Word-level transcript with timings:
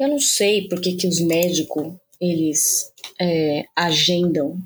Eu 0.00 0.08
não 0.08 0.18
sei 0.18 0.66
por 0.66 0.80
que, 0.80 0.96
que 0.96 1.06
os 1.06 1.20
médicos, 1.20 1.94
eles 2.18 2.90
é, 3.20 3.66
agendam 3.76 4.58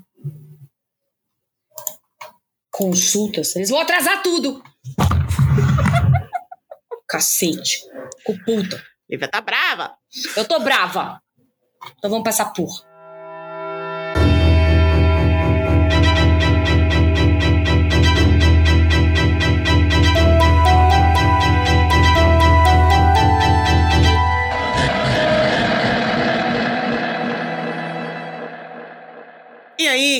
consultas. 2.71 3.56
Eles 3.56 3.68
vão 3.68 3.80
atrasar 3.80 4.22
tudo. 4.22 4.62
Cacete. 7.08 7.84
Com 8.24 8.38
puta. 8.44 8.80
Lívia 9.10 9.26
tá 9.26 9.40
brava. 9.40 9.96
Eu 10.37 10.47
tô 10.47 10.60
brava. 10.60 11.21
Então 11.98 12.08
vamos 12.08 12.22
pra 12.22 12.30
essa 12.30 12.44
porra. 12.44 12.94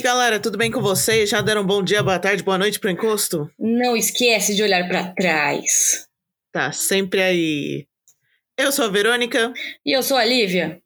Galera, 0.05 0.39
tudo 0.39 0.59
bem 0.59 0.71
com 0.71 0.83
vocês? 0.83 1.31
Já 1.31 1.41
deram 1.41 1.63
um 1.63 1.67
bom 1.67 1.83
dia, 1.83 2.03
boa 2.03 2.19
tarde, 2.19 2.43
boa 2.43 2.59
noite 2.59 2.79
pro 2.79 2.91
encosto? 2.91 3.51
Não 3.59 3.97
esquece 3.97 4.55
de 4.55 4.63
olhar 4.63 4.87
pra 4.87 5.15
trás. 5.15 6.07
Tá 6.53 6.71
sempre 6.73 7.23
aí. 7.23 7.87
Eu 8.55 8.71
sou 8.71 8.85
a 8.85 8.89
Verônica. 8.89 9.51
E 9.83 9.97
eu 9.97 10.03
sou 10.03 10.19
a 10.19 10.25
Lívia. 10.27 10.79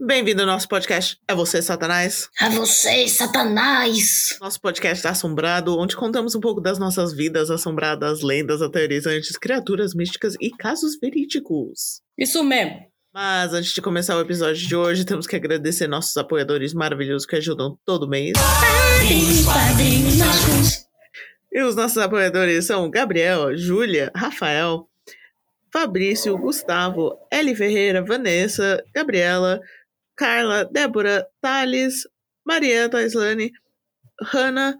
Bem-vindo 0.00 0.40
ao 0.40 0.48
nosso 0.48 0.66
podcast 0.66 1.16
É 1.28 1.34
Você, 1.36 1.62
Satanás. 1.62 2.28
A 2.40 2.48
vocês, 2.48 3.12
Satanás! 3.12 4.36
Nosso 4.40 4.60
podcast 4.60 5.00
tá 5.00 5.10
assombrado, 5.10 5.78
onde 5.78 5.94
contamos 5.94 6.34
um 6.34 6.40
pouco 6.40 6.60
das 6.60 6.76
nossas 6.76 7.14
vidas 7.14 7.52
assombradas, 7.52 8.20
lendas 8.20 8.60
aterrorizantes, 8.60 9.36
criaturas 9.36 9.94
místicas 9.94 10.34
e 10.40 10.50
casos 10.50 10.98
verídicos. 11.00 12.02
Isso 12.18 12.42
mesmo. 12.42 12.80
Mas 13.20 13.52
antes 13.52 13.72
de 13.72 13.82
começar 13.82 14.16
o 14.16 14.20
episódio 14.20 14.64
de 14.64 14.76
hoje, 14.76 15.04
temos 15.04 15.26
que 15.26 15.34
agradecer 15.34 15.88
nossos 15.88 16.16
apoiadores 16.16 16.72
maravilhosos 16.72 17.26
que 17.26 17.34
ajudam 17.34 17.76
todo 17.84 18.08
mês. 18.08 18.34
E 21.50 21.60
os 21.60 21.74
nossos 21.74 21.98
apoiadores 21.98 22.64
são 22.66 22.88
Gabriel, 22.88 23.56
Júlia, 23.56 24.12
Rafael, 24.14 24.88
Fabrício, 25.72 26.38
Gustavo, 26.38 27.18
Eli 27.28 27.56
Ferreira, 27.56 28.04
Vanessa, 28.04 28.80
Gabriela, 28.94 29.60
Carla, 30.14 30.64
Débora, 30.66 31.26
Thales, 31.40 32.06
Maria 32.46 32.88
Taislane, 32.88 33.50
Hanna, 34.32 34.78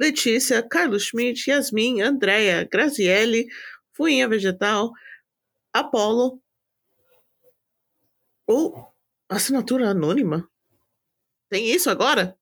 Letícia, 0.00 0.62
Carlos 0.62 1.06
Schmidt, 1.06 1.50
Yasmin, 1.50 2.00
Andréia, 2.00 2.62
Graziele, 2.70 3.48
Fuinha 3.92 4.28
Vegetal, 4.28 4.92
Apolo, 5.74 6.40
ou 8.46 8.92
assinatura 9.28 9.90
anônima? 9.90 10.48
Tem 11.50 11.70
isso 11.70 11.90
agora? 11.90 12.36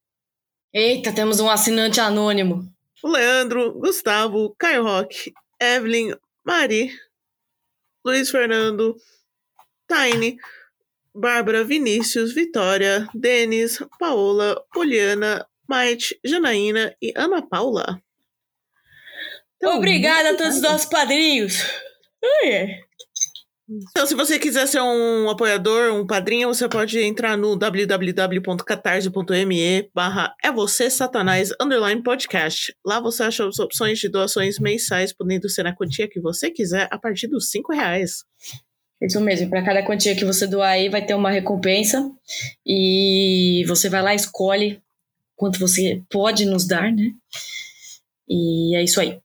Eita, 0.73 1.13
temos 1.13 1.41
um 1.41 1.49
assinante 1.49 2.01
anônimo. 2.01 2.69
O 3.03 3.09
Leandro, 3.09 3.73
Gustavo, 3.75 4.55
Caio 4.59 4.83
Roque, 4.83 5.33
Evelyn, 5.61 6.15
Mari, 6.45 6.91
Luiz 8.05 8.31
Fernando, 8.31 8.97
Tiny, 9.89 10.37
Bárbara, 11.15 11.63
Vinícius, 11.65 12.35
Vitória, 12.35 13.09
Denis, 13.15 13.79
Paola, 13.99 14.63
Poliana, 14.73 15.47
Maite, 15.69 16.19
Janaína 16.25 16.95
e 17.01 17.13
Ana 17.17 17.41
Paula. 17.41 18.03
Então, 19.57 19.79
Obrigada 19.79 20.31
a 20.33 20.37
todos 20.37 20.57
os 20.57 20.63
nossos 20.63 20.87
padrinhos. 20.87 21.63
Ai, 22.23 22.57
ai. 22.57 22.85
Então, 23.67 24.07
se 24.07 24.15
você 24.15 24.39
quiser 24.39 24.69
ser 24.69 24.83
um 24.83 25.31
apoiador, 25.31 25.95
um 25.95 26.07
padrinho, 26.07 26.48
você 26.48 26.69
pode 26.69 27.01
entrar 27.01 27.34
no 27.34 27.57
www.catarse.me 27.57 29.89
barra 29.95 30.34
é 30.45 30.53
você 30.53 30.91
satanás 30.91 31.48
underline 31.59 32.03
podcast. 32.03 32.77
Lá 32.85 33.01
você 33.01 33.23
acha 33.23 33.48
as 33.48 33.58
opções 33.58 33.98
de 33.98 34.11
doações 34.11 34.58
mensais, 34.58 35.14
podendo 35.14 35.48
ser 35.48 35.63
na 35.63 35.75
quantia 35.75 36.07
que 36.07 36.20
você 36.20 36.51
quiser, 36.51 36.89
a 36.91 36.98
partir 36.98 37.27
dos 37.27 37.51
cinco 37.51 37.73
reais. 37.73 38.23
Isso 39.01 39.19
mesmo, 39.20 39.48
para 39.48 39.64
cada 39.64 39.83
quantia 39.83 40.14
que 40.14 40.27
você 40.27 40.46
doar 40.46 40.73
aí 40.73 40.91
vai 40.91 41.02
ter 41.05 41.14
uma 41.14 41.31
recompensa 41.31 42.11
e 42.67 43.64
você 43.67 43.89
vai 43.89 44.02
lá 44.02 44.14
escolhe 44.14 44.83
quanto 45.36 45.58
você 45.58 46.02
pode 46.11 46.45
nos 46.45 46.67
dar, 46.67 46.92
né? 46.92 47.13
E 48.29 48.77
é 48.77 48.83
isso 48.83 49.01
aí. 49.01 49.19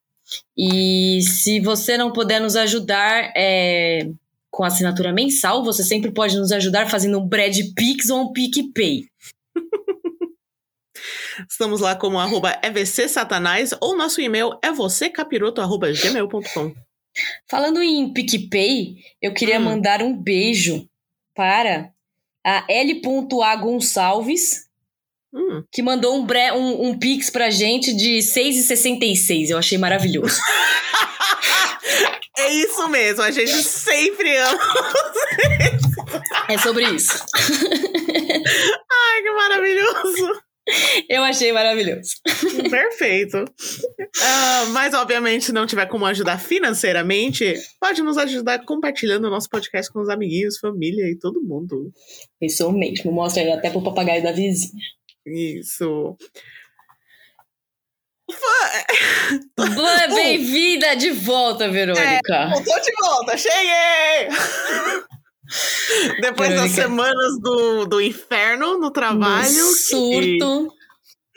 E 0.57 1.21
se 1.21 1.59
você 1.59 1.97
não 1.97 2.11
puder 2.11 2.39
nos 2.39 2.55
ajudar 2.55 3.31
é, 3.35 4.07
com 4.51 4.63
assinatura 4.63 5.11
mensal, 5.13 5.63
você 5.63 5.83
sempre 5.83 6.11
pode 6.11 6.35
nos 6.37 6.51
ajudar 6.51 6.89
fazendo 6.89 7.19
um 7.19 7.27
Brad 7.27 7.55
Pix 7.75 8.09
ou 8.09 8.21
um 8.23 8.33
PicPay. 8.33 9.07
Estamos 11.49 11.79
lá 11.79 11.95
como 11.95 12.19
arroba 12.19 12.59
EVC 12.61 13.07
Satanás 13.07 13.71
ou 13.79 13.95
nosso 13.95 14.19
e-mail 14.19 14.57
é 14.63 14.71
vocêcapiroto 14.71 15.61
arroba 15.61 15.91
gmail.com. 15.91 16.73
Falando 17.49 17.81
em 17.81 18.11
PicPay, 18.13 18.97
eu 19.21 19.33
queria 19.33 19.59
Hum. 19.59 19.63
mandar 19.63 20.01
um 20.01 20.15
beijo 20.15 20.87
para 21.33 21.91
a 22.45 22.65
L.A. 22.69 23.55
Gonçalves, 23.55 24.67
Hum. 25.33 25.63
que 25.71 25.81
mandou 25.81 26.15
um, 26.17 26.25
bre- 26.25 26.51
um, 26.53 26.87
um 26.89 26.97
pix 26.99 27.29
pra 27.29 27.49
gente 27.49 27.93
de 27.93 28.17
6,66. 28.19 29.49
Eu 29.49 29.57
achei 29.57 29.77
maravilhoso. 29.77 30.37
É 32.39 32.53
isso 32.53 32.87
mesmo, 32.89 33.21
a 33.23 33.31
gente 33.31 33.63
sempre 33.63 34.35
ama. 34.37 34.59
é 36.47 36.57
sobre 36.57 36.85
isso. 36.91 37.25
Ai, 38.91 39.21
que 39.21 39.31
maravilhoso. 39.31 40.41
Eu 41.09 41.23
achei 41.23 41.51
maravilhoso. 41.51 42.11
Perfeito. 42.69 43.43
Ah, 44.21 44.65
mas, 44.71 44.93
obviamente, 44.93 45.45
se 45.45 45.51
não 45.51 45.65
tiver 45.65 45.87
como 45.87 46.05
ajudar 46.05 46.39
financeiramente, 46.39 47.55
pode 47.79 48.01
nos 48.03 48.17
ajudar 48.17 48.63
compartilhando 48.65 49.25
o 49.25 49.29
nosso 49.31 49.49
podcast 49.49 49.91
com 49.91 49.99
os 49.99 50.09
amiguinhos, 50.09 50.59
família 50.59 51.09
e 51.09 51.17
todo 51.17 51.41
mundo. 51.41 51.91
Isso 52.41 52.71
mesmo. 52.71 53.11
Mostra 53.11 53.55
até 53.55 53.69
pro 53.69 53.83
papagaio 53.83 54.21
da 54.21 54.31
vizinha. 54.31 54.83
Isso. 55.25 56.15
Boa, 59.57 60.07
Bem-vinda 60.13 60.95
de 60.97 61.11
volta, 61.11 61.67
Verônica. 61.69 62.51
Eu 62.55 62.63
tô 62.63 62.79
de 62.79 62.91
volta, 63.01 63.37
cheguei! 63.37 64.27
Depois 66.21 66.49
das 66.49 66.71
Verônica. 66.71 66.81
semanas 66.81 67.39
do, 67.41 67.85
do 67.85 68.01
inferno 68.01 68.77
no 68.77 68.91
trabalho, 68.91 69.51
No 69.51 69.73
surto. 69.73 70.69
que- 70.69 70.79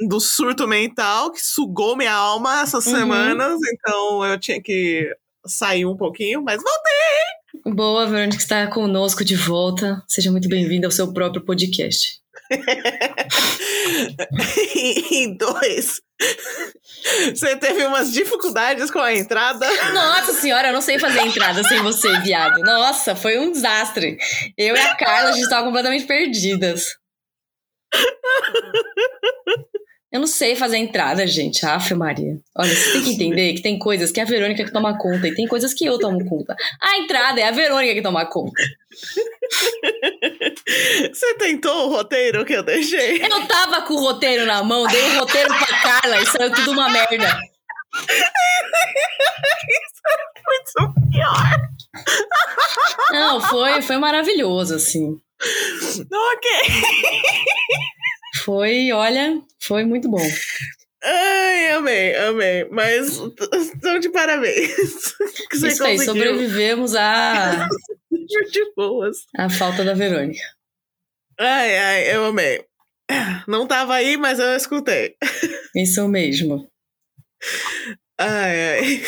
do 0.08 0.18
surto 0.20 0.66
mental, 0.66 1.30
que 1.32 1.40
sugou 1.40 1.96
minha 1.96 2.12
alma 2.12 2.60
essas 2.62 2.84
Uhum. 2.86 2.96
semanas, 2.96 3.58
então 3.72 4.24
eu 4.24 4.38
tinha 4.38 4.60
que 4.60 5.08
sair 5.46 5.86
um 5.86 5.96
pouquinho, 5.96 6.42
mas 6.42 6.56
voltei! 6.62 7.72
Boa, 7.74 8.06
Verônica 8.06 8.36
está 8.36 8.66
conosco 8.66 9.24
de 9.24 9.36
volta. 9.36 10.02
Seja 10.08 10.30
muito 10.32 10.48
bem-vinda 10.48 10.86
ao 10.86 10.90
seu 10.90 11.12
próprio 11.12 11.44
podcast. 11.44 12.20
e 15.10 15.36
dois, 15.36 16.00
você 17.34 17.56
teve 17.56 17.84
umas 17.86 18.12
dificuldades 18.12 18.90
com 18.90 18.98
a 18.98 19.14
entrada. 19.14 19.66
Nossa 19.92 20.32
senhora, 20.34 20.68
eu 20.68 20.74
não 20.74 20.80
sei 20.80 20.98
fazer 20.98 21.20
entrada 21.20 21.62
sem 21.64 21.82
você, 21.82 22.18
viado. 22.20 22.60
Nossa, 22.60 23.16
foi 23.16 23.38
um 23.38 23.50
desastre. 23.50 24.18
Eu 24.56 24.76
e 24.76 24.80
a 24.80 24.94
Carla, 24.96 25.30
a 25.30 25.32
gente 25.32 25.48
tava 25.48 25.66
completamente 25.66 26.04
perdidas. 26.04 26.96
Eu 30.12 30.20
não 30.20 30.26
sei 30.26 30.54
fazer 30.54 30.76
entrada, 30.76 31.26
gente. 31.26 31.64
Aff, 31.64 31.94
Maria. 31.94 32.38
Olha, 32.54 32.68
você 32.68 32.92
tem 32.92 33.02
que 33.02 33.12
entender 33.14 33.54
que 33.54 33.62
tem 33.62 33.78
coisas 33.78 34.12
que 34.12 34.20
é 34.20 34.22
a 34.22 34.26
Verônica 34.26 34.62
que 34.62 34.70
toma 34.70 34.98
conta 34.98 35.26
e 35.26 35.34
tem 35.34 35.48
coisas 35.48 35.72
que 35.72 35.86
eu 35.86 35.98
tomo 35.98 36.22
conta. 36.26 36.54
A 36.82 36.98
entrada 36.98 37.40
é 37.40 37.44
a 37.44 37.50
Verônica 37.50 37.94
que 37.94 38.02
toma 38.02 38.26
conta. 38.26 38.62
Você 40.66 41.34
tentou 41.38 41.88
o 41.88 41.90
roteiro 41.90 42.44
que 42.44 42.52
eu 42.52 42.62
deixei? 42.62 43.24
Eu 43.24 43.46
tava 43.46 43.82
com 43.82 43.94
o 43.94 44.00
roteiro 44.00 44.46
na 44.46 44.62
mão, 44.62 44.86
dei 44.86 45.02
o 45.02 45.18
roteiro 45.20 45.48
pra 45.48 45.80
Carla 45.80 46.20
e 46.20 46.26
saiu 46.26 46.52
tudo 46.52 46.72
uma 46.72 46.88
merda. 46.88 47.40
Muito 50.46 50.94
pior. 51.10 51.72
Não, 53.10 53.40
foi, 53.40 53.82
foi 53.82 53.96
maravilhoso, 53.98 54.74
assim. 54.76 55.20
Ok. 56.12 56.50
Foi, 58.44 58.90
olha, 58.92 59.40
foi 59.60 59.84
muito 59.84 60.08
bom. 60.10 60.26
Ai, 61.04 61.70
amei, 61.72 62.14
amei. 62.16 62.64
Mas 62.70 63.18
estão 63.54 63.98
de 63.98 64.08
parabéns. 64.10 65.14
Que 65.50 65.58
você 65.58 65.68
Isso 65.68 65.84
aí, 65.84 65.96
conseguiu. 65.96 66.24
sobrevivemos 66.24 66.94
à, 66.94 67.68
De 68.10 68.72
boas. 68.76 69.18
à 69.36 69.48
falta 69.50 69.84
da 69.84 69.94
Verônica. 69.94 70.40
Ai, 71.38 71.76
ai, 71.78 72.16
eu 72.16 72.24
amei. 72.26 72.64
Não 73.48 73.66
tava 73.66 73.94
aí, 73.94 74.16
mas 74.16 74.38
eu 74.38 74.54
escutei. 74.56 75.16
Isso 75.76 76.06
mesmo. 76.08 76.66
Ai, 78.18 78.78
ai. 78.78 79.02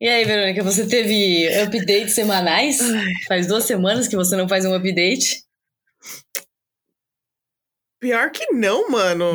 E 0.00 0.08
aí, 0.08 0.24
Verônica, 0.24 0.62
você 0.64 0.86
teve 0.86 1.46
updates 1.62 2.14
semanais? 2.14 2.78
Faz 3.28 3.46
duas 3.46 3.64
semanas 3.64 4.08
que 4.08 4.16
você 4.16 4.36
não 4.36 4.48
faz 4.48 4.64
um 4.64 4.74
update. 4.74 5.42
Pior 8.02 8.32
que 8.32 8.52
não, 8.52 8.90
mano. 8.90 9.32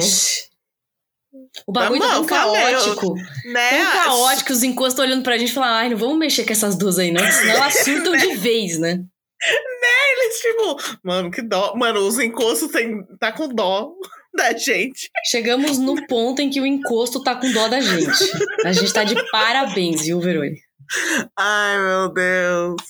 O 1.66 1.72
bagulho 1.72 2.02
tá 2.02 2.10
tão 2.10 2.26
caótico. 2.26 3.16
Né? 3.46 3.70
Tão 3.70 4.04
caótico, 4.04 4.52
os 4.52 4.62
encostos 4.62 5.00
olhando 5.00 5.24
pra 5.24 5.38
gente 5.38 5.52
e 5.52 5.54
falando, 5.54 5.72
ai, 5.72 5.90
não 5.90 5.98
vamos 5.98 6.18
mexer 6.18 6.44
com 6.44 6.52
essas 6.52 6.78
duas 6.78 7.00
aí, 7.00 7.10
não, 7.10 7.24
senão 7.32 7.54
elas 7.54 7.80
surtam 7.86 8.12
de 8.18 8.36
vez, 8.36 8.78
né? 8.78 9.02
Eles, 10.12 10.40
tipo, 10.40 11.00
mano, 11.02 11.32
que 11.32 11.42
dó. 11.42 11.76
Mano, 11.78 12.02
os 12.02 12.20
encostos 12.20 12.70
tem, 12.70 13.06
tá 13.18 13.32
com 13.32 13.48
dó 13.48 13.94
da 14.36 14.52
gente. 14.52 15.10
Chegamos 15.26 15.78
no 15.78 16.06
ponto 16.06 16.42
em 16.42 16.50
que 16.50 16.60
o 16.60 16.66
encosto 16.66 17.24
tá 17.24 17.36
com 17.36 17.50
dó 17.54 17.70
da 17.70 17.80
gente. 17.80 18.30
A 18.66 18.74
gente 18.74 18.92
tá 18.92 19.06
de 19.06 19.16
parabéns, 19.32 20.02
viu, 20.02 20.20
Verônica? 20.20 20.60
Ai, 21.40 21.80
meu 21.80 22.10
Deus. 22.14 22.82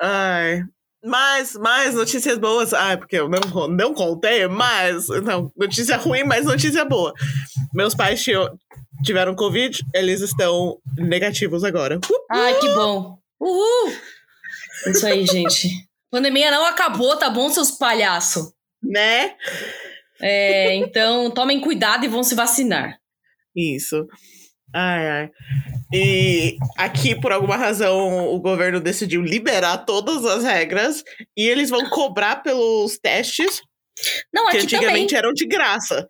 Ai. 0.00 0.62
Mais, 1.02 1.54
mais 1.54 1.94
notícias 1.94 2.38
boas. 2.38 2.74
Ai, 2.74 2.96
porque 2.96 3.16
eu 3.16 3.28
não, 3.28 3.68
não 3.68 3.94
contei, 3.94 4.46
mas. 4.46 5.08
Não, 5.08 5.50
notícia 5.56 5.96
ruim, 5.96 6.24
mas 6.24 6.44
notícia 6.44 6.84
boa. 6.84 7.12
Meus 7.72 7.94
pais 7.94 8.22
tinham, 8.22 8.48
tiveram 9.02 9.34
Covid, 9.34 9.82
eles 9.94 10.20
estão 10.20 10.78
negativos 10.96 11.64
agora. 11.64 11.98
Ai, 12.30 12.58
que 12.58 12.68
bom. 12.74 13.18
Uhul! 13.40 13.92
Isso 14.86 15.06
aí, 15.06 15.26
gente. 15.26 15.68
Pandemia 16.10 16.50
não 16.50 16.66
acabou, 16.66 17.16
tá 17.16 17.30
bom, 17.30 17.48
seus 17.48 17.70
palhaços? 17.70 18.52
Né? 18.82 19.34
É, 20.20 20.74
então 20.74 21.30
tomem 21.30 21.60
cuidado 21.60 22.04
e 22.04 22.08
vão 22.08 22.22
se 22.22 22.34
vacinar. 22.34 22.98
Isso. 23.56 24.06
Ai, 24.74 25.08
ai. 25.08 25.30
E 25.92 26.56
aqui, 26.76 27.18
por 27.20 27.32
alguma 27.32 27.56
razão, 27.56 28.28
o 28.32 28.38
governo 28.40 28.80
decidiu 28.80 29.22
liberar 29.22 29.78
todas 29.78 30.24
as 30.24 30.44
regras 30.44 31.02
e 31.36 31.48
eles 31.48 31.68
vão 31.70 31.88
cobrar 31.90 32.36
pelos 32.42 32.98
testes 32.98 33.60
Não, 34.32 34.48
que 34.50 34.58
antigamente 34.58 35.08
também. 35.14 35.18
eram 35.18 35.32
de 35.32 35.46
graça. 35.46 36.08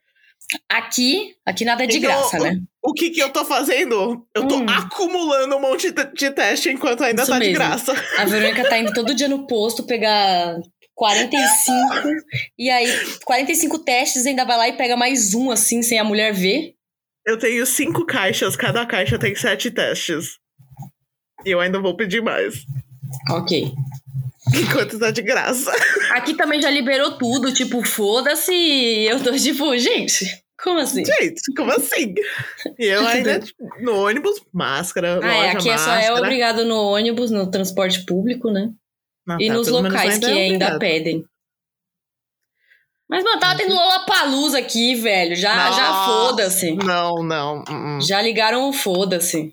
Aqui, 0.69 1.35
aqui 1.47 1.65
nada 1.65 1.85
é 1.85 1.87
de 1.87 1.99
Então, 1.99 2.11
graça, 2.11 2.39
né? 2.41 2.61
O 2.83 2.93
que 2.93 3.11
que 3.11 3.21
eu 3.21 3.31
tô 3.31 3.45
fazendo? 3.45 4.27
Eu 4.35 4.49
tô 4.49 4.57
Hum. 4.57 4.67
acumulando 4.69 5.57
um 5.57 5.61
monte 5.61 5.93
de, 5.93 6.05
de 6.13 6.31
teste 6.31 6.69
enquanto 6.71 7.05
ainda 7.05 7.23
Isso 7.23 7.31
tá 7.31 7.39
de 7.39 7.47
mesmo. 7.47 7.55
graça. 7.55 7.93
A 8.19 8.25
Verônica 8.25 8.69
tá 8.69 8.79
indo 8.79 8.93
todo 8.93 9.15
dia 9.15 9.29
no 9.29 9.47
posto 9.47 9.85
pegar 9.85 10.57
45 10.95 11.95
e 12.59 12.69
aí 12.69 12.89
45 13.25 13.79
testes 13.79 14.27
ainda 14.27 14.45
vai 14.45 14.57
lá 14.57 14.69
e 14.69 14.73
pega 14.77 14.97
mais 14.97 15.35
um 15.35 15.51
assim 15.51 15.83
sem 15.83 15.99
a 15.99 16.05
mulher 16.05 16.33
ver. 16.33 16.75
Eu 17.31 17.39
tenho 17.39 17.65
cinco 17.65 18.05
caixas, 18.05 18.57
cada 18.57 18.85
caixa 18.85 19.17
tem 19.17 19.37
sete 19.37 19.71
testes. 19.71 20.39
E 21.47 21.51
eu 21.51 21.61
ainda 21.61 21.79
vou 21.81 21.97
pedir 21.97 22.21
mais. 22.21 22.65
OK. 23.31 23.73
Enquanto 24.53 24.99
tá 24.99 25.13
de 25.13 25.23
graça. 25.23 25.71
Aqui 26.11 26.35
também 26.35 26.61
já 26.61 26.69
liberou 26.69 27.17
tudo, 27.17 27.55
tipo, 27.55 27.85
foda-se. 27.87 28.53
Eu 28.53 29.23
tô 29.23 29.31
tipo, 29.37 29.79
gente, 29.79 30.25
como 30.61 30.81
assim? 30.81 31.05
Gente, 31.05 31.41
como 31.57 31.71
assim? 31.71 32.15
E 32.77 32.87
eu 32.87 33.07
ainda 33.07 33.39
tipo, 33.39 33.63
no 33.81 34.05
ônibus, 34.07 34.43
máscara, 34.53 35.21
Ah, 35.23 35.27
é, 35.33 35.47
loja, 35.47 35.59
aqui 35.59 35.71
é 35.71 35.79
só 35.79 35.93
é 35.93 35.97
máscara. 35.99 36.21
obrigado 36.21 36.65
no 36.65 36.83
ônibus, 36.83 37.31
no 37.31 37.49
transporte 37.49 38.05
público, 38.05 38.51
né? 38.51 38.71
Ah, 39.29 39.37
e 39.39 39.47
tá, 39.47 39.55
nos 39.55 39.69
pelo 39.69 39.83
menos 39.83 39.97
locais 39.97 40.19
que 40.19 40.25
é 40.27 40.33
ainda 40.33 40.79
pedem. 40.81 41.25
Mas, 43.11 43.25
mano, 43.25 43.41
tava 43.41 43.57
tendo 43.59 43.75
Lollapalooza 43.75 44.59
aqui, 44.59 44.95
velho. 44.95 45.35
Já, 45.35 45.71
já 45.73 45.89
Nossa. 45.89 46.05
foda-se. 46.13 46.73
Não, 46.77 47.15
não. 47.25 47.65
uh-uh. 47.69 48.01
Já 48.01 48.23
ligaram 48.23 48.69
o 48.69 48.73
foda-se. 48.73 49.53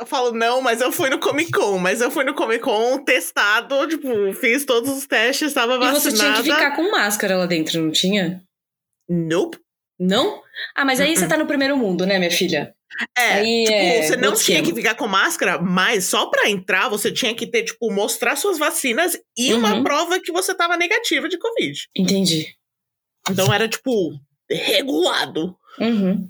Eu 0.00 0.06
falo, 0.06 0.32
não, 0.32 0.60
mas 0.60 0.80
eu 0.80 0.90
fui 0.92 1.08
no 1.10 1.18
Comic 1.18 1.50
Con. 1.52 1.78
Mas 1.78 2.00
eu 2.00 2.10
fui 2.10 2.24
no 2.24 2.34
Comic 2.34 2.60
Con 2.60 2.98
testado, 3.04 3.86
tipo, 3.88 4.32
fiz 4.34 4.64
todos 4.64 4.90
os 4.96 5.06
testes, 5.06 5.52
tava 5.52 5.74
E 5.74 5.78
vacinada. 5.78 6.00
você 6.00 6.12
tinha 6.12 6.32
que 6.34 6.42
ficar 6.42 6.76
com 6.76 6.90
máscara 6.90 7.36
lá 7.36 7.46
dentro, 7.46 7.80
não 7.82 7.90
tinha? 7.90 8.42
Nope. 9.08 9.58
Não? 9.98 10.42
Ah, 10.74 10.84
mas 10.84 11.00
aí 11.00 11.16
você 11.16 11.26
tá 11.28 11.36
no 11.36 11.46
primeiro 11.46 11.76
mundo, 11.76 12.04
né, 12.06 12.18
minha 12.18 12.30
filha? 12.30 12.74
É, 13.16 13.34
Aí 13.34 13.64
tipo, 13.64 13.76
é 13.76 14.02
você 14.02 14.16
não 14.16 14.34
tinha 14.34 14.62
que 14.62 14.72
ficar 14.74 14.94
com 14.94 15.06
máscara, 15.08 15.58
mas 15.60 16.04
só 16.06 16.26
pra 16.26 16.48
entrar 16.48 16.88
você 16.88 17.10
tinha 17.12 17.34
que 17.34 17.46
ter, 17.46 17.64
tipo, 17.64 17.92
mostrar 17.92 18.36
suas 18.36 18.56
vacinas 18.58 19.16
e 19.36 19.52
uma 19.54 19.74
Uhum. 19.74 19.82
prova 19.84 20.20
que 20.20 20.30
você 20.32 20.54
tava 20.54 20.76
negativa 20.76 21.28
de 21.28 21.38
Covid. 21.38 21.88
Entendi. 21.96 22.54
Então 23.30 23.52
era, 23.52 23.68
tipo, 23.68 24.18
regulado. 24.50 25.56
Uhum. 25.78 26.28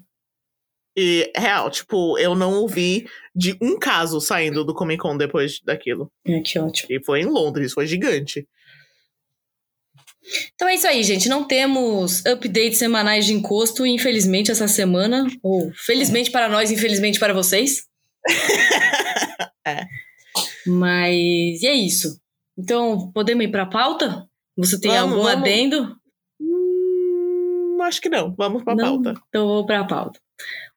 E, 0.96 1.32
real, 1.36 1.70
tipo, 1.70 2.16
eu 2.18 2.34
não 2.36 2.54
ouvi 2.54 3.06
de 3.34 3.56
um 3.60 3.78
caso 3.78 4.20
saindo 4.20 4.64
do 4.64 4.74
Comic 4.74 5.02
Con 5.02 5.16
depois 5.16 5.60
daquilo. 5.64 6.10
É, 6.24 6.40
que 6.40 6.58
ótimo. 6.58 6.88
E 6.92 7.04
foi 7.04 7.22
em 7.22 7.26
Londres, 7.26 7.72
foi 7.72 7.86
gigante. 7.86 8.46
Então 10.54 10.68
é 10.68 10.74
isso 10.74 10.86
aí, 10.86 11.02
gente. 11.02 11.28
Não 11.28 11.44
temos 11.44 12.24
updates 12.24 12.78
semanais 12.78 13.26
de 13.26 13.34
encosto, 13.34 13.84
infelizmente, 13.84 14.50
essa 14.50 14.68
semana. 14.68 15.26
Ou 15.42 15.70
felizmente 15.74 16.30
para 16.30 16.48
nós, 16.48 16.70
infelizmente 16.70 17.18
para 17.18 17.34
vocês. 17.34 17.84
É. 19.66 19.86
Mas 20.66 21.62
e 21.62 21.66
é 21.66 21.72
isso. 21.72 22.20
Então, 22.58 23.10
podemos 23.12 23.42
ir 23.46 23.48
para 23.48 23.62
a 23.62 23.66
pauta? 23.66 24.28
Você 24.58 24.78
tem 24.78 24.90
Vamos, 24.90 25.12
algum 25.12 25.22
vamos. 25.24 25.40
adendo? 25.40 25.96
Acho 27.84 28.00
que 28.00 28.08
não. 28.08 28.34
Vamos 28.36 28.62
pra 28.62 28.74
Não? 28.74 29.02
pauta. 29.02 29.20
Então 29.28 29.46
vou 29.46 29.66
para 29.66 29.80
a 29.80 29.84
pauta. 29.84 30.18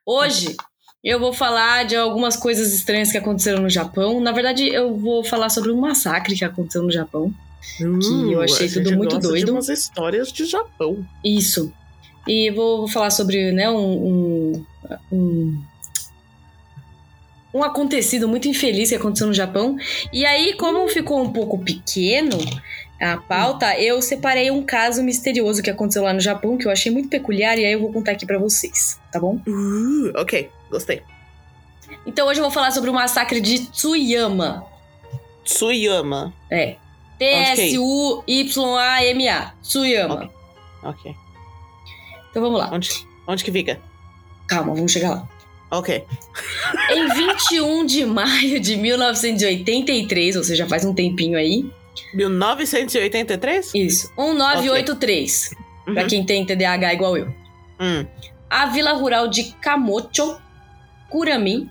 Hoje 0.05 0.55
eu 1.03 1.19
vou 1.19 1.33
falar 1.33 1.85
de 1.85 1.95
algumas 1.95 2.35
coisas 2.35 2.73
estranhas 2.73 3.11
que 3.11 3.17
aconteceram 3.17 3.61
no 3.61 3.69
Japão. 3.69 4.19
Na 4.19 4.31
verdade, 4.31 4.67
eu 4.67 4.95
vou 4.95 5.23
falar 5.23 5.49
sobre 5.49 5.71
um 5.71 5.79
massacre 5.79 6.35
que 6.35 6.45
aconteceu 6.45 6.83
no 6.83 6.91
Japão. 6.91 7.33
Hum, 7.81 8.31
eu 8.31 8.41
achei 8.41 8.67
a 8.67 8.71
tudo 8.71 8.95
muito 8.95 9.17
doido. 9.19 9.45
De 9.45 9.51
umas 9.51 9.69
histórias 9.69 10.31
de 10.31 10.45
Japão. 10.45 11.05
Isso. 11.23 11.73
E 12.27 12.51
vou 12.51 12.79
vou 12.79 12.87
falar 12.87 13.09
sobre, 13.09 13.51
né, 13.51 13.69
um, 13.69 13.77
um, 13.77 14.65
um, 15.11 15.63
um 17.53 17.63
acontecido 17.63 18.27
muito 18.27 18.47
infeliz 18.47 18.89
que 18.89 18.95
aconteceu 18.95 19.27
no 19.27 19.33
Japão. 19.33 19.77
E 20.11 20.25
aí, 20.25 20.53
como 20.55 20.87
ficou 20.87 21.21
um 21.21 21.31
pouco 21.31 21.57
pequeno 21.59 22.37
a 22.99 23.17
pauta, 23.17 23.79
eu 23.79 24.01
separei 24.01 24.49
um 24.49 24.63
caso 24.63 25.03
misterioso 25.03 25.61
que 25.61 25.69
aconteceu 25.69 26.03
lá 26.03 26.13
no 26.13 26.19
Japão, 26.19 26.57
que 26.57 26.67
eu 26.67 26.71
achei 26.71 26.91
muito 26.91 27.09
peculiar, 27.09 27.57
e 27.57 27.65
aí 27.65 27.73
eu 27.73 27.79
vou 27.79 27.93
contar 27.93 28.13
aqui 28.13 28.25
pra 28.25 28.39
vocês, 28.39 28.99
tá 29.11 29.19
bom? 29.19 29.39
Uh, 29.47 30.11
ok, 30.15 30.49
gostei. 30.69 31.03
Então 32.05 32.27
hoje 32.27 32.39
eu 32.39 32.43
vou 32.43 32.51
falar 32.51 32.71
sobre 32.71 32.89
o 32.89 32.93
massacre 32.93 33.39
de 33.39 33.67
Tsuyama. 33.67 34.65
Tsuyama. 35.43 36.33
É. 36.49 36.75
É 37.19 37.55
T-S-U-Y-A-M-A. 37.55 39.53
Tsuyama. 39.61 40.15
Ok. 40.15 40.29
Ok. 40.83 41.15
Então 42.29 42.41
vamos 42.41 42.59
lá. 42.59 42.69
Onde, 42.71 42.89
onde 43.27 43.43
que 43.43 43.51
fica? 43.51 43.79
Calma, 44.47 44.73
vamos 44.73 44.91
chegar 44.91 45.09
lá. 45.09 45.27
Ok. 45.69 46.03
Em 46.91 47.07
21 47.09 47.85
de 47.85 48.05
maio 48.05 48.59
de 48.59 48.77
1983, 48.77 50.35
ou 50.37 50.43
seja, 50.43 50.65
faz 50.67 50.85
um 50.85 50.93
tempinho 50.93 51.37
aí. 51.37 51.69
1983? 52.13 53.71
Isso. 53.75 54.11
1983. 54.17 55.55
Pra 55.85 56.03
Uhum. 56.03 56.07
quem 56.07 56.25
tem 56.25 56.45
TDAH 56.45 56.93
igual 56.93 57.17
eu. 57.17 57.27
Hum. 57.79 58.05
A 58.49 58.65
vila 58.67 58.93
rural 58.93 59.27
de 59.27 59.43
Kamocho, 59.61 60.37
Kurami, 61.09 61.69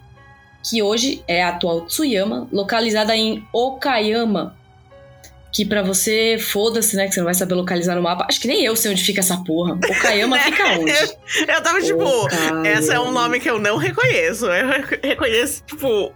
que 0.69 0.83
hoje 0.83 1.23
é 1.29 1.43
a 1.43 1.51
atual 1.51 1.83
Tsuyama, 1.87 2.49
localizada 2.53 3.15
em 3.17 3.47
Okayama. 3.53 4.57
Que 5.53 5.65
pra 5.65 5.83
você, 5.83 6.37
foda-se, 6.39 6.97
né? 6.97 7.07
Que 7.07 7.15
você 7.15 7.21
não 7.21 7.25
vai 7.25 7.35
saber 7.35 7.55
localizar 7.55 7.95
no 7.95 8.03
mapa. 8.03 8.27
Acho 8.29 8.39
que 8.41 8.49
nem 8.49 8.63
eu 8.65 8.77
sei 8.77 8.91
onde 8.91 9.03
fica 9.03 9.21
essa 9.21 9.39
porra. 9.39 9.73
Okayama 9.75 10.39
fica 10.39 10.65
onde? 10.79 10.93
Eu 11.49 11.63
tava 11.63 11.81
tipo, 11.81 12.03
Okayama. 12.05 12.69
essa 12.69 12.95
é 12.95 13.01
um 13.01 13.11
nome 13.11 13.41
que 13.41 13.49
eu 13.49 13.59
não 13.59 13.77
reconheço. 13.79 14.47
Eu 14.47 14.69
re- 14.69 15.01
reconheço, 15.03 15.63
tipo, 15.67 16.13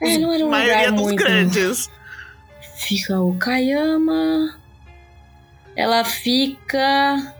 É, 0.00 0.18
não 0.18 0.32
era 0.32 0.44
a 0.44 0.46
um 0.46 0.50
maioria 0.50 0.74
lugar 0.76 0.92
dos 0.92 1.00
muito... 1.02 1.16
grandes. 1.18 1.90
Fica 2.86 3.18
Okayama. 3.20 4.54
Ela 5.76 6.04
fica. 6.04 7.32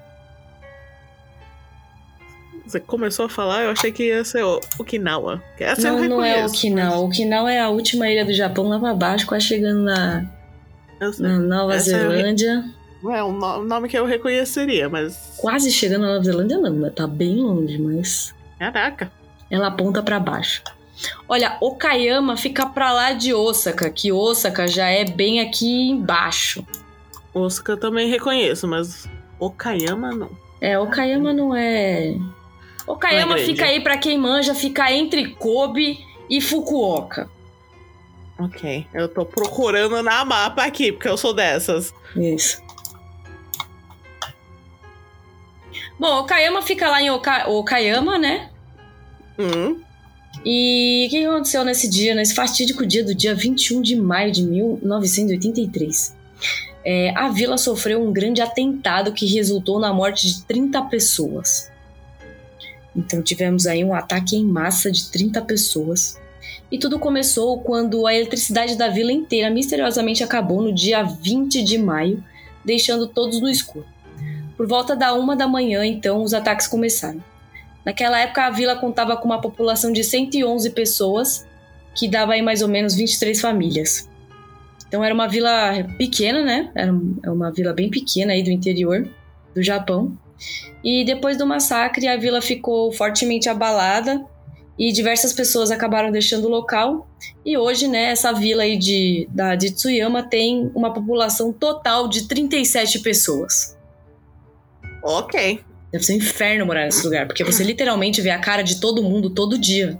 Você 2.66 2.80
começou 2.80 3.26
a 3.26 3.28
falar, 3.28 3.62
eu 3.64 3.70
achei 3.70 3.92
que 3.92 4.04
ia 4.04 4.24
ser 4.24 4.42
o 4.42 4.58
Okinawa. 4.78 5.42
Essa 5.60 5.88
eu 5.88 5.98
não, 5.98 6.08
não 6.08 6.24
é. 6.24 6.46
Okinawa. 6.46 6.96
Okinawa 6.98 7.52
é 7.52 7.60
a 7.60 7.68
última 7.68 8.08
ilha 8.08 8.24
do 8.24 8.32
Japão 8.32 8.68
lá 8.68 8.78
pra 8.78 8.94
baixo, 8.94 9.26
quase 9.26 9.44
chegando 9.46 9.82
na, 9.82 10.24
na 11.18 11.38
Nova 11.40 11.74
Essa 11.74 11.96
re- 11.96 11.98
Zelândia. 12.16 12.64
Não 13.02 13.14
é 13.14 13.22
um 13.22 13.32
no- 13.32 13.64
nome 13.64 13.86
que 13.88 13.98
eu 13.98 14.06
reconheceria, 14.06 14.88
mas. 14.88 15.34
Quase 15.36 15.70
chegando 15.70 16.02
na 16.02 16.14
Nova 16.14 16.24
Zelândia, 16.24 16.56
não, 16.58 16.90
tá 16.90 17.06
bem 17.06 17.36
longe, 17.36 17.76
mas 17.78 18.34
Caraca. 18.58 19.12
ela 19.50 19.66
aponta 19.68 20.02
pra 20.02 20.18
baixo. 20.18 20.62
Olha, 21.28 21.56
Okayama 21.60 22.36
fica 22.36 22.66
pra 22.66 22.92
lá 22.92 23.12
de 23.12 23.34
Osaka, 23.34 23.90
que 23.90 24.12
Osaka 24.12 24.66
já 24.68 24.88
é 24.88 25.04
bem 25.04 25.40
aqui 25.40 25.90
embaixo. 25.90 26.66
Osaka 27.32 27.72
eu 27.72 27.80
também 27.80 28.08
reconheço, 28.08 28.68
mas 28.68 29.08
Okayama 29.38 30.14
não. 30.14 30.30
É, 30.60 30.78
Okayama 30.78 31.32
não 31.32 31.54
é. 31.54 32.14
Okayama 32.86 33.34
Não 33.34 33.42
é 33.42 33.44
fica 33.44 33.64
aí 33.64 33.80
pra 33.80 33.96
quem 33.96 34.18
manja, 34.18 34.54
fica 34.54 34.92
entre 34.92 35.30
Kobe 35.34 35.98
e 36.28 36.40
Fukuoka. 36.40 37.30
Ok, 38.38 38.86
eu 38.92 39.08
tô 39.08 39.24
procurando 39.24 40.02
na 40.02 40.24
mapa 40.24 40.64
aqui, 40.64 40.92
porque 40.92 41.08
eu 41.08 41.16
sou 41.16 41.32
dessas. 41.32 41.94
Isso. 42.16 42.62
Bom, 45.98 46.20
Okayama 46.20 46.60
fica 46.62 46.88
lá 46.90 47.00
em 47.00 47.10
Oka 47.10 47.48
Okayama, 47.48 48.18
né? 48.18 48.50
Hum. 49.38 49.80
E 50.44 51.06
o 51.06 51.10
que 51.10 51.24
aconteceu 51.24 51.64
nesse 51.64 51.88
dia, 51.88 52.14
nesse 52.14 52.34
fatídico 52.34 52.86
dia 52.86 53.04
do 53.04 53.14
dia 53.14 53.34
21 53.34 53.82
de 53.82 53.96
maio 53.96 54.32
de 54.32 54.42
1983? 54.42 56.14
É, 56.84 57.10
a 57.16 57.28
vila 57.28 57.56
sofreu 57.56 58.02
um 58.02 58.12
grande 58.12 58.42
atentado 58.42 59.12
que 59.12 59.26
resultou 59.26 59.78
na 59.78 59.92
morte 59.92 60.26
de 60.26 60.44
30 60.44 60.82
pessoas. 60.82 61.70
Então 62.94 63.22
tivemos 63.22 63.66
aí 63.66 63.84
um 63.84 63.94
ataque 63.94 64.36
em 64.36 64.44
massa 64.44 64.90
de 64.90 65.10
30 65.10 65.42
pessoas. 65.42 66.18
E 66.70 66.78
tudo 66.78 66.98
começou 66.98 67.60
quando 67.60 68.06
a 68.06 68.14
eletricidade 68.14 68.76
da 68.76 68.88
vila 68.88 69.12
inteira 69.12 69.50
misteriosamente 69.50 70.22
acabou 70.22 70.60
no 70.60 70.74
dia 70.74 71.02
20 71.02 71.62
de 71.62 71.78
maio, 71.78 72.22
deixando 72.64 73.06
todos 73.06 73.40
no 73.40 73.48
escuro. 73.48 73.86
Por 74.56 74.66
volta 74.66 74.94
da 74.94 75.14
uma 75.14 75.34
da 75.34 75.48
manhã, 75.48 75.84
então, 75.84 76.22
os 76.22 76.32
ataques 76.32 76.66
começaram. 76.66 77.22
Naquela 77.84 78.18
época, 78.18 78.44
a 78.44 78.50
vila 78.50 78.76
contava 78.76 79.16
com 79.16 79.26
uma 79.26 79.40
população 79.40 79.92
de 79.92 80.02
111 80.02 80.70
pessoas, 80.70 81.46
que 81.94 82.08
dava 82.08 82.32
aí 82.32 82.42
mais 82.42 82.62
ou 82.62 82.68
menos 82.68 82.94
23 82.94 83.40
famílias. 83.40 84.08
Então 84.88 85.02
era 85.02 85.14
uma 85.14 85.28
vila 85.28 85.84
pequena, 85.98 86.42
né? 86.42 86.70
Era 86.74 86.92
é 87.24 87.30
uma 87.30 87.50
vila 87.50 87.72
bem 87.72 87.90
pequena 87.90 88.32
aí 88.32 88.42
do 88.42 88.50
interior 88.50 89.08
do 89.54 89.62
Japão. 89.62 90.16
E 90.82 91.04
depois 91.04 91.36
do 91.36 91.46
massacre, 91.46 92.06
a 92.06 92.16
vila 92.16 92.40
ficou 92.40 92.92
fortemente 92.92 93.48
abalada 93.48 94.24
e 94.78 94.92
diversas 94.92 95.32
pessoas 95.32 95.70
acabaram 95.70 96.10
deixando 96.10 96.46
o 96.46 96.50
local. 96.50 97.08
E 97.44 97.56
hoje, 97.56 97.88
né, 97.88 98.10
essa 98.10 98.32
vila 98.32 98.64
aí 98.64 98.76
de, 98.76 99.28
da, 99.30 99.54
de 99.54 99.70
Tsuyama 99.70 100.22
tem 100.22 100.70
uma 100.74 100.92
população 100.92 101.52
total 101.52 102.08
de 102.08 102.26
37 102.26 103.00
pessoas. 103.00 103.76
Ok. 105.02 105.60
Deve 105.94 106.04
ser 106.04 106.14
um 106.14 106.16
inferno 106.16 106.66
morar 106.66 106.86
nesse 106.86 107.04
lugar, 107.04 107.24
porque 107.24 107.44
você 107.44 107.62
literalmente 107.62 108.20
vê 108.20 108.30
a 108.30 108.38
cara 108.40 108.62
de 108.62 108.80
todo 108.80 109.00
mundo 109.00 109.30
todo 109.30 109.56
dia. 109.56 109.96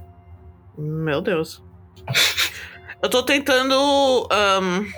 Meu 0.76 1.20
Deus. 1.20 1.62
Eu 3.00 3.08
tô 3.08 3.22
tentando 3.22 4.26
um, 4.26 4.92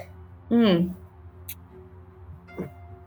Hum, 0.50 0.90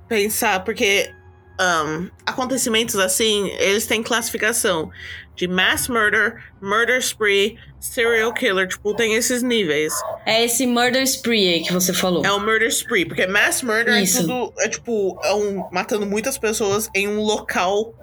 pensar, 0.07 0.63
porque 0.63 1.11
um, 1.59 2.11
acontecimentos 2.27 2.95
assim, 2.95 3.49
eles 3.57 3.87
têm 3.87 4.03
classificação 4.03 4.91
de 5.39 5.47
mass 5.47 5.87
murder, 5.87 6.35
murder 6.61 6.97
spree, 7.01 7.57
serial 7.79 8.33
killer, 8.33 8.67
tipo, 8.67 8.93
tem 8.93 9.15
esses 9.15 9.41
níveis. 9.41 9.93
é 10.25 10.43
esse 10.43 10.67
murder 10.67 11.01
spree 11.03 11.53
aí 11.53 11.63
que 11.63 11.71
você 11.71 11.93
falou. 11.93 12.25
É 12.25 12.31
o 12.33 12.41
murder 12.41 12.67
spree, 12.67 13.05
porque 13.05 13.25
mass 13.25 13.61
murder 13.63 14.03
Isso. 14.03 14.17
é 14.17 14.21
tudo, 14.23 14.53
é 14.59 14.67
tipo, 14.67 15.17
é 15.23 15.33
um, 15.33 15.65
matando 15.71 16.05
muitas 16.05 16.37
pessoas 16.37 16.89
em 16.93 17.07
um 17.07 17.21
local 17.21 17.93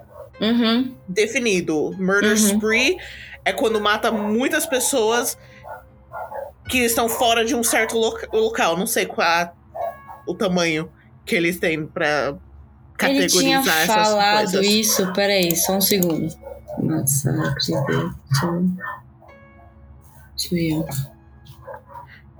Uhum. 0.41 0.95
definido. 1.07 1.91
Murder 1.99 2.31
Uhum. 2.31 2.35
spree 2.37 2.97
é 3.45 3.53
quando 3.53 3.79
mata 3.79 4.11
muitas 4.11 4.65
pessoas 4.65 5.37
que 6.69 6.79
estão 6.79 7.07
fora 7.07 7.45
de 7.45 7.53
um 7.55 7.63
certo 7.63 7.97
loca- 7.99 8.27
local. 8.35 8.75
Não 8.75 8.87
sei 8.87 9.05
qual 9.05 9.27
é 9.27 9.51
o 10.25 10.33
tamanho 10.33 10.91
que 11.23 11.35
eles 11.35 11.59
têm 11.59 11.85
pra 11.85 12.29
Ele 12.29 12.39
categorizar 12.97 13.41
tinha 13.41 13.57
essas 13.59 13.85
falado 13.85 14.51
coisas. 14.53 14.65
isso, 14.65 15.13
peraí, 15.13 15.55
só 15.55 15.73
um 15.77 15.81
segundo. 15.81 16.46
Massacre 16.87 17.53
de 17.59 18.13
Tsu- 18.31 18.77
Tsuyama. 20.35 20.85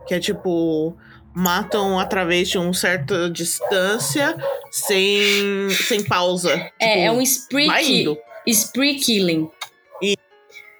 Que 0.08 0.14
é 0.16 0.20
tipo. 0.20 0.96
Matam 1.40 2.00
através 2.00 2.50
de 2.50 2.58
uma 2.58 2.74
certa 2.74 3.30
distância 3.30 4.36
sem, 4.72 5.70
sem 5.70 6.04
pausa. 6.04 6.50
É, 6.80 6.94
Tipo, 6.94 7.00
é 7.06 7.12
um 7.12 7.22
spree, 7.22 7.68
vai 7.68 7.84
ki- 7.84 8.02
indo. 8.02 8.18
spree 8.48 8.96
killing. 8.96 9.48
E- 10.02 10.18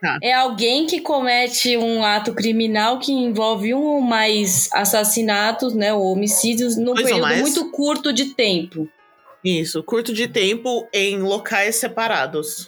tá. 0.02 0.18
É 0.24 0.34
alguém 0.34 0.88
que 0.88 1.00
comete 1.00 1.78
um 1.78 2.04
ato 2.04 2.34
criminal 2.34 2.98
que 2.98 3.12
envolve 3.12 3.72
um 3.76 3.84
ou 3.84 4.02
mais 4.02 4.68
assassinatos, 4.74 5.76
né, 5.76 5.94
ou 5.94 6.12
homicídios 6.12 6.76
num 6.76 6.96
Dois 6.96 7.04
período 7.04 7.22
mais. 7.22 7.40
muito 7.42 7.70
curto 7.70 8.12
de 8.12 8.34
tempo. 8.34 8.90
Isso, 9.46 9.84
curto 9.84 10.12
de 10.12 10.28
tempo 10.28 10.88
em 10.92 11.20
locais 11.20 11.76
separados. 11.76 12.68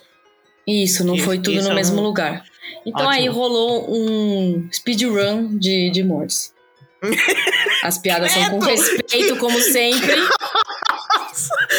Isso, 0.69 1.03
não 1.03 1.15
Isso- 1.15 1.25
foi 1.25 1.39
tudo 1.39 1.61
no 1.61 1.73
mesmo 1.73 1.99
um- 1.99 2.03
lugar. 2.03 2.43
Então 2.85 3.05
Ótimo. 3.05 3.09
aí 3.23 3.27
rolou 3.27 3.85
um 3.91 4.69
speedrun 4.71 5.57
de, 5.57 5.89
de 5.91 6.03
mortes. 6.03 6.53
As 7.83 7.97
piadas 7.97 8.31
são 8.31 8.49
com 8.51 8.59
respeito, 8.59 9.35
como 9.37 9.59
sempre. 9.61 10.15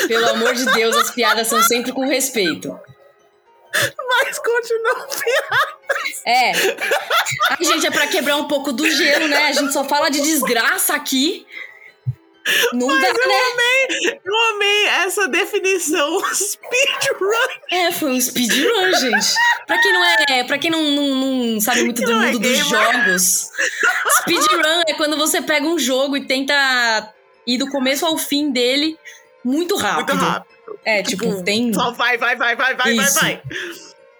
Pelo 0.09 0.29
amor 0.31 0.55
de 0.55 0.65
Deus, 0.73 0.97
as 0.97 1.11
piadas 1.11 1.47
são 1.47 1.63
sempre 1.63 1.93
com 1.93 2.07
respeito. 2.07 2.79
Mas 3.75 4.39
continua. 4.39 5.09
É. 6.27 6.53
Ai, 7.51 7.65
gente, 7.65 7.87
é 7.87 7.91
pra 7.91 8.07
quebrar 8.07 8.37
um 8.37 8.49
pouco 8.49 8.73
do 8.73 8.89
gelo, 8.91 9.29
né? 9.29 9.49
A 9.49 9.53
gente 9.53 9.73
só 9.73 9.85
fala 9.85 10.09
de 10.11 10.21
desgraça 10.21 10.95
aqui. 10.95 11.47
Não 12.73 12.89
dá, 12.89 13.09
Eu 13.09 13.29
né? 13.29 13.35
amei, 13.53 14.21
eu 14.25 14.55
amei 14.55 14.85
essa 14.87 15.29
definição 15.29 16.21
speedrun. 16.35 17.31
É, 17.71 17.93
foi 17.93 18.11
um 18.11 18.21
speedrun, 18.21 18.93
gente. 18.99 19.35
Pra 19.67 19.81
quem 19.81 19.93
não 19.93 20.05
é. 20.05 20.45
Pra 20.45 20.59
quem 20.59 20.71
não, 20.71 20.83
não, 20.83 21.15
não 21.15 21.61
sabe 21.61 21.85
muito 21.85 22.03
do 22.03 22.11
Não 22.11 22.23
é 22.23 22.27
mundo 22.33 22.39
dos 22.39 22.59
jogos, 22.59 23.51
speedrun 24.21 24.83
é 24.89 24.95
quando 24.95 25.17
você 25.17 25.43
pega 25.43 25.67
um 25.67 25.79
jogo 25.79 26.17
e 26.17 26.27
tenta 26.27 27.13
ir 27.47 27.59
do 27.59 27.69
começo 27.69 28.07
ao 28.07 28.17
fim 28.17 28.51
dele 28.51 28.99
muito 29.45 29.77
rápido. 29.77 30.15
Muito 30.15 30.25
rápido. 30.25 30.51
É, 30.85 31.03
tipo, 31.03 31.43
tem. 31.43 31.73
Só 31.73 31.91
vai, 31.93 32.17
vai, 32.17 32.37
vai, 32.37 32.57
vai, 32.57 32.75
vai, 32.75 32.95
vai, 32.95 33.11
vai. 33.11 33.43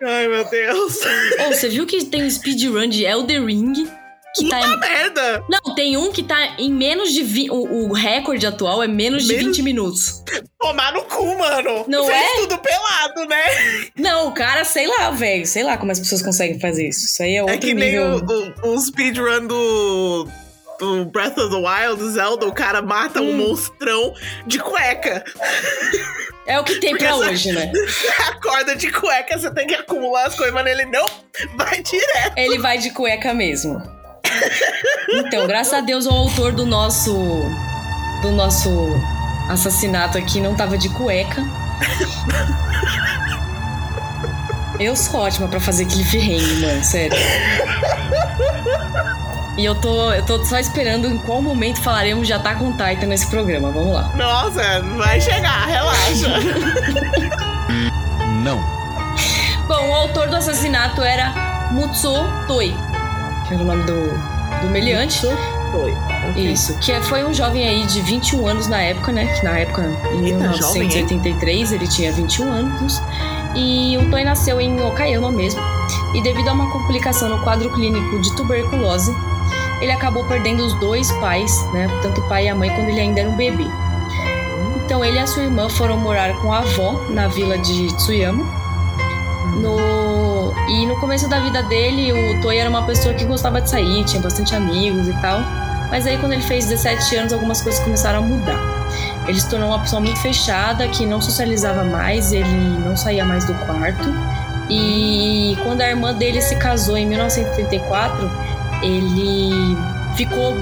Ai, 0.03 0.29
meu 0.29 0.45
Deus. 0.49 0.99
Ô, 1.47 1.53
você 1.53 1.69
viu 1.69 1.87
que 1.87 2.05
tem 2.07 2.25
um 2.25 2.31
speedrun 2.31 2.89
de 2.89 3.05
Elder 3.05 3.45
Ring? 3.45 3.87
Que 4.37 4.49
tá 4.49 4.59
Puta 4.61 4.69
em... 4.75 4.79
merda. 4.79 5.45
Não, 5.49 5.75
tem 5.75 5.97
um 5.97 6.13
que 6.13 6.23
tá 6.23 6.55
em 6.59 6.73
menos 6.73 7.13
de. 7.13 7.23
Vi... 7.23 7.51
O, 7.51 7.89
o 7.89 7.93
recorde 7.93 8.47
atual 8.47 8.83
é 8.83 8.87
menos 8.87 9.25
de 9.27 9.35
Menos- 9.35 9.57
20 9.57 9.63
minutos. 9.65 10.23
Tomar 10.59 10.93
no 10.93 11.03
cu, 11.03 11.37
mano. 11.39 11.85
Não 11.89 12.07
Fez 12.07 12.17
é? 12.23 12.37
tudo 12.37 12.59
pelado, 12.59 13.27
né? 13.27 13.43
Não, 13.97 14.29
o 14.29 14.33
cara, 14.33 14.65
sei 14.65 14.87
lá, 14.87 15.11
velho. 15.11 15.45
Sei 15.47 15.63
lá 15.65 15.77
como 15.77 15.91
as 15.91 15.99
pessoas 15.99 16.23
conseguem 16.23 16.61
fazer 16.61 16.89
isso. 16.89 17.07
Isso 17.07 17.23
aí 17.23 17.35
é 17.37 17.43
outro 17.43 17.57
É 17.57 17.59
que 17.59 17.75
nem 17.75 17.91
nível. 17.93 18.21
o, 18.63 18.69
o, 18.69 18.75
o 18.75 18.79
speedrun 18.81 19.47
do, 19.49 20.29
do 20.79 21.05
Breath 21.07 21.37
of 21.39 21.51
the 21.51 21.57
Wild, 21.57 22.03
Zelda, 22.13 22.47
o 22.47 22.53
cara 22.53 22.81
mata 22.83 23.21
um 23.21 23.31
Hum. 23.31 23.49
monstrão 23.49 24.15
de 24.47 24.59
cueca. 24.61 25.25
É 26.47 26.59
o 26.61 26.65
que 26.65 26.77
tem 26.81 26.91
Porque 26.91 27.05
pra 27.05 27.17
hoje, 27.17 27.53
né? 27.53 27.71
Você 27.75 28.09
acorda 28.29 28.77
de 28.77 28.91
cueca, 28.93 29.39
você 29.39 29.53
tem 29.53 29.67
que 29.67 29.75
acumular 29.75 30.27
as 30.27 30.35
coisas, 30.35 30.55
mas 30.55 30.67
ele 30.67 30.85
não 30.87 31.07
vai 31.57 31.83
direto. 31.83 32.37
Ele 32.37 32.59
vai 32.59 32.79
de 32.79 32.91
cueca 32.91 33.33
mesmo. 33.35 33.81
Então, 35.13 35.47
graças 35.47 35.73
a 35.73 35.81
Deus, 35.81 36.07
o 36.07 36.11
autor 36.11 36.53
do 36.53 36.65
nosso. 36.65 37.13
do 38.23 38.31
nosso 38.31 38.71
assassinato 39.49 40.17
aqui 40.17 40.41
não 40.41 40.55
tava 40.55 40.79
de 40.79 40.89
cueca. 40.89 41.45
Eu 44.79 44.97
sou 44.97 45.21
ótima 45.21 45.49
pra 45.49 45.61
fazer 45.61 45.85
cliffhanger, 45.87 46.61
mano, 46.61 46.85
sério. 46.85 47.19
E 49.59 49.65
eu 49.65 49.75
tô, 49.75 50.13
eu 50.13 50.25
tô 50.25 50.43
só 50.45 50.59
esperando 50.59 51.07
em 51.07 51.19
qual 51.19 51.43
momento 51.43 51.83
falaremos 51.83 52.27
de 52.27 52.33
Attack 52.33 52.63
on 52.63 52.73
Titan 52.73 53.07
nesse 53.09 53.27
programa. 53.27 53.71
Vamos 53.71 53.93
lá. 53.93 54.11
Nossa, 54.15 54.81
vai 54.97 55.21
chegar, 55.21 55.67
relaxa. 55.67 56.29
Não. 58.43 58.59
Bom, 59.67 59.89
o 59.89 59.95
autor 59.95 60.29
do 60.29 60.37
assassinato 60.37 61.03
era 61.03 61.69
Mutsuo 61.73 62.25
Toi, 62.47 62.75
que 63.51 63.55
era 63.55 63.63
o 63.65 63.67
nome 63.67 63.83
do, 63.83 64.61
do 64.63 64.71
meliante. 64.71 65.21
Foi. 65.73 65.95
Isso, 66.37 66.77
que 66.79 66.93
é- 66.93 67.01
foi 67.01 67.25
um 67.25 67.35
jovem 67.35 67.67
aí 67.67 67.85
de 67.87 68.01
21 68.01 68.47
anos 68.47 68.69
na 68.69 68.81
época, 68.81 69.11
né? 69.13 69.27
Que 69.27 69.45
na 69.45 69.59
época, 69.59 69.83
em 70.13 70.27
Eita, 70.27 70.39
1983, 70.39 71.73
ele 71.73 71.87
tinha 71.89 72.13
21 72.13 72.53
anos. 72.53 73.03
E 73.55 73.99
o 73.99 74.09
Toi 74.11 74.25
nasceu 74.25 74.61
em 74.61 74.81
Okayama 74.81 75.33
mesmo. 75.33 75.61
E 76.15 76.23
devido 76.23 76.49
a 76.49 76.53
uma 76.53 76.71
complicação 76.71 77.29
no 77.29 77.43
quadro 77.43 77.71
clínico 77.71 78.21
de 78.21 78.35
tuberculose, 78.37 79.15
ele 79.81 79.91
acabou 79.91 80.25
perdendo 80.25 80.65
os 80.65 80.73
dois 80.75 81.11
pais, 81.13 81.53
né? 81.73 81.89
Tanto 82.03 82.21
o 82.21 82.29
pai 82.29 82.47
e 82.47 82.49
a 82.49 82.55
mãe, 82.55 82.71
quando 82.71 82.89
ele 82.89 83.01
ainda 83.01 83.21
era 83.21 83.31
um 83.31 83.37
bebê. 83.37 83.67
Então 84.85 85.05
ele 85.05 85.19
e 85.19 85.21
a 85.21 85.27
sua 85.27 85.45
irmã 85.45 85.69
foram 85.69 85.97
morar 85.97 86.33
com 86.41 86.53
a 86.53 86.59
avó 86.59 87.01
na 87.11 87.27
vila 87.29 87.59
de 87.59 87.89
Tsuyama. 87.97 88.45
No... 89.57 89.77
E 90.69 90.87
no 90.87 90.99
começo 91.01 91.29
da 91.29 91.41
vida 91.41 91.63
dele, 91.65 92.13
o 92.13 92.41
Toi 92.41 92.59
era 92.59 92.69
uma 92.69 92.83
pessoa 92.85 93.15
que 93.15 93.25
gostava 93.25 93.61
de 93.61 93.69
sair, 93.71 94.05
tinha 94.05 94.21
bastante 94.23 94.55
amigos 94.55 95.09
e 95.09 95.13
tal. 95.21 95.41
Mas 95.91 96.07
aí, 96.07 96.17
quando 96.19 96.33
ele 96.33 96.43
fez 96.43 96.67
17 96.67 97.17
anos, 97.17 97.33
algumas 97.33 97.61
coisas 97.61 97.83
começaram 97.83 98.21
a 98.21 98.23
mudar. 98.23 98.61
Ele 99.27 99.41
se 99.41 99.49
tornou 99.49 99.69
uma 99.71 99.81
pessoa 99.81 100.01
muito 100.01 100.19
fechada, 100.21 100.87
que 100.89 101.05
não 101.05 101.21
socializava 101.21 101.83
mais, 101.85 102.33
ele 102.33 102.79
não 102.85 102.97
saía 102.97 103.25
mais 103.25 103.45
do 103.45 103.55
quarto. 103.67 104.09
E 104.69 105.59
quando 105.65 105.81
a 105.81 105.89
irmã 105.89 106.15
dele 106.15 106.41
se 106.41 106.55
casou 106.57 106.97
em 106.97 107.07
1934, 107.07 108.31
ele 108.83 109.77
ficou. 110.15 110.57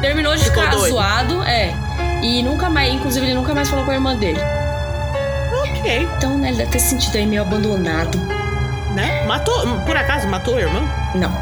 Terminou 0.00 0.34
de 0.34 0.42
Ficou 0.44 0.62
ficar 0.64 0.74
doido. 0.76 0.92
zoado, 0.92 1.42
é. 1.44 1.72
E 2.22 2.42
nunca 2.42 2.68
mais, 2.68 2.92
inclusive, 2.92 3.24
ele 3.26 3.34
nunca 3.34 3.54
mais 3.54 3.68
falou 3.68 3.84
com 3.84 3.92
a 3.92 3.94
irmã 3.94 4.16
dele. 4.16 4.40
Ok. 5.64 6.08
Então, 6.16 6.36
né, 6.36 6.48
ele 6.48 6.58
deve 6.58 6.70
ter 6.72 6.80
se 6.80 6.90
sentido 6.90 7.16
aí 7.16 7.26
meio 7.26 7.42
abandonado. 7.42 8.18
Né? 8.94 9.24
Matou. 9.26 9.66
Por 9.86 9.96
acaso 9.96 10.28
matou 10.28 10.54
o 10.54 10.58
irmão? 10.60 10.82
Não. 11.14 11.32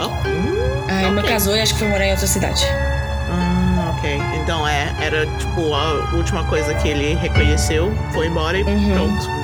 Oh. 0.00 0.28
Hum, 0.28 0.84
A 0.88 1.02
irmã 1.04 1.20
ok. 1.20 1.30
casou 1.32 1.56
e 1.56 1.60
acho 1.60 1.72
que 1.74 1.78
foi 1.80 1.88
morar 1.88 2.06
em 2.06 2.10
outra 2.10 2.26
cidade. 2.26 2.66
Ah, 3.30 3.94
ok. 3.96 4.20
Então 4.42 4.66
é, 4.68 4.92
era 5.00 5.26
tipo 5.38 5.72
a 5.74 6.10
última 6.14 6.44
coisa 6.44 6.74
que 6.74 6.88
ele 6.88 7.14
reconheceu, 7.14 7.92
foi 8.12 8.26
embora 8.26 8.58
e 8.58 8.62
Uhum. 8.62 8.92
pronto. 8.94 9.42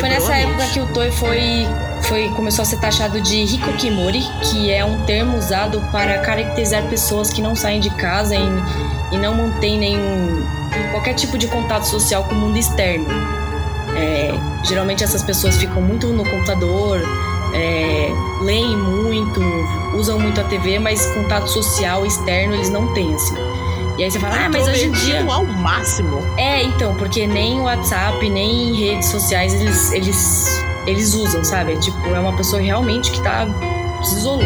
Foi 0.00 0.08
nessa 0.08 0.34
época 0.36 0.66
que 0.66 0.80
o 0.80 0.86
Toy 0.88 1.10
foi, 1.10 1.66
foi 2.02 2.28
começou 2.36 2.62
a 2.62 2.66
ser 2.66 2.76
taxado 2.78 3.20
de 3.22 3.36
hikokimori, 3.36 4.20
que 4.42 4.70
é 4.70 4.84
um 4.84 5.00
termo 5.04 5.36
usado 5.38 5.80
para 5.90 6.18
caracterizar 6.18 6.82
pessoas 6.84 7.30
que 7.32 7.40
não 7.40 7.56
saem 7.56 7.80
de 7.80 7.88
casa 7.90 8.34
e, 8.36 8.48
e 9.12 9.16
não 9.18 9.34
mantêm 9.34 9.78
nenhum 9.78 10.46
qualquer 10.90 11.14
tipo 11.14 11.38
de 11.38 11.46
contato 11.48 11.84
social 11.84 12.24
com 12.24 12.34
o 12.34 12.38
mundo 12.38 12.58
externo. 12.58 13.06
É, 13.98 14.32
geralmente 14.64 15.02
essas 15.02 15.22
pessoas 15.22 15.56
ficam 15.56 15.82
muito 15.82 16.08
no 16.08 16.24
computador, 16.24 17.00
é, 17.54 18.10
leem 18.40 18.76
muito, 18.76 19.40
usam 19.94 20.18
muito 20.18 20.40
a 20.40 20.44
TV, 20.44 20.78
mas 20.78 21.04
contato 21.06 21.48
social 21.48 22.06
externo 22.06 22.54
eles 22.54 22.70
não 22.70 22.92
têm 22.94 23.14
assim. 23.14 23.36
E 23.98 24.04
aí 24.04 24.10
você 24.10 24.20
fala, 24.20 24.44
ah, 24.44 24.48
mas 24.48 24.68
hoje 24.68 24.86
em 24.86 24.92
dia 24.92 25.24
ao 25.28 25.44
máximo. 25.44 26.20
é, 26.36 26.62
então, 26.62 26.94
porque 26.94 27.26
nem 27.26 27.60
WhatsApp, 27.60 28.30
nem 28.30 28.72
redes 28.74 29.08
sociais 29.08 29.52
eles, 29.54 29.92
eles, 29.92 30.64
eles 30.86 31.14
usam, 31.14 31.42
sabe? 31.42 31.72
É 31.72 31.76
tipo, 31.76 31.98
é 32.14 32.20
uma 32.20 32.36
pessoa 32.36 32.62
realmente 32.62 33.10
que 33.10 33.20
tá. 33.20 33.46
se 34.04 34.18
isolou. 34.18 34.44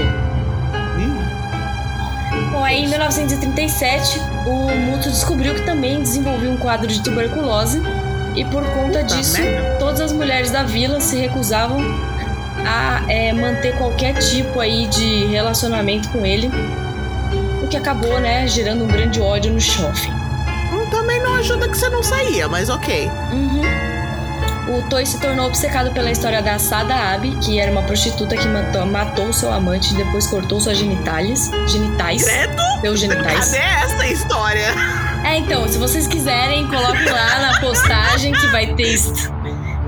Ih, 0.99 2.51
Bom, 2.51 2.65
aí 2.65 2.83
em 2.83 2.89
1937, 2.89 4.21
o 4.47 4.75
Muto 4.91 5.11
descobriu 5.11 5.55
que 5.55 5.63
também 5.67 6.01
desenvolvia 6.01 6.51
um 6.51 6.57
quadro 6.57 6.87
de 6.87 7.03
tuberculose 7.03 7.83
e 8.35 8.45
por 8.47 8.63
conta 8.71 9.01
Puta 9.01 9.03
disso, 9.05 9.41
merda. 9.41 9.77
todas 9.79 10.01
as 10.01 10.13
mulheres 10.13 10.51
da 10.51 10.63
vila 10.63 11.01
se 11.01 11.17
recusavam 11.17 11.79
a 12.67 13.03
é, 13.09 13.33
manter 13.33 13.77
qualquer 13.77 14.15
tipo 14.15 14.61
aí 14.61 14.87
de 14.87 15.27
relacionamento 15.27 16.09
com 16.11 16.25
ele, 16.25 16.51
o 17.63 17.67
que 17.69 17.77
acabou, 17.77 18.21
né, 18.21 18.47
gerando 18.47 18.85
um 18.85 18.89
grande 18.89 19.21
ódio 19.21 19.53
no 19.53 19.61
shopping. 19.61 20.13
hum, 20.73 20.87
Também 20.91 21.21
não 21.23 21.35
ajuda 21.37 21.69
que 21.69 21.77
você 21.77 21.89
não 21.89 22.03
saía, 22.03 22.49
mas 22.49 22.69
ok. 22.69 23.11
Uhum. 23.33 23.63
O 24.69 24.83
Toy 24.89 25.05
se 25.05 25.19
tornou 25.21 25.47
obcecado 25.49 25.91
pela 25.91 26.11
história 26.11 26.41
da 26.41 26.59
Sada 26.59 26.95
Abe, 26.95 27.37
que 27.43 27.59
era 27.61 27.71
uma 27.71 27.83
prostituta 27.83 28.37
que 28.37 28.47
matou, 28.49 28.87
matou 28.87 29.31
seu 29.33 29.53
amante 29.53 29.93
e 29.93 29.97
depois 29.97 30.27
cortou 30.29 30.61
suas 30.61 30.79
genitálias. 30.79 31.51
Genitais. 31.67 32.25
Credo? 32.25 32.63
Seus 32.81 33.01
genitais. 33.01 33.51
Cadê 33.51 33.59
essa 33.59 34.07
história? 34.07 34.67
É, 35.25 35.39
então, 35.39 35.67
se 35.69 35.79
vocês 35.79 36.07
quiserem, 36.07 36.67
coloquem 36.69 37.05
lá 37.09 37.39
na 37.41 37.61
postagem 37.61 38.33
que 38.33 38.47
vai 38.49 38.75
ter. 38.75 38.97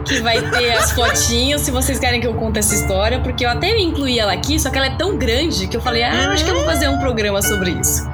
Que 0.07 0.21
vai 0.21 0.41
ter 0.51 0.73
as 0.73 0.93
fotinhos, 0.93 1.63
se 1.63 1.71
vocês 1.71 1.99
querem 1.99 2.21
que 2.21 2.27
eu 2.27 2.35
conte 2.35 2.59
essa 2.59 2.75
história, 2.75 3.21
porque 3.21 3.45
eu 3.45 3.49
até 3.51 3.79
incluí 3.79 4.19
ela 4.19 4.35
aqui, 4.35 4.61
só 4.61 4.69
que 4.71 4.77
ela 4.77 4.87
é 4.89 4.97
tão 4.97 5.17
grande 5.17 5.67
que 5.67 5.75
eu 5.77 5.81
falei, 5.81 6.03
ah, 6.03 6.31
acho 6.31 6.45
que 6.45 6.51
eu 6.51 6.55
vou 6.57 6.65
fazer 6.65 6.89
um 6.89 6.99
programa 6.99 7.41
sobre 7.41 7.71
isso. 7.71 8.07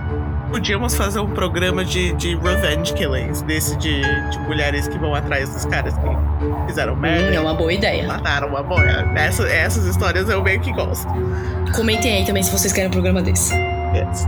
Podíamos 0.52 0.94
fazer 0.94 1.18
um 1.18 1.28
programa 1.30 1.84
de, 1.84 2.12
de 2.12 2.36
revenge 2.36 2.92
killings, 2.94 3.42
desse 3.42 3.76
de, 3.76 4.00
de 4.30 4.38
mulheres 4.40 4.86
que 4.88 4.98
vão 4.98 5.14
atrás 5.16 5.48
dos 5.52 5.64
caras 5.64 5.94
que 5.94 6.66
fizeram 6.68 6.94
Hum, 6.94 6.96
merda. 6.96 7.34
é 7.34 7.40
uma 7.40 7.54
boa 7.54 7.72
ideia. 7.72 8.06
Mataram 8.06 8.48
uma 8.48 8.62
boia. 8.62 9.08
Essa, 9.16 9.48
essas 9.48 9.84
histórias 9.86 10.28
eu 10.28 10.42
meio 10.42 10.60
que 10.60 10.72
gosto. 10.72 11.06
Comentem 11.74 12.18
aí 12.18 12.24
também 12.24 12.42
se 12.42 12.50
vocês 12.52 12.72
querem 12.72 12.88
um 12.88 12.92
programa 12.92 13.20
desse. 13.22 13.52
Yes. 13.94 14.26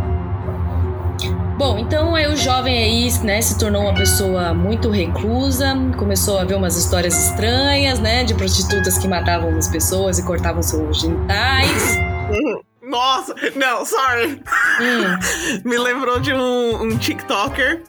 Bom, 1.62 1.78
então 1.78 2.12
aí 2.16 2.26
o 2.26 2.36
jovem 2.36 2.76
aí, 2.76 3.24
né, 3.24 3.40
se 3.40 3.56
tornou 3.56 3.82
uma 3.82 3.94
pessoa 3.94 4.52
muito 4.52 4.90
reclusa, 4.90 5.76
começou 5.96 6.36
a 6.36 6.44
ver 6.44 6.56
umas 6.56 6.76
histórias 6.76 7.28
estranhas, 7.28 8.00
né, 8.00 8.24
de 8.24 8.34
prostitutas 8.34 8.98
que 8.98 9.06
matavam 9.06 9.56
as 9.56 9.68
pessoas 9.68 10.18
e 10.18 10.24
cortavam 10.24 10.60
seus 10.60 11.02
genitais. 11.02 11.98
Nossa, 12.82 13.36
não, 13.54 13.86
sorry. 13.86 14.42
Hum, 14.80 15.60
Me 15.64 15.78
lembrou 15.78 16.18
de 16.18 16.34
um, 16.34 16.82
um 16.82 16.98
TikToker 16.98 17.84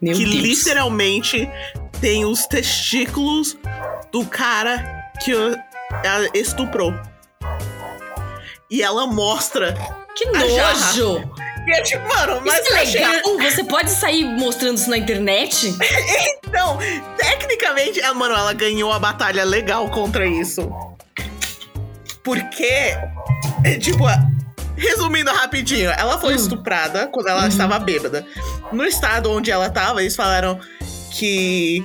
meu 0.00 0.14
que 0.14 0.24
Deus. 0.24 0.36
literalmente 0.36 1.50
tem 2.00 2.24
os 2.24 2.46
testículos 2.46 3.58
do 4.12 4.24
cara 4.24 5.02
que 5.20 5.32
estuprou. 6.32 6.94
E 8.70 8.84
ela 8.84 9.04
mostra. 9.04 9.74
Que 10.14 10.28
a 10.28 10.46
jarra. 10.46 11.35
E 11.66 11.72
é 11.72 11.82
tipo, 11.82 12.06
mano, 12.08 12.40
mas 12.44 12.60
Isso 12.64 12.72
é 12.72 12.76
eu 12.78 12.82
achei- 12.82 13.06
legal? 13.06 13.38
Você 13.50 13.64
pode 13.64 13.90
sair 13.90 14.24
mostrando 14.24 14.76
isso 14.78 14.88
na 14.90 14.98
internet? 14.98 15.74
Então, 16.46 16.78
tecnicamente, 17.18 18.00
ela, 18.00 18.14
mano, 18.14 18.34
ela 18.34 18.52
ganhou 18.54 18.90
a 18.92 18.98
batalha 18.98 19.44
legal 19.44 19.90
contra 19.90 20.26
isso. 20.26 20.70
Porque, 22.24 22.96
tipo, 23.80 24.04
resumindo 24.76 25.30
rapidinho, 25.32 25.90
ela 25.90 26.18
foi 26.18 26.32
Hum. 26.32 26.36
estuprada 26.36 27.08
quando 27.08 27.28
ela 27.28 27.42
Uhum. 27.42 27.48
estava 27.48 27.78
bêbada. 27.78 28.24
No 28.72 28.84
estado 28.84 29.30
onde 29.30 29.50
ela 29.50 29.66
estava, 29.66 30.00
eles 30.00 30.16
falaram 30.16 30.58
que 31.12 31.84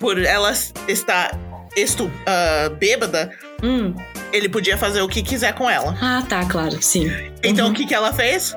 por 0.00 0.18
ela 0.22 0.52
estar 0.86 1.36
estu 1.76 2.10
ah, 2.26 2.68
bêbada, 2.78 3.30
Hum. 3.62 3.94
Ele 4.32 4.48
podia 4.48 4.76
fazer 4.78 5.00
o 5.02 5.08
que 5.08 5.22
quiser 5.22 5.52
com 5.54 5.68
ela. 5.68 5.96
Ah, 6.00 6.22
tá, 6.28 6.44
claro, 6.46 6.80
sim. 6.82 7.10
Então 7.42 7.66
Uhum. 7.66 7.72
o 7.72 7.74
que, 7.74 7.86
que 7.86 7.94
ela 7.94 8.12
fez? 8.12 8.54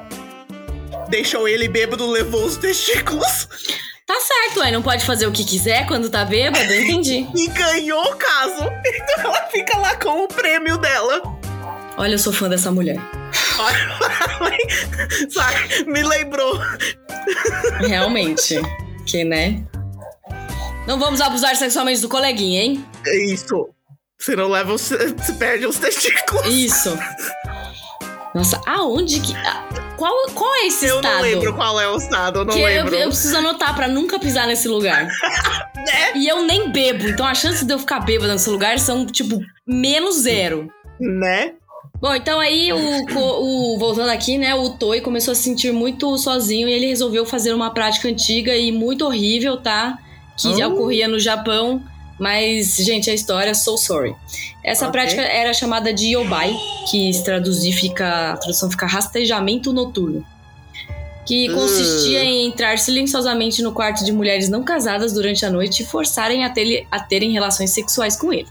Deixou 1.10 1.48
ele 1.48 1.68
bêbado, 1.68 2.10
levou 2.10 2.46
os 2.46 2.58
testículos 2.58 3.48
Tá 4.06 4.20
certo, 4.20 4.60
ué, 4.60 4.72
não 4.72 4.82
pode 4.82 5.06
fazer 5.06 5.26
o 5.26 5.32
que 5.32 5.46
quiser 5.46 5.86
quando 5.88 6.10
tá 6.10 6.26
bêbado, 6.26 6.74
entendi. 6.74 7.26
e 7.34 7.48
ganhou 7.48 8.04
o 8.12 8.16
caso. 8.18 8.64
Então 8.86 9.20
ela 9.32 9.48
fica 9.48 9.78
lá 9.78 9.96
com 9.96 10.24
o 10.26 10.28
prêmio 10.28 10.78
dela. 10.78 11.22
Olha, 11.98 12.14
eu 12.16 12.20
sou 12.20 12.34
fã 12.34 12.50
dessa 12.50 12.70
mulher. 12.72 12.98
Sabe? 15.30 15.86
Me 15.86 16.04
lembrou. 16.04 16.60
Realmente. 17.80 18.60
que, 19.06 19.24
né? 19.24 19.64
Não 20.88 21.00
vamos 21.00 21.22
abusar 21.22 21.56
sexualmente 21.56 22.02
do 22.02 22.10
coleguinha, 22.10 22.62
hein? 22.64 22.86
É 23.06 23.26
isso. 23.26 23.70
Se 24.22 24.36
não 24.36 24.48
leva, 24.50 24.74
os- 24.74 24.82
se 24.82 25.34
perde 25.40 25.66
os 25.66 25.78
testículos. 25.80 26.46
Isso. 26.48 26.98
Nossa, 28.34 28.62
aonde 28.66 29.20
que. 29.20 29.34
Qual, 29.98 30.14
qual 30.34 30.56
é 30.56 30.68
esse 30.68 30.86
Eu 30.86 30.96
estado? 30.98 31.16
não 31.16 31.22
lembro 31.22 31.54
qual 31.54 31.80
é 31.80 31.88
o 31.90 31.98
estado, 31.98 32.40
eu 32.40 32.46
não 32.46 32.54
que 32.54 32.60
eu, 32.62 32.66
lembro. 32.66 32.96
eu 32.96 33.08
preciso 33.10 33.38
anotar 33.38 33.76
pra 33.76 33.88
nunca 33.88 34.18
pisar 34.20 34.48
nesse 34.48 34.68
lugar. 34.68 35.08
Né? 35.82 36.12
E 36.14 36.28
eu 36.28 36.44
nem 36.46 36.72
bebo, 36.72 37.08
então 37.08 37.26
a 37.26 37.34
chance 37.34 37.66
de 37.66 37.74
eu 37.74 37.80
ficar 37.80 38.02
bêbada 38.02 38.34
nesse 38.34 38.48
lugar 38.52 38.78
são, 38.78 39.04
tipo, 39.04 39.40
menos 39.66 40.18
zero. 40.18 40.72
Né? 41.00 41.54
Bom, 42.00 42.14
então 42.14 42.40
aí 42.40 42.72
o, 42.72 42.78
o- 43.16 43.80
voltando 43.80 44.10
aqui, 44.12 44.38
né, 44.38 44.54
o 44.54 44.70
Toy 44.70 45.02
começou 45.02 45.32
a 45.32 45.36
se 45.36 45.42
sentir 45.42 45.74
muito 45.74 46.16
sozinho 46.20 46.70
e 46.70 46.72
ele 46.72 46.86
resolveu 46.86 47.26
fazer 47.26 47.52
uma 47.54 47.74
prática 47.74 48.08
antiga 48.08 48.56
e 48.56 48.72
muito 48.72 49.04
horrível, 49.08 49.58
tá? 49.58 49.98
Que 50.38 50.64
Oh. 50.64 50.68
ocorria 50.70 51.08
no 51.08 51.18
Japão, 51.20 51.82
mas 52.22 52.76
gente, 52.78 53.10
a 53.10 53.14
história 53.16 53.56
so 53.56 53.76
sorry. 53.78 54.16
Essa 54.64 54.86
Ok. 54.88 54.92
prática 54.92 55.22
era 55.24 55.52
chamada 55.56 55.92
de 55.92 56.10
yobai, 56.16 56.56
que 56.90 57.12
se 57.12 57.24
traduzir 57.24 57.74
fica, 57.74 58.34
a 58.34 58.38
tradução 58.38 58.70
fica 58.70 58.86
rastejamento 58.86 59.74
noturno. 59.74 60.24
Que 61.26 61.50
Uh. 61.50 61.56
consistia 61.56 62.24
em 62.24 62.46
entrar 62.48 62.78
silenciosamente 62.78 63.64
no 63.64 63.72
quarto 63.72 64.06
de 64.06 64.12
mulheres 64.12 64.50
não 64.50 64.62
casadas 64.64 65.14
durante 65.14 65.44
a 65.46 65.50
noite 65.50 65.82
e 65.82 65.86
forçarem 65.86 66.44
a, 66.46 66.50
ter- 66.52 66.86
a 66.92 67.00
terem 67.00 67.32
relações 67.32 67.72
sexuais 67.72 68.16
com 68.16 68.32
ele. 68.32 68.48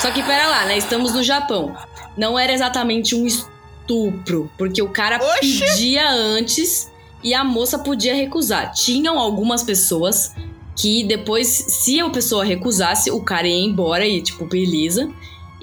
Só 0.00 0.10
que 0.10 0.22
pera 0.24 0.48
lá, 0.48 0.64
né? 0.66 0.76
Estamos 0.76 1.12
no 1.14 1.22
Japão. 1.22 1.76
Não 2.16 2.36
era 2.36 2.52
exatamente 2.52 3.14
um 3.14 3.24
estupro, 3.26 4.50
porque 4.58 4.82
o 4.82 4.88
cara 4.88 5.18
Oxi! 5.38 5.60
pedia 5.60 6.10
antes 6.10 6.90
e 7.22 7.34
a 7.34 7.44
moça 7.44 7.78
podia 7.78 8.14
recusar. 8.14 8.72
Tinham 8.72 9.18
algumas 9.18 9.62
pessoas 9.62 10.32
que 10.76 11.04
depois, 11.04 11.46
se 11.48 12.00
a 12.00 12.10
pessoa 12.10 12.44
recusasse, 12.44 13.10
o 13.10 13.20
cara 13.20 13.46
ia 13.46 13.64
embora 13.64 14.06
e, 14.06 14.20
tipo, 14.20 14.44
beleza. 14.44 15.10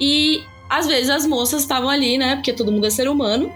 E 0.00 0.42
às 0.70 0.86
vezes 0.86 1.10
as 1.10 1.26
moças 1.26 1.60
estavam 1.62 1.88
ali, 1.90 2.16
né? 2.16 2.36
Porque 2.36 2.52
todo 2.52 2.72
mundo 2.72 2.86
é 2.86 2.90
ser 2.90 3.08
humano. 3.08 3.52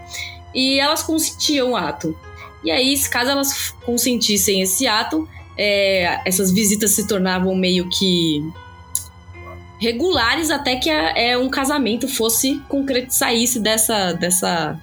E 0.55 0.79
elas 0.79 1.03
consentiam 1.03 1.73
o 1.73 1.77
ato. 1.77 2.17
E 2.65 2.71
aí, 2.71 2.97
se 2.97 3.09
caso 3.09 3.31
elas 3.31 3.75
consentissem 3.85 4.61
esse 4.61 4.87
ato, 4.87 5.29
é, 5.57 6.21
essas 6.27 6.51
visitas 6.51 6.91
se 6.93 7.07
tornavam 7.07 7.55
meio 7.55 7.89
que 7.89 8.43
regulares 9.79 10.51
até 10.51 10.77
que 10.77 10.89
a- 10.91 11.13
é, 11.17 11.37
um 11.37 11.49
casamento 11.49 12.09
fosse 12.09 12.61
concreto 12.69 13.13
saísse 13.15 13.61
dessa 13.61 14.13
dessa 14.13 14.79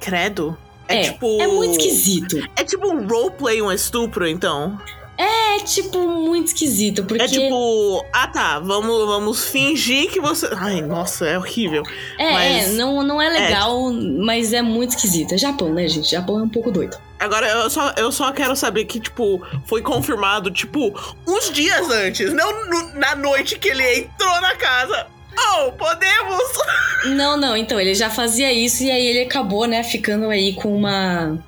Credo. 0.00 0.56
É, 0.88 0.96
é 0.98 1.02
tipo. 1.10 1.40
é 1.40 1.46
muito 1.48 1.72
esquisito 1.80 2.36
É 2.54 2.62
tipo 2.64 2.86
um 2.88 3.06
roleplay, 3.06 3.60
um 3.60 3.72
estupro, 3.72 4.26
então. 4.26 4.78
É, 5.18 5.58
tipo, 5.64 5.98
muito 6.06 6.48
esquisito, 6.48 7.04
porque... 7.04 7.22
É 7.24 7.26
tipo, 7.28 8.04
ah 8.12 8.26
tá, 8.28 8.58
vamos, 8.58 9.06
vamos 9.06 9.44
fingir 9.46 10.10
que 10.10 10.20
você. 10.20 10.48
Ai, 10.56 10.82
nossa, 10.82 11.26
é 11.26 11.38
horrível. 11.38 11.82
É, 12.18 12.32
mas- 12.32 12.68
é, 12.68 12.72
não, 12.72 13.02
não 13.02 13.20
é 13.22 13.28
legal, 13.28 13.90
mas 13.92 14.52
é 14.52 14.60
muito 14.60 14.90
esquisito. 14.90 15.32
É 15.34 15.38
Japão, 15.38 15.72
né, 15.72 15.88
gente? 15.88 16.10
Japão 16.10 16.38
é 16.38 16.42
um 16.42 16.48
pouco 16.48 16.70
doido. 16.70 16.98
Agora, 17.18 17.48
eu 17.48 17.70
só, 17.70 17.92
eu 17.96 18.12
só 18.12 18.30
quero 18.32 18.54
saber 18.54 18.84
que, 18.84 19.00
tipo, 19.00 19.40
foi 19.64 19.80
confirmado, 19.80 20.50
tipo, 20.50 20.92
uns 21.26 21.50
dias 21.50 21.88
antes, 21.90 22.32
não 22.34 22.66
no- 22.68 22.94
na 22.94 23.16
noite 23.16 23.58
que 23.58 23.68
ele 23.70 24.00
entrou 24.00 24.40
na 24.42 24.54
casa. 24.56 25.06
Oh, 25.58 25.72
podemos! 25.72 26.42
Não, 27.14 27.36
não, 27.36 27.54
então, 27.56 27.78
ele 27.78 27.94
já 27.94 28.08
fazia 28.10 28.50
isso 28.52 28.82
e 28.82 28.90
aí 28.90 29.06
ele 29.06 29.20
acabou, 29.22 29.66
né, 29.66 29.84
ficando 29.84 30.28
aí 30.30 30.54
com 30.54 30.74
uma. 30.74 31.38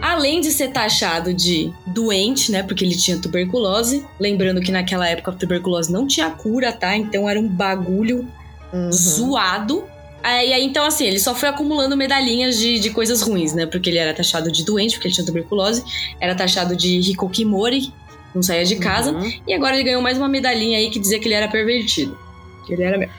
Além 0.00 0.40
de 0.40 0.50
ser 0.50 0.68
taxado 0.68 1.32
de 1.34 1.72
doente, 1.86 2.52
né, 2.52 2.62
porque 2.62 2.84
ele 2.84 2.96
tinha 2.96 3.18
tuberculose, 3.18 4.04
lembrando 4.20 4.60
que 4.60 4.70
naquela 4.70 5.08
época 5.08 5.30
a 5.30 5.34
tuberculose 5.34 5.90
não 5.92 6.06
tinha 6.06 6.30
cura, 6.30 6.72
tá? 6.72 6.96
Então 6.96 7.28
era 7.28 7.38
um 7.40 7.48
bagulho 7.48 8.26
Uhum. 8.72 8.92
zoado. 8.92 9.84
Aí, 10.22 10.52
aí, 10.52 10.64
então, 10.64 10.84
assim, 10.84 11.06
ele 11.06 11.20
só 11.20 11.34
foi 11.34 11.48
acumulando 11.48 11.96
medalhinhas 11.96 12.58
de, 12.58 12.80
de 12.80 12.90
coisas 12.90 13.22
ruins, 13.22 13.52
né? 13.54 13.64
Porque 13.64 13.88
ele 13.90 13.98
era 13.98 14.12
taxado 14.12 14.50
de 14.50 14.64
doente, 14.64 14.94
porque 14.94 15.06
ele 15.08 15.14
tinha 15.14 15.24
tuberculose, 15.26 15.84
era 16.20 16.34
taxado 16.34 16.74
de 16.76 16.98
hikokimori, 16.98 17.92
não 18.34 18.42
saía 18.42 18.64
de 18.64 18.76
casa, 18.76 19.12
Uhum. 19.12 19.32
e 19.46 19.54
agora 19.54 19.76
ele 19.76 19.84
ganhou 19.84 20.02
mais 20.02 20.18
uma 20.18 20.28
medalhinha 20.28 20.78
aí 20.78 20.90
que 20.90 20.98
dizia 20.98 21.18
que 21.20 21.26
ele 21.28 21.34
era 21.34 21.46
pervertido. 21.48 22.18
Que 22.66 22.72
ele 22.72 22.82
era 22.82 22.98
mesmo. 22.98 23.14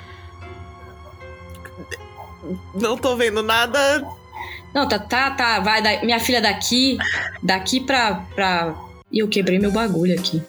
Não 2.74 2.98
tô 2.98 3.16
vendo 3.16 3.42
nada. 3.42 4.06
Não, 4.78 4.88
tá, 4.88 5.00
tá, 5.00 5.32
tá. 5.32 5.60
Vai, 5.60 5.82
da- 5.82 6.04
minha 6.06 6.20
filha 6.20 6.40
daqui, 6.40 7.00
daqui 7.42 7.80
pra, 7.80 8.14
pra. 8.36 8.76
Ih, 9.12 9.20
eu 9.22 9.28
quebrei 9.28 9.58
meu 9.58 9.72
bagulho 9.72 10.14
aqui. 10.14 10.40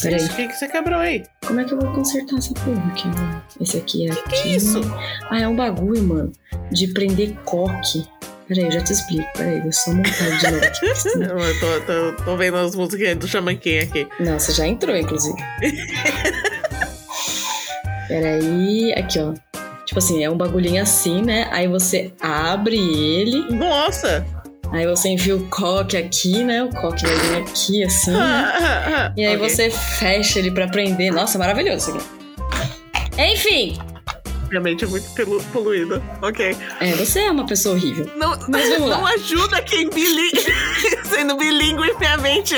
Peraí. 0.00 0.24
O 0.24 0.28
que, 0.30 0.48
que 0.48 0.54
você 0.54 0.66
quebrou 0.66 0.98
aí? 0.98 1.24
Como 1.46 1.60
é 1.60 1.64
que 1.64 1.74
eu 1.74 1.78
vou 1.78 1.92
consertar 1.92 2.38
essa 2.38 2.54
porra 2.54 2.82
aqui, 2.90 3.06
mano? 3.08 3.42
Esse 3.60 3.76
aqui 3.76 4.06
é 4.08 4.14
Que 4.14 4.18
aqui. 4.20 4.30
que 4.30 4.36
é 4.48 4.56
isso? 4.56 4.80
Ah, 5.30 5.40
é 5.42 5.46
um 5.46 5.54
bagulho, 5.54 6.02
mano. 6.02 6.32
De 6.72 6.86
prender 6.88 7.34
coque. 7.44 8.06
Peraí, 8.48 8.64
eu 8.64 8.72
já 8.72 8.80
te 8.80 8.92
explico. 8.94 9.30
Peraí, 9.36 9.60
deixa 9.60 9.68
eu 9.68 9.72
só 9.72 9.92
montar 9.92 10.38
de 10.38 10.50
novo 10.52 10.64
aqui. 10.64 10.94
senão- 10.96 11.36
Eu 11.38 11.60
tô, 11.60 11.80
tô, 12.16 12.24
tô 12.24 12.36
vendo 12.38 12.56
as 12.56 12.74
músicas 12.74 13.14
do 13.16 13.28
Chamanquim 13.28 13.78
aqui. 13.80 14.08
Não, 14.20 14.38
você 14.38 14.52
já 14.52 14.66
entrou, 14.66 14.96
inclusive. 14.96 15.36
Peraí, 18.08 18.92
aqui, 18.94 19.18
ó. 19.18 19.34
Tipo 19.96 20.04
assim, 20.04 20.22
é 20.22 20.28
um 20.28 20.36
bagulhinho 20.36 20.82
assim, 20.82 21.22
né? 21.22 21.48
Aí 21.50 21.66
você 21.66 22.12
abre 22.20 22.76
ele, 22.76 23.46
Nossa! 23.50 24.26
aí 24.70 24.86
você 24.86 25.08
enfia 25.08 25.34
o 25.34 25.48
coque 25.48 25.96
aqui, 25.96 26.44
né? 26.44 26.62
O 26.64 26.68
coque 26.68 27.06
vai 27.06 27.16
vir 27.16 27.36
aqui, 27.38 27.82
assim, 27.82 28.10
né? 28.10 29.10
E 29.16 29.24
aí 29.24 29.36
Ok. 29.36 29.48
você 29.48 29.70
fecha 29.70 30.38
ele 30.38 30.50
pra 30.50 30.68
prender. 30.68 31.10
Nossa, 31.10 31.38
maravilhoso 31.38 31.96
isso 31.96 31.96
aqui. 31.96 33.22
Enfim, 33.32 33.78
Minha 34.50 34.60
mente 34.60 34.84
é 34.84 34.86
muito 34.86 35.08
pelu- 35.14 35.42
poluída. 35.50 36.02
Ok. 36.20 36.54
é, 36.78 36.92
você 36.92 37.20
é 37.20 37.30
uma 37.30 37.46
pessoa 37.46 37.74
horrível. 37.74 38.06
Não, 38.16 38.38
Mas 38.50 38.68
vamos 38.68 38.90
lá. 38.90 38.98
não 38.98 39.06
ajuda 39.06 39.62
quem 39.62 39.88
bili... 39.88 40.30
sendo 41.08 41.38
bilíngue 41.38 41.96
minha 41.98 42.18
mente. 42.18 42.54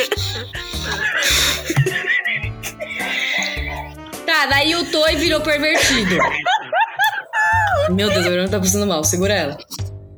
Tá, 4.26 4.46
daí 4.46 4.74
o 4.74 4.84
Toy 4.90 5.14
virou 5.14 5.40
pervertido. 5.40 6.18
Meu 7.90 8.08
Deus, 8.08 8.26
a 8.26 8.30
Verônica 8.30 8.50
tá 8.50 8.58
passando 8.58 8.86
mal. 8.86 9.02
Segura 9.04 9.34
ela. 9.34 9.58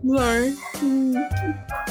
Sorry. 0.05 0.57
Hum, 0.83 1.15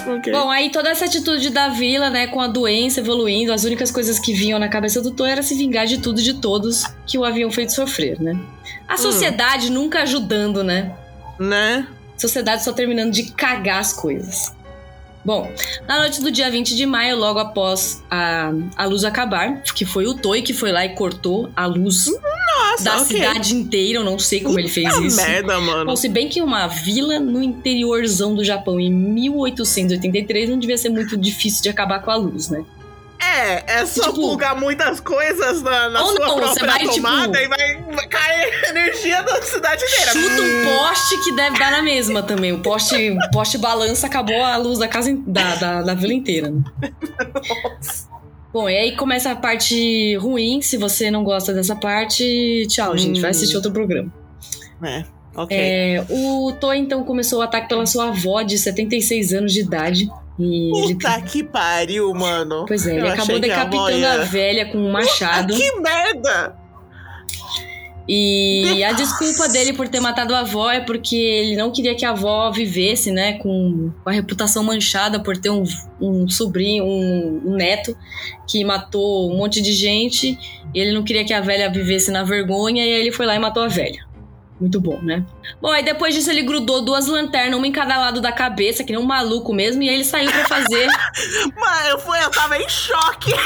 Ok. 0.08 0.32
Bom, 0.32 0.50
aí 0.50 0.72
toda 0.72 0.90
essa 0.90 1.06
atitude 1.06 1.50
da 1.50 1.70
vila, 1.70 2.10
né, 2.10 2.28
com 2.28 2.40
a 2.40 2.48
doença 2.48 3.00
evoluindo, 3.00 3.52
as 3.54 3.64
únicas 3.64 3.92
coisas 3.92 4.20
que 4.20 4.34
vinham 4.34 4.58
na 4.58 4.68
cabeça 4.68 5.02
do 5.02 5.12
Toy 5.12 5.30
era 5.30 5.44
se 5.44 5.56
vingar 5.56 5.86
de 5.86 6.00
tudo 6.00 6.20
e 6.20 6.24
de 6.24 6.36
todos 6.36 6.84
que 7.06 7.18
o 7.18 7.24
haviam 7.24 7.52
feito 7.52 7.74
sofrer, 7.74 8.20
né? 8.20 8.40
A 8.88 8.98
sociedade 8.98 9.72
nunca 9.72 10.02
ajudando, 10.02 10.64
né? 10.64 10.96
né? 11.40 11.88
Sociedade 12.18 12.64
só 12.64 12.74
terminando 12.74 13.12
de 13.12 13.32
cagar 13.32 13.80
as 13.80 13.94
coisas. 13.94 14.54
Bom, 15.24 15.52
na 15.88 16.00
noite 16.00 16.22
do 16.22 16.32
dia 16.32 16.50
20 16.50 16.76
de 16.76 16.86
maio, 16.86 17.18
logo 17.18 17.40
após 17.40 18.02
a, 18.10 18.52
a 18.76 18.86
luz 18.86 19.04
acabar, 19.04 19.62
que 19.62 19.86
foi 19.86 20.08
o 20.08 20.16
Toy 20.16 20.42
que 20.42 20.54
foi 20.54 20.72
lá 20.72 20.86
e 20.86 20.90
cortou 20.90 21.50
a 21.56 21.66
luz 21.66 22.06
Nossa, 22.58 22.84
da 22.84 23.02
ok. 23.02 23.06
cidade 23.18 23.56
inteira, 23.56 24.00
eu 24.00 24.04
não 24.04 24.18
sei 24.20 24.42
como 24.42 24.60
ele 24.60 24.68
fez 24.70 24.94
isso. 24.98 25.16
merda, 25.18 25.60
mano. 25.60 25.86
Bom, 25.86 25.96
se 25.96 26.08
bem 26.10 26.28
que 26.30 26.42
uma 26.42 26.68
vila 26.68 27.20
no 27.20 27.42
interiorzão 27.44 28.34
do 28.36 28.44
Japão 28.44 28.80
em 28.80 28.92
1883 28.92 30.50
não 30.50 30.58
devia 30.60 30.78
ser 30.78 30.90
muito 30.90 31.18
difícil 31.18 31.64
de 31.64 31.70
acabar 31.70 32.00
com 32.02 32.12
a 32.12 32.16
luz, 32.16 32.50
né? 32.50 32.64
É, 33.22 33.80
é 33.82 33.86
só 33.86 34.04
Tipo- 34.04 34.16
plugar 34.16 34.56
muitas 34.56 35.02
coisas 35.02 35.62
na, 35.62 35.90
na 35.90 36.00
sua 36.06 36.14
não, 36.20 36.36
você 36.38 36.60
própria 36.60 36.66
vai, 36.68 36.80
tipo- 36.80 36.96
tomada 36.96 37.42
e 37.42 37.48
vai, 37.50 38.08
cair 38.08 38.70
energia 38.70 39.22
da 39.24 39.42
cidade 39.42 39.84
inteira. 39.84 40.12
Chuta 40.14 40.42
um 40.42 40.78
poste 40.78 41.18
que 41.26 41.36
deve 41.36 41.60
dar 41.60 41.70
na 41.72 41.82
mesma 41.82 42.24
também. 42.24 42.54
O 42.54 42.60
poste, 42.60 43.12
o 43.12 43.32
poste 43.32 43.58
balança, 43.58 44.08
acabou 44.08 44.42
a 44.42 44.56
luz 44.56 44.80
da 44.80 44.88
casa 44.88 45.14
da, 45.28 45.56
da, 45.56 45.82
da 45.82 45.94
vila 45.94 46.14
inteira. 46.14 46.50
né? 46.50 46.64
Bom, 48.52 48.68
e 48.70 48.76
aí 48.76 48.96
começa 48.96 49.32
a 49.32 49.36
parte 49.36 50.16
ruim. 50.18 50.62
Se 50.62 50.76
você 50.78 51.12
não 51.12 51.24
gosta 51.24 51.54
dessa 51.54 51.76
parte, 51.76 52.66
tchau, 52.68 52.98
gente. 52.98 53.22
Vai 53.22 53.30
Hum. 53.30 53.32
assistir 53.32 53.56
outro 53.56 53.72
programa. 53.72 54.12
É, 54.84 55.04
ok. 55.36 55.56
É, 55.58 56.06
o 56.10 56.52
Toy, 56.60 56.78
então, 56.78 57.04
começou 57.04 57.40
o 57.40 57.42
ataque 57.42 57.68
pela 57.70 57.86
sua 57.86 58.08
avó 58.10 58.42
de 58.42 58.58
76 58.58 59.34
anos 59.34 59.54
de 59.54 59.60
idade. 59.62 60.10
E 60.40 60.72
ele, 60.86 60.94
Puta 60.96 61.22
que 61.22 61.44
pariu, 61.44 62.14
mano. 62.14 62.66
pois 62.66 62.88
é, 62.88 62.94
Eu 62.94 63.00
ele 63.00 63.10
acabou 63.10 63.36
a 63.36 63.40
decapitando 63.40 63.88
a 63.88 63.92
ia- 63.92 64.18
velha 64.24 64.66
com 64.72 64.78
um 64.78 64.90
machado. 64.92 65.54
Que 65.54 65.80
merda! 65.80 66.56
E 68.12 68.84
a 68.84 68.92
desculpa 68.92 69.48
dele 69.50 69.72
por 69.72 69.88
ter 69.88 70.00
matado 70.00 70.34
a 70.34 70.40
avó 70.40 70.72
é 70.72 70.80
porque 70.80 71.16
ele 71.16 71.56
não 71.56 71.72
queria 71.72 71.94
que 71.94 72.04
a 72.04 72.10
avó 72.10 72.50
vivesse, 72.50 73.12
né, 73.12 73.34
com, 73.34 73.92
a 74.04 74.12
reputação 74.12 74.64
manchada 74.64 75.20
por 75.20 75.38
ter 75.38 75.52
um, 75.52 75.64
um 76.02 76.28
sobrinho, 76.28 76.86
um, 76.86 77.42
um 77.46 77.56
neto 77.56 77.96
que 78.48 78.66
matou 78.66 79.32
um 79.32 79.38
monte 79.38 79.62
de 79.62 79.74
gente. 79.74 80.40
Ele 80.74 80.92
não 80.92 81.04
queria 81.04 81.24
que 81.24 81.32
a 81.32 81.40
velha 81.40 81.72
vivesse 81.72 82.10
na 82.10 82.24
vergonha, 82.24 82.84
e 82.84 82.92
aí 82.92 83.00
ele 83.00 83.12
foi 83.12 83.28
lá 83.28 83.36
e 83.36 83.40
matou 83.40 83.62
a 83.62 83.68
velha. 83.68 84.04
Muito 84.60 84.82
bom, 84.82 85.00
né? 85.04 85.24
Bom, 85.62 85.70
aí 85.70 85.84
depois 85.84 86.16
disso 86.16 86.32
ele 86.32 86.42
grudou 86.42 86.82
duas 86.82 87.06
lanternas, 87.06 87.60
uma 87.60 87.68
em 87.68 87.72
cada 87.72 87.96
lado 87.96 88.20
da 88.20 88.32
cabeça, 88.32 88.84
que 88.84 88.92
nem 88.92 89.00
um 89.00 89.06
maluco 89.06 89.54
mesmo, 89.54 89.84
e 89.84 89.90
aí 89.90 89.94
ele 89.94 90.04
saiu 90.04 90.32
pra 90.32 90.48
fazer. 90.48 90.88
Mano, 91.56 91.88
eu, 91.90 92.00
fui, 92.00 92.18
eu 92.24 92.32
tava 92.32 92.58
em 92.58 92.68
choque. 92.68 93.32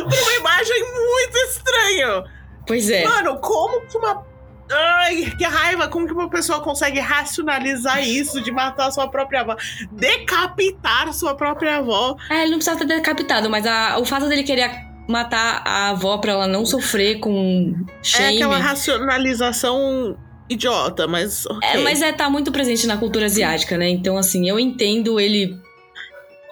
uma 0.00 0.34
imagem 0.38 0.80
muito 0.80 1.36
estranha. 1.46 2.24
Pois 2.66 2.88
é. 2.90 3.04
Mano, 3.06 3.38
como 3.40 3.80
que 3.86 3.96
uma. 3.98 4.24
Ai, 4.72 5.30
que 5.36 5.44
raiva! 5.44 5.88
Como 5.88 6.06
que 6.06 6.12
uma 6.14 6.30
pessoa 6.30 6.60
consegue 6.62 6.98
racionalizar 6.98 8.02
isso 8.02 8.40
de 8.40 8.50
matar 8.50 8.90
sua 8.90 9.06
própria 9.08 9.42
avó? 9.42 9.56
Decapitar 9.92 11.12
sua 11.12 11.34
própria 11.34 11.76
avó. 11.78 12.16
É, 12.30 12.42
ele 12.42 12.50
não 12.52 12.58
precisava 12.58 12.78
ter 12.80 12.86
decapitado, 12.86 13.50
mas 13.50 13.66
a- 13.66 13.98
o 13.98 14.04
fato 14.06 14.26
dele 14.28 14.42
querer 14.42 14.70
matar 15.06 15.62
a 15.66 15.90
avó 15.90 16.16
pra 16.16 16.32
ela 16.32 16.46
não 16.46 16.64
sofrer 16.64 17.18
com 17.20 17.74
É 18.00 18.02
shame. 18.02 18.36
aquela 18.36 18.56
racionalização 18.58 20.16
idiota, 20.48 21.06
mas. 21.06 21.44
ok. 21.46 21.68
É, 21.70 21.78
mas 21.78 22.00
é, 22.02 22.12
tá 22.12 22.30
muito 22.30 22.50
presente 22.50 22.86
na 22.86 22.96
cultura 22.96 23.26
asiática, 23.26 23.76
né? 23.76 23.88
Então, 23.88 24.16
assim, 24.16 24.48
eu 24.48 24.58
entendo 24.58 25.20
ele. 25.20 25.54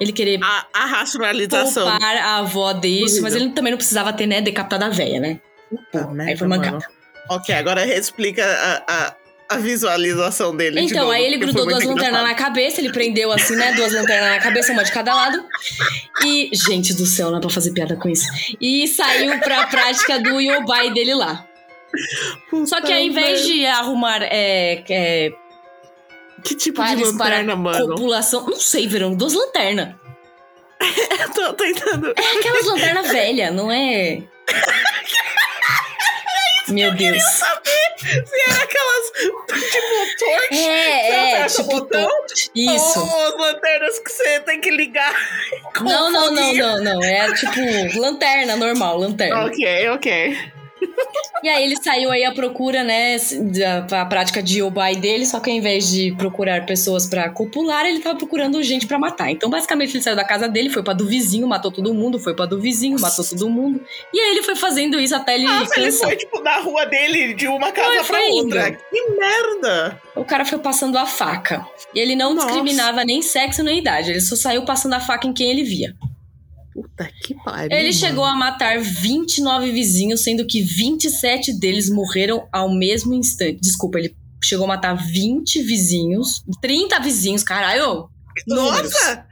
Ele 0.00 0.12
querer 0.12 0.40
A, 0.42 0.66
a 0.74 0.84
racionalização. 0.86 1.88
poupar 1.88 2.16
a 2.16 2.38
avó 2.38 2.72
disso, 2.72 3.22
mas 3.22 3.36
ele 3.36 3.50
também 3.50 3.70
não 3.70 3.76
precisava 3.78 4.12
ter, 4.12 4.26
né, 4.26 4.40
decapitado 4.40 4.84
a 4.84 4.88
véia, 4.88 5.20
né? 5.20 5.40
Puta 5.72 6.06
merda, 6.08 6.32
aí 6.32 6.36
foi 6.36 6.46
mancada. 6.48 6.78
Ok, 7.30 7.54
agora 7.54 7.86
explica 7.86 8.44
a, 8.44 8.82
a, 9.06 9.14
a 9.50 9.56
visualização 9.58 10.54
dele. 10.54 10.80
de 10.80 10.86
Então, 10.86 11.04
novo, 11.04 11.12
aí 11.12 11.24
ele 11.24 11.38
grudou 11.38 11.66
duas 11.66 11.84
lanternas 11.84 12.22
na 12.22 12.34
cabeça, 12.34 12.80
ele 12.80 12.92
prendeu 12.92 13.32
assim, 13.32 13.56
né? 13.56 13.72
Duas 13.72 13.92
lanternas 13.92 14.30
na 14.30 14.38
cabeça, 14.40 14.72
uma 14.72 14.84
de 14.84 14.92
cada 14.92 15.14
lado. 15.14 15.42
E, 16.24 16.50
gente 16.52 16.92
do 16.94 17.06
céu, 17.06 17.30
não 17.30 17.38
é 17.38 17.40
pra 17.40 17.48
fazer 17.48 17.72
piada 17.72 17.96
com 17.96 18.08
isso. 18.08 18.26
E 18.60 18.86
saiu 18.88 19.38
pra 19.40 19.66
prática 19.68 20.18
do 20.18 20.40
yobai 20.40 20.92
dele 20.92 21.14
lá. 21.14 21.46
Só 22.66 22.80
que 22.80 22.92
ao 22.92 22.98
invés 22.98 23.44
de 23.46 23.64
arrumar 23.66 24.22
é, 24.22 24.82
é, 24.88 25.30
Que 26.42 26.54
tipo 26.54 26.82
de 26.82 27.04
lanterna, 27.04 27.54
mano? 27.54 27.88
população. 27.88 28.46
Não 28.46 28.58
sei, 28.60 28.86
Verão, 28.88 29.14
duas 29.14 29.32
lanternas. 29.32 29.94
Eu 31.20 31.30
tô 31.32 31.52
tentando. 31.54 32.12
É 32.16 32.38
aquelas 32.38 32.66
lanternas 32.66 33.08
velhas, 33.08 33.54
não 33.54 33.70
é? 33.70 34.22
Meu 36.68 36.94
Deus. 36.94 37.22
saber 37.22 37.92
se 37.98 38.50
era 38.50 38.62
aquelas. 38.62 39.10
Tipo, 39.12 40.18
torch. 40.18 40.68
É, 40.68 41.40
é, 41.40 41.46
tipo, 41.46 41.64
botão? 41.64 42.08
Isso. 42.54 43.00
Ou 43.00 43.26
as 43.26 43.36
lanternas 43.36 43.98
que 43.98 44.10
você 44.10 44.40
tem 44.40 44.60
que 44.60 44.70
ligar. 44.70 45.14
Não, 45.82 46.12
não, 46.12 46.32
não, 46.32 46.54
não, 46.54 46.84
não. 46.84 47.02
É 47.02 47.32
tipo 47.34 47.98
lanterna 47.98 48.56
normal, 48.56 48.98
lanterna. 48.98 49.46
Ok, 49.46 49.88
ok. 49.88 50.52
E 51.42 51.48
aí 51.48 51.64
ele 51.64 51.76
saiu 51.76 52.10
aí 52.10 52.24
à 52.24 52.32
procura, 52.32 52.84
né, 52.84 53.16
da 53.88 54.02
a 54.02 54.06
prática 54.06 54.40
de 54.40 54.62
Obai 54.62 54.94
dele, 54.94 55.26
só 55.26 55.40
que 55.40 55.50
ao 55.50 55.56
invés 55.56 55.90
de 55.90 56.12
procurar 56.12 56.64
pessoas 56.64 57.06
para 57.06 57.28
copular, 57.30 57.84
ele 57.84 57.98
tava 57.98 58.16
procurando 58.16 58.62
gente 58.62 58.86
para 58.86 58.98
matar. 58.98 59.30
Então, 59.30 59.50
basicamente, 59.50 59.96
ele 59.96 60.02
saiu 60.04 60.14
da 60.14 60.24
casa 60.24 60.48
dele, 60.48 60.70
foi 60.70 60.84
pra 60.84 60.92
do 60.94 61.06
vizinho, 61.06 61.46
matou 61.48 61.72
todo 61.72 61.92
mundo, 61.92 62.18
foi 62.20 62.34
pra 62.34 62.46
do 62.46 62.60
vizinho, 62.60 62.98
matou 63.00 63.24
todo 63.24 63.50
mundo. 63.50 63.80
E 64.14 64.20
aí 64.20 64.30
ele 64.30 64.42
foi 64.42 64.54
fazendo 64.54 65.00
isso 65.00 65.16
até 65.16 65.34
ele 65.34 65.44
Nossa, 65.46 65.80
ele 65.80 65.90
foi, 65.90 66.16
tipo, 66.16 66.40
na 66.40 66.60
rua 66.60 66.86
dele, 66.86 67.34
de 67.34 67.48
uma 67.48 67.72
casa 67.72 68.04
foi 68.04 68.30
outra. 68.30 68.68
indo. 68.68 68.78
Que 68.90 69.10
merda! 69.18 70.00
O 70.14 70.24
cara 70.24 70.44
foi 70.44 70.58
passando 70.58 70.96
a 70.96 71.06
faca. 71.06 71.66
E 71.92 71.98
ele 71.98 72.14
não 72.14 72.34
Nossa. 72.34 72.46
discriminava 72.46 73.04
nem 73.04 73.20
sexo 73.20 73.62
nem 73.64 73.78
idade, 73.78 74.10
ele 74.10 74.20
só 74.20 74.36
saiu 74.36 74.64
passando 74.64 74.94
a 74.94 75.00
faca 75.00 75.26
em 75.26 75.32
quem 75.32 75.50
ele 75.50 75.64
via. 75.64 75.94
Puta 76.74 77.08
que 77.22 77.34
pariu. 77.44 77.70
Ele 77.76 77.88
mano. 77.88 77.92
chegou 77.92 78.24
a 78.24 78.34
matar 78.34 78.80
29 78.80 79.70
vizinhos, 79.72 80.22
sendo 80.22 80.46
que 80.46 80.62
27 80.62 81.52
deles 81.58 81.90
morreram 81.90 82.46
ao 82.52 82.72
mesmo 82.72 83.12
instante. 83.14 83.60
Desculpa, 83.60 83.98
ele 83.98 84.16
chegou 84.42 84.64
a 84.64 84.68
matar 84.68 84.94
20 84.94 85.62
vizinhos. 85.62 86.42
30 86.60 86.98
vizinhos, 87.00 87.42
caralho! 87.42 88.08
Nossa! 88.46 89.26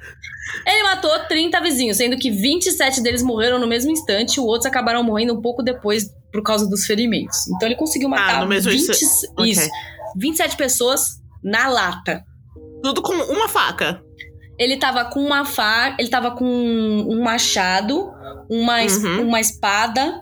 Ele 0.67 0.83
matou 0.83 1.11
30 1.29 1.61
vizinhos, 1.61 1.97
sendo 1.97 2.19
que 2.19 2.31
27 2.31 3.01
deles 3.01 3.23
morreram 3.23 3.59
no 3.59 3.67
mesmo 3.67 3.91
instante, 3.91 4.37
e 4.37 4.41
os 4.41 4.47
outros 4.47 4.67
acabaram 4.67 5.03
morrendo 5.03 5.33
um 5.35 5.41
pouco 5.41 5.63
depois 5.63 6.11
por 6.33 6.43
causa 6.43 6.69
dos 6.69 6.85
ferimentos. 6.85 7.47
Então 7.49 7.67
ele 7.69 7.77
conseguiu 7.77 8.09
matar 8.09 8.37
Ah, 8.39 8.41
no 8.43 8.49
mesmo 8.49 8.71
20, 8.71 8.81
instante. 8.81 9.33
Ok. 9.33 9.51
isso, 9.51 9.69
27 10.17 10.57
pessoas 10.57 11.21
na 11.43 11.69
lata. 11.69 12.23
Tudo 12.83 13.01
com 13.01 13.13
uma 13.15 13.49
faca. 13.49 14.03
Ele 14.61 14.77
tava 14.77 15.07
com 15.07 15.21
uma 15.21 15.45
faca, 15.45 15.97
ele 15.99 16.09
tava 16.11 16.33
com 16.33 16.45
um 16.45 17.23
machado, 17.23 18.13
uma, 18.51 18.85
es- 18.85 19.03
Uhum. 19.03 19.27
uma 19.27 19.41
espada 19.41 20.21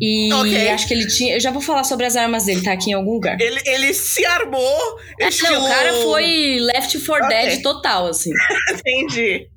e 0.00 0.30
Ok. 0.32 0.68
acho 0.68 0.86
que 0.86 0.92
ele 0.94 1.06
tinha. 1.06 1.34
Eu 1.36 1.40
já 1.40 1.50
vou 1.50 1.62
falar 1.62 1.84
sobre 1.84 2.04
as 2.04 2.16
armas 2.16 2.44
dele, 2.44 2.62
tá 2.62 2.72
aqui 2.72 2.90
em 2.90 2.92
algum 2.92 3.12
lugar. 3.14 3.40
Ele, 3.40 3.58
ele 3.64 3.94
se 3.94 4.24
armou. 4.26 4.78
É, 5.18 5.28
estilo... 5.28 5.54
Não, 5.54 5.64
o 5.64 5.68
cara 5.68 5.92
foi 6.02 6.58
Left 6.60 6.98
4 7.00 7.24
Ok. 7.26 7.36
Dead 7.38 7.62
total, 7.62 8.06
assim. 8.08 8.30
Entendi. 8.72 9.48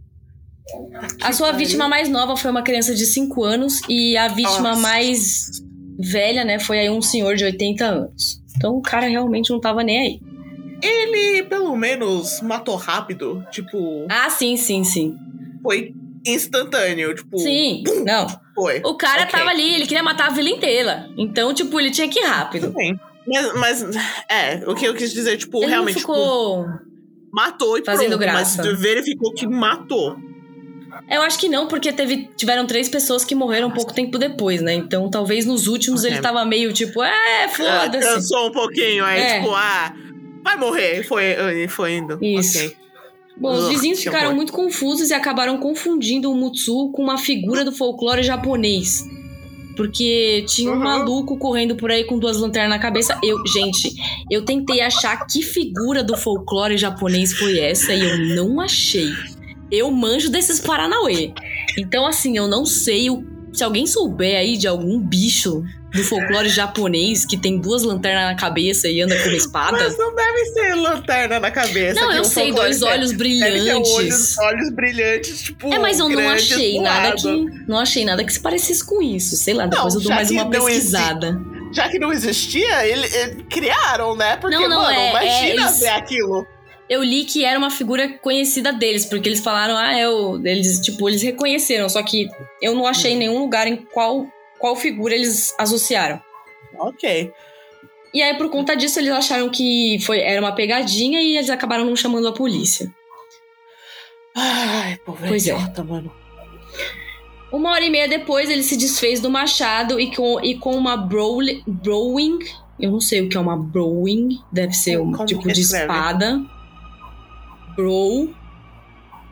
A 1.21 1.33
sua 1.33 1.51
vítima 1.51 1.89
mais 1.89 2.07
nova 2.07 2.37
foi 2.37 2.49
uma 2.49 2.61
criança 2.63 2.95
de 2.95 3.05
5 3.05 3.43
anos 3.43 3.81
e 3.89 4.15
a 4.15 4.29
vítima 4.29 4.69
Nossa. 4.69 4.81
mais 4.81 5.45
velha, 5.99 6.45
né, 6.45 6.57
foi 6.57 6.79
aí 6.79 6.89
um 6.89 7.01
senhor 7.01 7.35
de 7.35 7.43
80 7.43 7.85
anos. 7.85 8.41
Então 8.55 8.75
o 8.77 8.81
cara 8.81 9.07
realmente 9.07 9.49
não 9.51 9.59
tava 9.59 9.83
nem 9.83 9.99
aí. 9.99 10.19
Ele, 10.85 11.43
pelo 11.43 11.75
menos, 11.75 12.41
matou 12.41 12.75
rápido. 12.75 13.43
Tipo, 13.51 14.05
Ah, 14.09 14.29
sim, 14.29 14.57
sim, 14.57 14.83
sim. 14.83 15.15
foi 15.61 15.93
instantâneo. 16.25 17.13
Tipo, 17.15 17.37
Sim, 17.37 17.83
não. 18.05 18.27
foi. 18.55 18.81
O 18.85 18.95
cara 18.95 19.23
Ok. 19.23 19.31
tava 19.31 19.49
ali, 19.49 19.73
ele 19.75 19.85
queria 19.87 20.03
matar 20.03 20.27
a 20.27 20.33
vila 20.33 20.49
inteira. 20.49 21.09
Então, 21.17 21.53
tipo, 21.53 21.79
ele 21.79 21.91
tinha 21.91 22.07
que 22.09 22.19
ir 22.19 22.23
rápido. 22.25 22.71
Bem. 22.73 22.97
Mas, 23.25 23.53
mas, 23.55 23.95
é, 24.29 24.63
o 24.67 24.75
que 24.75 24.85
eu 24.85 24.93
quis 24.93 25.13
dizer, 25.13 25.37
tipo, 25.37 25.57
Ele 25.59 25.67
realmente, 25.67 25.95
não 25.95 25.99
ficou. 26.01 26.63
tipo, 26.65 26.79
matou 27.31 27.77
e 27.77 27.83
fazendo 27.85 28.09
pronto. 28.09 28.19
graça. 28.21 28.63
Mas 28.63 28.79
verificou 28.79 29.33
que 29.33 29.47
matou. 29.47 30.17
Eu 31.09 31.21
acho 31.23 31.39
que 31.39 31.49
não, 31.49 31.67
porque 31.67 31.91
teve, 31.91 32.29
tiveram 32.37 32.67
três 32.67 32.87
pessoas 32.87 33.25
que 33.25 33.33
morreram 33.33 33.67
um 33.69 33.71
pouco 33.71 33.93
tempo 33.93 34.17
depois, 34.17 34.61
né? 34.61 34.73
Então 34.75 35.09
talvez 35.09 35.45
nos 35.45 35.67
últimos 35.67 36.01
Ok. 36.01 36.11
ele 36.13 36.21
tava 36.21 36.45
meio 36.45 36.71
tipo, 36.71 37.01
é, 37.01 37.45
Ah, 37.45 37.49
foda-se. 37.49 38.07
cansou 38.07 38.47
um 38.49 38.51
pouquinho, 38.51 39.03
aí, 39.03 39.19
É. 39.19 39.39
tipo, 39.39 39.53
ah, 39.55 39.93
vai 40.43 40.57
morrer. 40.57 41.03
Foi, 41.03 41.67
foi 41.69 41.95
indo. 41.97 42.17
Isso. 42.21 42.57
Ok. 42.57 42.77
Bom, 43.35 43.51
os 43.55 43.67
vizinhos 43.69 43.97
que 43.99 44.05
ficaram 44.05 44.35
muito 44.35 44.53
confusos 44.53 45.09
e 45.09 45.13
acabaram 45.13 45.57
confundindo 45.57 46.31
o 46.31 46.35
Mutsu 46.35 46.91
com 46.91 47.01
uma 47.01 47.17
figura 47.17 47.65
do 47.65 47.71
folclore 47.71 48.21
japonês. 48.21 49.03
Porque 49.75 50.45
tinha 50.47 50.69
um 50.71 50.75
Uhum. 50.75 50.79
maluco 50.83 51.35
correndo 51.37 51.75
por 51.75 51.89
aí 51.89 52.03
com 52.03 52.19
duas 52.19 52.37
lanternas 52.37 52.69
na 52.69 52.77
cabeça. 52.79 53.19
Eu, 53.23 53.37
gente, 53.47 53.91
eu 54.29 54.45
tentei 54.45 54.81
achar 54.81 55.25
que 55.25 55.41
figura 55.41 56.03
do 56.03 56.15
folclore 56.15 56.77
japonês 56.77 57.33
foi 57.33 57.57
essa 57.57 57.91
e 57.91 58.01
eu 58.01 58.35
não 58.35 58.61
achei. 58.61 59.09
Eu 59.71 59.89
manjo 59.89 60.29
desses 60.29 60.59
Paranauê. 60.59 61.33
Então, 61.75 62.05
assim, 62.05 62.37
eu 62.37 62.47
não 62.47 62.67
sei 62.67 63.09
o- 63.09 63.23
se 63.51 63.63
alguém 63.63 63.87
souber 63.87 64.37
aí 64.37 64.57
de 64.57 64.67
algum 64.67 64.99
bicho 64.99 65.63
do 65.93 66.03
folclore 66.03 66.49
japonês 66.49 67.25
que 67.25 67.37
tem 67.37 67.57
duas 67.59 67.83
lanternas 67.83 68.25
na 68.25 68.35
cabeça 68.35 68.87
e 68.87 69.01
anda 69.01 69.15
com 69.21 69.27
uma 69.29 69.37
espada. 69.37 69.77
Mas 69.77 69.97
não 69.97 70.15
deve 70.15 70.45
ser 70.47 70.73
lanterna 70.75 71.39
na 71.39 71.51
cabeça. 71.51 71.99
Não, 72.01 72.11
eu 72.11 72.21
o 72.21 72.25
sei, 72.25 72.51
dois 72.51 72.81
olhos 72.81 73.11
Deve 73.11 73.23
ter 73.39 73.39
brilhantes. 73.51 73.91
olhos, 73.91 74.37
olhos 74.39 74.69
brilhantes, 74.71 75.41
tipo. 75.43 75.73
É, 75.73 75.77
mas 75.79 75.99
eu 75.99 76.09
não 76.09 76.29
achei 76.29 76.79
nada 76.81 77.09
lado. 77.09 77.21
que. 77.21 77.45
Não 77.67 77.77
achei 77.79 78.03
nada 78.05 78.23
que 78.23 78.33
se 78.33 78.39
parecesse 78.39 78.83
com 78.85 79.01
isso. 79.01 79.35
Sei 79.35 79.53
lá, 79.53 79.65
depois 79.67 79.93
Não, 79.93 80.01
eu 80.01 80.07
dou 80.07 80.15
mais 80.15 80.31
uma 80.31 80.49
pesquisada. 80.49 81.39
Já 81.71 81.89
que 81.89 81.97
não 81.99 82.11
existia, 82.13 82.85
ele, 82.87 83.07
ele- 83.15 83.43
criaram, 83.49 84.15
né? 84.15 84.35
Porque, 84.37 84.55
Não, 84.55 84.69
não, 84.69 84.81
mano, 84.83 84.99
é- 84.99 85.09
imagina 85.09 85.69
é, 85.69 85.73
ver 85.73 85.89
aquilo. 85.89 86.45
Eu 86.89 87.01
li 87.03 87.23
que 87.23 87.43
era 87.45 87.57
uma 87.57 87.71
figura 87.71 88.07
conhecida 88.19 88.71
deles, 88.73 89.05
porque 89.05 89.27
eles 89.29 89.39
falaram, 89.39 89.75
ah, 89.77 89.97
eu. 89.99 90.39
Eles, 90.45 90.79
tipo, 90.79 91.09
eles 91.09 91.21
reconheceram, 91.23 91.87
só 91.89 92.03
que 92.03 92.27
eu 92.61 92.75
não 92.75 92.85
achei 92.85 93.15
nenhum 93.15 93.39
lugar 93.39 93.65
em 93.67 93.75
qual, 93.77 94.27
qual 94.63 94.77
figura 94.77 95.13
eles 95.13 95.53
associaram. 95.59 96.21
Ok. 96.79 97.33
E 98.13 98.23
aí, 98.23 98.37
por 98.37 98.49
conta 98.49 98.77
disso, 98.77 98.97
eles 98.97 99.11
acharam 99.11 99.49
que 99.49 99.97
foi, 100.05 100.19
era 100.21 100.39
uma 100.39 100.55
pegadinha 100.55 101.21
e 101.21 101.35
eles 101.35 101.49
acabaram 101.49 101.83
não 101.83 101.97
chamando 101.97 102.29
a 102.29 102.31
polícia. 102.31 102.89
Ai, 104.33 104.97
povo 105.05 105.17
Pois 105.27 105.45
é. 105.45 105.51
idiota, 105.53 105.83
mano. 105.83 106.09
Uma 107.51 107.71
hora 107.71 107.83
e 107.83 107.89
meia 107.89 108.07
depois, 108.07 108.49
ele 108.49 108.63
se 108.63 108.77
desfez 108.77 109.19
do 109.19 109.29
machado 109.29 109.99
e 109.99 110.15
com, 110.15 110.39
e 110.39 110.57
com 110.57 110.77
uma 110.77 110.95
browing. 110.95 112.39
Eu 112.79 112.91
não 112.91 113.01
sei 113.01 113.19
o 113.19 113.27
que 113.27 113.35
é 113.35 113.41
uma 113.41 113.57
browing. 113.57 114.39
Deve 114.49 114.71
ser 114.71 114.97
um 114.97 115.11
Como 115.11 115.25
tipo 115.25 115.51
de 115.51 115.59
espada. 115.59 116.41
Brow. 117.75 118.33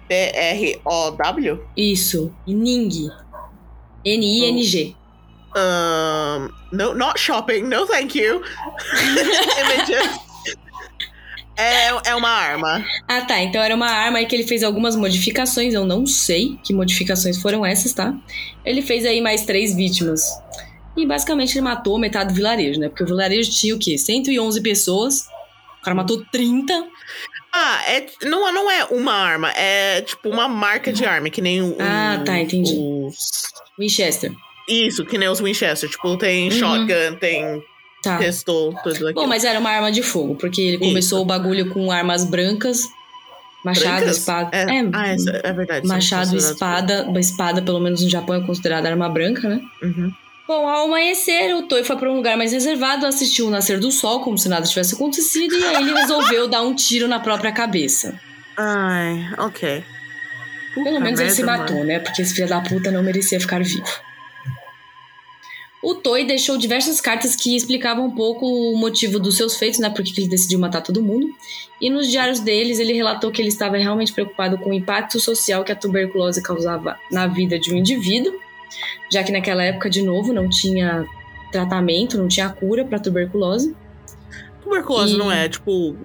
B-R-O-W? 0.10 1.64
Isso. 1.78 2.36
Ning. 2.46 3.10
N-I-N-G. 4.04 4.98
Um, 5.56 6.50
no, 6.72 6.94
not 6.94 7.20
shopping, 7.20 7.64
no 7.64 7.86
thank 7.86 8.18
you. 8.18 8.42
Images. 9.60 10.32
É, 11.58 12.10
é 12.12 12.16
uma 12.16 12.30
arma. 12.30 12.84
Ah, 13.08 13.22
tá. 13.22 13.42
Então 13.42 13.62
era 13.62 13.76
uma 13.76 13.90
arma 13.90 14.20
aí 14.20 14.26
que 14.26 14.36
ele 14.36 14.48
fez 14.48 14.64
algumas 14.64 14.96
modificações. 14.96 15.74
Eu 15.74 15.86
não 15.86 16.06
sei 16.08 16.58
que 16.64 16.74
modificações 16.74 17.42
foram 17.42 17.66
essas, 17.66 17.94
tá? 17.94 18.16
Ele 18.66 18.82
fez 18.82 19.06
aí 19.06 19.22
mais 19.22 19.46
três 19.46 19.76
vítimas. 19.76 20.24
E 20.96 21.06
basicamente 21.06 21.54
ele 21.54 21.62
matou 21.62 22.00
metade 22.00 22.30
do 22.30 22.36
vilarejo, 22.36 22.80
né? 22.80 22.90
Porque 22.90 23.04
o 23.04 23.08
vilarejo 23.08 23.52
tinha 23.52 23.76
o 23.76 23.80
quê? 23.80 23.98
111 23.98 24.62
pessoas. 24.62 25.28
O 25.80 25.84
cara 25.84 25.96
matou 25.96 26.24
30. 26.32 26.88
Ah, 27.54 27.82
é, 27.86 28.06
não, 28.24 28.52
não 28.54 28.72
é 28.72 28.86
uma 28.86 29.14
arma, 29.14 29.52
é 29.52 30.02
tipo 30.02 30.30
uma 30.30 30.48
marca 30.48 30.94
de 30.94 31.04
arma, 31.04 31.30
que 31.30 31.42
nem 31.42 31.62
o. 31.62 31.76
Ah, 31.80 32.22
tá, 32.26 32.40
entendi. 32.40 32.74
Os, 32.78 33.42
Winchester. 33.78 34.32
Isso, 34.68 35.06
que 35.06 35.18
nem 35.18 35.28
os 35.30 35.40
Winchester. 35.40 35.90
Tipo, 35.90 36.18
tem 36.18 36.46
Uhum. 36.46 36.52
shotgun, 36.52 37.16
tem 37.20 37.64
Tá. 38.04 38.18
pistol, 38.18 38.74
tudo 38.84 38.94
aquilo. 38.96 39.14
Bom, 39.14 39.28
mas 39.28 39.44
era 39.44 39.60
uma 39.60 39.70
arma 39.70 39.92
de 39.92 40.02
fogo, 40.02 40.36
porque 40.36 40.62
ele 40.62 40.78
Isso. 40.78 40.86
começou 40.86 41.22
o 41.22 41.26
bagulho 41.26 41.70
com 41.70 41.92
armas 41.92 42.24
brancas, 42.26 42.88
machado, 43.64 43.98
Brancas? 43.98 44.18
espada. 44.18 44.50
É, 44.52 44.62
É, 44.64 44.90
ah, 44.94 45.08
essa, 45.10 45.30
é 45.44 45.54
verdade. 45.54 45.88
machado, 45.88 46.32
consideradas- 46.32 46.52
espada. 46.52 47.04
Uma 47.08 47.20
espada, 47.20 47.62
pelo 47.62 47.80
menos 47.80 48.02
no 48.02 48.10
Japão, 48.10 48.36
é 48.36 48.42
considerada 48.46 48.90
arma 48.90 49.08
branca, 49.08 49.48
né? 49.48 49.62
Uhum. 49.84 50.12
Bom, 50.48 50.68
ao 50.68 50.86
amanhecer, 50.88 51.56
o 51.56 51.62
Toy 51.64 51.84
foi 51.84 51.96
para 51.96 52.12
um 52.12 52.16
lugar 52.16 52.36
mais 52.36 52.52
reservado, 52.52 53.06
assistiu 53.06 53.48
o 53.48 53.50
nascer 53.52 53.80
do 53.80 53.92
sol, 53.92 54.22
como 54.22 54.38
se 54.38 54.50
nada 54.50 54.66
tivesse 54.68 54.96
acontecido, 54.96 55.56
e 55.56 55.64
aí 55.64 55.76
ele 55.84 55.94
resolveu 55.94 56.48
dar 56.48 56.62
um 56.64 56.74
tiro 56.76 57.08
na 57.08 57.20
própria 57.20 57.52
cabeça. 57.52 58.20
Ai, 58.58 59.30
ok. 59.38 59.84
Pelo 60.74 60.86
Puta 60.88 61.00
menos 61.00 61.20
ele 61.20 61.30
se 61.30 61.44
matou, 61.44 61.76
mano. 61.78 61.88
né? 61.88 62.00
Porque 62.00 62.22
esse 62.22 62.34
filho 62.34 62.50
da 62.50 62.60
puta 62.62 62.90
não 62.92 63.04
merecia 63.04 63.40
ficar 63.40 63.62
vivo. 63.64 63.86
O 65.84 65.96
Toy 65.96 66.26
deixou 66.26 66.58
diversas 66.58 67.02
cartas 67.02 67.36
que 67.36 67.56
explicavam 67.56 68.06
um 68.06 68.12
pouco 68.12 68.46
o 68.46 68.78
motivo 68.78 69.20
dos 69.20 69.36
seus 69.36 69.58
feitos, 69.58 69.80
né? 69.80 69.90
Porque 69.90 70.14
ele 70.22 70.30
decidiu 70.30 70.60
matar 70.60 70.82
todo 70.82 71.02
mundo. 71.02 71.28
E 71.80 71.90
nos 71.90 72.08
diários 72.08 72.40
deles, 72.40 72.78
ele 72.78 72.94
relatou 72.94 73.32
que 73.32 73.42
ele 73.42 73.50
estava 73.50 73.78
realmente 73.78 74.14
preocupado 74.14 74.58
com 74.60 74.70
o 74.70 74.74
impacto 74.74 75.20
social 75.20 75.64
que 75.64 75.72
a 75.72 75.76
tuberculose 75.76 76.42
causava 76.44 76.98
na 77.12 77.26
vida 77.26 77.58
de 77.60 77.74
um 77.74 77.78
indivíduo, 77.78 78.32
já 79.12 79.24
que 79.24 79.32
naquela 79.32 79.64
época, 79.64 79.90
de 79.90 80.04
novo, 80.04 80.32
não 80.32 80.48
tinha 80.48 81.04
tratamento, 81.52 82.16
não 82.18 82.28
tinha 82.28 82.48
cura 82.50 82.86
para 82.86 83.00
tuberculose. 83.00 83.76
Tuberculose 84.64 85.16
E- 85.16 85.18
não 85.18 85.32
é, 85.32 85.50
tipo, 85.50 85.96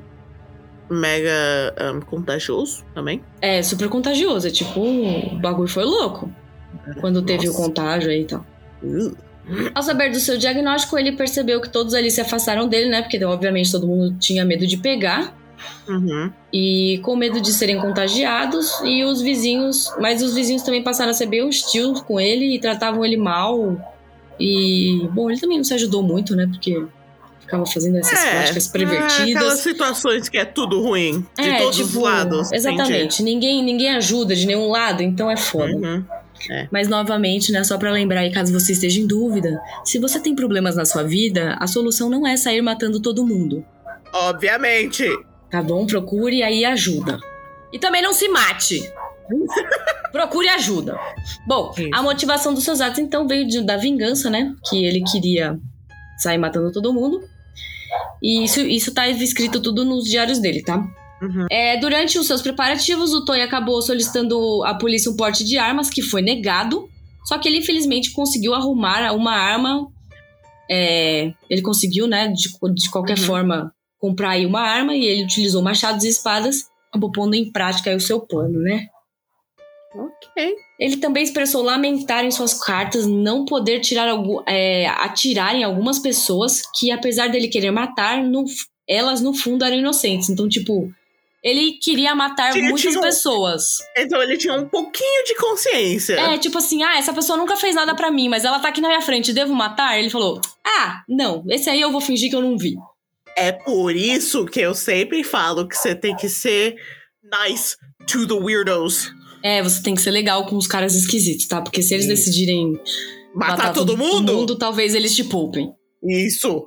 mega 0.88 1.74
um, 1.94 2.00
contagioso 2.00 2.82
também? 2.94 3.22
É 3.42 3.62
super 3.62 3.90
contagioso, 3.90 4.48
é 4.48 4.50
tipo, 4.50 4.80
o 4.80 5.38
bagulho 5.38 5.68
foi 5.68 5.84
louco 5.84 6.32
quando 7.00 7.20
teve 7.22 7.44
o 7.48 7.52
Nossa. 7.52 7.62
contágio 7.62 8.10
aí 8.10 8.22
e 8.22 8.24
tal. 8.24 8.46
Uh. 8.82 9.25
Ao 9.74 9.82
saber 9.82 10.10
do 10.10 10.18
seu 10.18 10.36
diagnóstico, 10.36 10.98
ele 10.98 11.12
percebeu 11.12 11.60
que 11.60 11.68
todos 11.68 11.94
ali 11.94 12.10
se 12.10 12.20
afastaram 12.20 12.66
dele, 12.66 12.88
né? 12.90 13.02
Porque 13.02 13.22
obviamente 13.24 13.70
todo 13.70 13.86
mundo 13.86 14.16
tinha 14.18 14.44
medo 14.44 14.66
de 14.66 14.76
pegar 14.76 15.34
Uhum. 15.88 16.30
e 16.52 16.98
com 17.02 17.16
medo 17.16 17.40
de 17.40 17.52
serem 17.52 17.78
contagiados. 17.80 18.72
E 18.84 19.04
os 19.04 19.20
vizinhos, 19.22 19.92
mas 20.00 20.22
os 20.22 20.34
vizinhos 20.34 20.62
também 20.62 20.82
passaram 20.82 21.10
a 21.10 21.14
ser 21.14 21.26
bem 21.26 21.42
hostis 21.42 22.00
com 22.00 22.18
ele 22.20 22.54
e 22.54 22.58
tratavam 22.58 23.04
ele 23.04 23.16
mal 23.16 23.76
E, 24.38 25.08
bom, 25.12 25.30
ele 25.30 25.40
também 25.40 25.56
não 25.56 25.64
se 25.64 25.72
ajudou 25.74 26.02
muito, 26.02 26.36
né? 26.36 26.46
Porque 26.46 26.84
ficava 27.40 27.64
fazendo 27.64 27.96
essas 27.96 28.22
É, 28.22 28.30
práticas 28.32 28.68
É, 28.68 28.72
pervertidas. 28.72 29.36
aquelas 29.36 29.60
situações 29.60 30.28
que 30.28 30.36
é 30.36 30.44
tudo 30.44 30.82
ruim. 30.82 31.24
De 31.38 31.48
É, 31.48 31.58
todos 31.58 31.78
os 31.80 31.86
tipo, 31.86 32.00
lados. 32.02 32.52
Exatamente. 32.52 33.22
Ninguém, 33.22 33.62
ninguém 33.64 33.90
ajuda 33.96 34.34
de 34.36 34.44
nenhum 34.46 34.68
lado, 34.68 35.02
então 35.02 35.30
é 35.30 35.36
foda. 35.38 35.70
entendi. 35.70 36.04
Uhum. 36.50 36.68
Mas 36.70 36.88
novamente, 36.88 37.50
né, 37.52 37.64
só 37.64 37.76
pra 37.78 37.90
lembrar 37.90 38.20
aí, 38.20 38.30
caso 38.32 38.52
você 38.52 38.72
esteja 38.72 39.00
em 39.00 39.06
dúvida, 39.06 39.60
se 39.84 39.98
você 39.98 40.20
tem 40.20 40.34
problemas 40.34 40.76
na 40.76 40.84
sua 40.84 41.02
vida, 41.02 41.56
a 41.60 41.66
solução 41.66 42.08
não 42.10 42.26
é 42.26 42.36
sair 42.36 42.60
matando 42.62 43.00
todo 43.00 43.26
mundo, 43.26 43.64
Obviamente. 44.12 45.04
tá 45.50 45.62
bom? 45.62 45.86
Procure 45.86 46.42
aí 46.42 46.64
ajuda. 46.64 47.18
E 47.72 47.78
também 47.78 48.02
não 48.02 48.12
se 48.12 48.28
mate. 48.28 48.80
Procure 50.12 50.48
ajuda. 50.48 50.98
Bom, 51.46 51.72
Isso. 51.76 51.90
a 51.92 52.02
motivação 52.02 52.54
dos 52.54 52.64
seus 52.64 52.80
atos 52.80 52.98
então 53.00 53.26
veio 53.26 53.46
de- 53.46 53.62
da 53.62 53.76
vingança, 53.76 54.30
né? 54.30 54.54
Que 54.68 54.84
ele 54.84 55.02
queria 55.02 55.58
sair 56.18 56.38
matando 56.38 56.70
todo 56.72 56.92
mundo. 56.94 57.20
E 58.22 58.44
isso, 58.44 58.60
isso 58.60 58.94
tá 58.94 59.08
escrito 59.08 59.60
tudo 59.60 59.84
nos 59.84 60.04
diários 60.04 60.38
dele, 60.38 60.62
tá? 60.62 60.82
Uhum. 61.22 61.46
É, 61.50 61.78
durante 61.78 62.18
os 62.18 62.26
seus 62.26 62.42
preparativos, 62.42 63.12
o 63.14 63.24
Toy 63.24 63.40
acabou 63.40 63.80
solicitando 63.80 64.62
à 64.64 64.74
polícia 64.74 65.10
um 65.10 65.16
porte 65.16 65.44
de 65.44 65.56
armas, 65.56 65.88
que 65.88 66.02
foi 66.02 66.20
negado. 66.22 66.88
Só 67.24 67.38
que 67.38 67.48
ele, 67.48 67.58
infelizmente, 67.58 68.12
conseguiu 68.12 68.54
arrumar 68.54 69.12
uma 69.12 69.32
arma. 69.32 69.86
é, 70.70 71.32
ele 71.48 71.62
conseguiu, 71.62 72.06
né, 72.08 72.28
de, 72.28 72.48
de 72.74 72.90
qualquer 72.90 73.16
Uhum. 73.18 73.24
forma, 73.24 73.72
comprar 74.00 74.30
aí 74.30 74.44
uma 74.44 74.60
arma. 74.60 74.94
E 74.94 75.04
ele 75.04 75.24
utilizou 75.24 75.62
machados 75.62 76.04
e 76.04 76.08
espadas, 76.08 76.64
acabou 76.90 77.10
pondo 77.12 77.34
em 77.34 77.50
prática 77.52 77.88
aí 77.90 77.96
o 77.96 78.00
seu 78.00 78.20
plano, 78.20 78.58
né? 78.60 78.86
Ok. 79.94 80.54
Ele 80.78 80.96
também 80.98 81.22
expressou 81.22 81.62
lamentar 81.62 82.24
em 82.24 82.30
suas 82.30 82.52
cartas 82.62 83.06
não 83.06 83.44
poder 83.46 83.80
tirar 83.80 84.08
algu- 84.08 84.42
é, 84.46 84.86
atirar 84.88 85.54
em 85.54 85.64
algumas 85.64 85.98
pessoas 85.98 86.62
que, 86.78 86.90
apesar 86.90 87.28
dele 87.28 87.48
querer 87.48 87.70
matar, 87.70 88.22
no- 88.22 88.44
elas 88.88 89.20
no 89.22 89.32
fundo 89.32 89.64
eram 89.64 89.76
inocentes. 89.78 90.28
Então, 90.28 90.48
tipo, 90.48 90.92
ele 91.46 91.78
queria 91.80 92.12
matar 92.12 92.52
muitas 92.56 92.80
tinha 92.80 93.00
pessoas. 93.00 93.78
Então 93.96 94.20
ele 94.20 94.36
tinha 94.36 94.52
um 94.54 94.68
pouquinho 94.68 95.24
de 95.24 95.36
consciência. 95.36 96.14
É, 96.14 96.36
tipo 96.38 96.58
assim, 96.58 96.82
ah, 96.82 96.98
essa 96.98 97.12
pessoa 97.12 97.38
nunca 97.38 97.56
fez 97.56 97.72
nada 97.72 97.94
pra 97.94 98.10
mim, 98.10 98.28
mas 98.28 98.44
ela 98.44 98.58
tá 98.58 98.66
aqui 98.66 98.80
na 98.80 98.88
minha 98.88 99.00
frente, 99.00 99.32
devo 99.32 99.54
matar? 99.54 99.96
Ele 99.96 100.10
falou, 100.10 100.40
ah, 100.66 101.04
não, 101.08 101.44
esse 101.48 101.70
aí 101.70 101.80
eu 101.80 101.92
vou 101.92 102.00
fingir 102.00 102.30
que 102.30 102.34
eu 102.34 102.42
não 102.42 102.58
vi. 102.58 102.74
É 103.36 103.52
por 103.52 103.94
isso 103.94 104.44
que 104.44 104.58
eu 104.58 104.74
sempre 104.74 105.22
falo 105.22 105.68
que 105.68 105.76
você 105.76 105.94
tem 105.94 106.16
que 106.16 106.28
ser 106.28 106.74
nice 107.22 107.76
to 108.08 108.26
the 108.26 108.34
weirdos. 108.34 109.12
É, 109.40 109.62
você 109.62 109.80
tem 109.80 109.94
que 109.94 110.02
ser 110.02 110.10
legal 110.10 110.46
com 110.46 110.56
os 110.56 110.66
caras 110.66 110.96
esquisitos, 110.96 111.46
tá? 111.46 111.62
Porque 111.62 111.80
se 111.80 111.94
eles 111.94 112.08
decidirem 112.08 112.72
Matar, 113.32 113.72
todo 113.72 113.96
mundo? 113.96 114.56
talvez 114.56 114.96
eles 114.96 115.14
te 115.14 115.22
poupem. 115.22 115.70
Isso. 116.02 116.66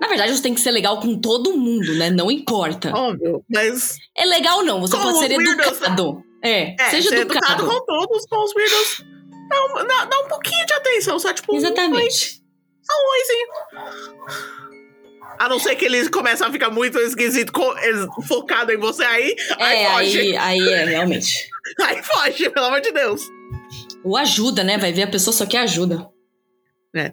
Na 0.00 0.08
verdade, 0.08 0.34
você 0.34 0.42
tem 0.42 0.54
que 0.54 0.60
ser 0.60 0.70
legal 0.70 0.98
com 1.00 1.18
todo 1.20 1.56
mundo, 1.56 1.94
né? 1.96 2.08
Não 2.10 2.30
importa. 2.30 2.90
Óbvio. 2.96 3.44
Mas 3.52 3.96
É 4.16 4.24
legal 4.24 4.64
não, 4.64 4.80
você 4.80 4.96
pode 4.96 5.18
ser 5.18 5.30
educado. 5.32 6.22
É, 6.42 6.74
é, 6.82 6.90
seja 6.90 7.14
educado. 7.14 7.62
educado 7.62 7.66
com 7.68 7.84
todos, 7.84 8.24
com 8.26 8.42
os 8.42 8.54
weirdos. 8.54 9.04
Dá 9.48 9.64
um, 9.66 9.86
dá- 9.86 10.04
dá 10.06 10.20
um 10.20 10.28
pouquinho 10.28 10.64
de 10.64 10.72
atenção, 10.72 11.18
só 11.18 11.32
tipo. 11.34 11.52
um 11.52 11.56
Exatamente. 11.58 12.40
Só 12.82 12.94
um 12.94 13.10
oizinho. 13.18 14.50
A 15.38 15.48
não 15.48 15.58
ser 15.58 15.74
que 15.76 15.84
eles 15.84 16.08
começam 16.08 16.48
a 16.48 16.52
ficar 16.52 16.70
muito 16.70 16.98
esquisito, 16.98 17.52
focado 18.26 18.72
em 18.72 18.78
você 18.78 19.02
aí. 19.04 19.34
Aí 19.58 19.78
É, 19.84 19.90
foge. 19.92 20.20
aí, 20.20 20.36
aí 20.36 20.68
é, 20.72 20.84
realmente. 20.86 21.48
Aí 21.82 22.02
foge, 22.02 22.50
pelo 22.50 22.66
amor 22.66 22.80
de 22.80 22.90
Deus. 22.90 23.22
Ou 24.02 24.16
ajuda, 24.16 24.64
né? 24.64 24.76
Vai 24.76 24.92
ver 24.92 25.02
a 25.02 25.06
pessoa 25.10 25.32
só 25.32 25.46
quer 25.46 25.58
ajuda. 25.58 26.08
É. 26.96 27.12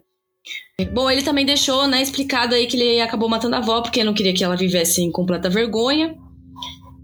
Bom, 0.93 1.09
ele 1.09 1.23
também 1.23 1.43
deixou, 1.43 1.87
né, 1.87 2.03
explicado 2.03 2.53
aí 2.53 2.67
que 2.67 2.77
ele 2.79 3.01
acabou 3.01 3.27
matando 3.27 3.55
a 3.55 3.57
avó 3.57 3.81
porque 3.81 4.03
não 4.03 4.13
queria 4.13 4.31
que 4.31 4.43
ela 4.43 4.55
vivesse 4.55 5.01
em 5.01 5.11
completa 5.11 5.49
vergonha. 5.49 6.15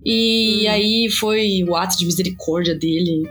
E 0.06 0.68
Hum. 0.68 0.72
aí 0.72 1.10
foi 1.10 1.64
o 1.68 1.76
ato 1.76 1.98
de 1.98 2.06
misericórdia 2.06 2.76
dele. 2.76 3.24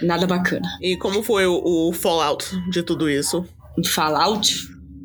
Nada 0.00 0.24
bacana. 0.24 0.68
E 0.80 0.96
como 0.96 1.20
foi 1.20 1.46
o, 1.46 1.60
o 1.88 1.92
fallout 1.92 2.46
de 2.70 2.80
tudo 2.84 3.10
isso? 3.10 3.44
Fallout. 3.84 4.54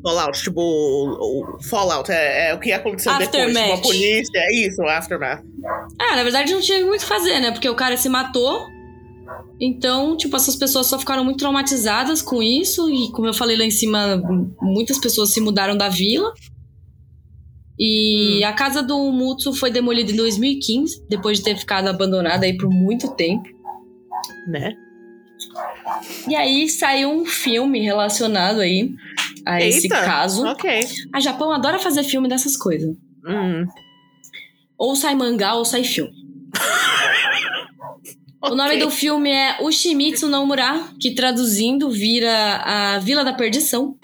Fallout, 0.00 0.40
tipo, 0.40 0.60
o, 0.60 1.56
o 1.56 1.62
Fallout 1.64 2.08
é, 2.12 2.50
é 2.50 2.54
o 2.54 2.60
que 2.60 2.70
aconteceu 2.70 3.10
depois. 3.18 3.34
Aftermath. 3.34 3.64
Tipo, 3.64 3.78
a 3.78 3.82
polícia, 3.82 4.38
é 4.38 4.54
isso, 4.60 4.80
o 4.80 4.88
Aftermath. 4.88 5.42
Ah, 6.00 6.14
na 6.14 6.22
verdade 6.22 6.52
não 6.52 6.60
tinha 6.60 6.78
muito 6.86 7.00
o 7.00 7.02
que 7.02 7.08
fazer, 7.08 7.40
né? 7.40 7.50
Porque 7.50 7.68
o 7.68 7.74
cara 7.74 7.96
se 7.96 8.08
matou. 8.08 8.64
Então, 9.60 10.16
tipo, 10.16 10.36
essas 10.36 10.56
pessoas 10.56 10.86
só 10.86 10.98
ficaram 10.98 11.24
muito 11.24 11.38
traumatizadas 11.38 12.22
com 12.22 12.42
isso. 12.42 12.88
E 12.90 13.10
como 13.12 13.26
eu 13.26 13.34
falei 13.34 13.56
lá 13.56 13.64
em 13.64 13.70
cima, 13.70 14.22
muitas 14.60 14.98
pessoas 14.98 15.30
se 15.32 15.40
mudaram 15.40 15.76
da 15.76 15.88
vila. 15.88 16.32
E 17.78 18.42
a 18.42 18.52
casa 18.52 18.82
do 18.82 19.12
Mutsu 19.12 19.52
foi 19.52 19.70
demolida 19.70 20.10
em 20.10 20.16
2015, 20.16 21.06
depois 21.08 21.38
de 21.38 21.44
ter 21.44 21.56
ficado 21.56 21.86
abandonada 21.88 22.44
aí 22.44 22.56
por 22.56 22.68
muito 22.68 23.14
tempo. 23.14 23.48
Né? 24.48 24.74
E 26.28 26.34
aí 26.34 26.68
saiu 26.68 27.10
um 27.10 27.24
filme 27.24 27.80
relacionado 27.80 28.60
aí 28.60 28.90
a 29.46 29.60
esse 29.62 29.86
Eita, 29.86 30.02
caso. 30.02 30.44
Ok. 30.46 30.80
A 31.12 31.20
Japão 31.20 31.52
adora 31.52 31.78
fazer 31.78 32.02
filme 32.02 32.28
dessas 32.28 32.56
coisas. 32.56 32.96
Hum. 33.24 33.64
Ou 34.76 34.96
sai 34.96 35.14
mangá 35.14 35.54
ou 35.54 35.64
sai 35.64 35.84
filme. 35.84 36.12
O 38.42 38.54
nome 38.54 38.78
do 38.78 38.90
filme 38.90 39.30
é 39.30 39.62
Ushimitsu 39.62 40.28
no 40.28 40.46
Mura, 40.46 40.88
que 41.00 41.14
traduzindo 41.14 41.90
vira 41.90 42.62
a 42.64 42.98
Vila 43.00 43.24
da 43.24 43.32
Perdição. 43.32 43.96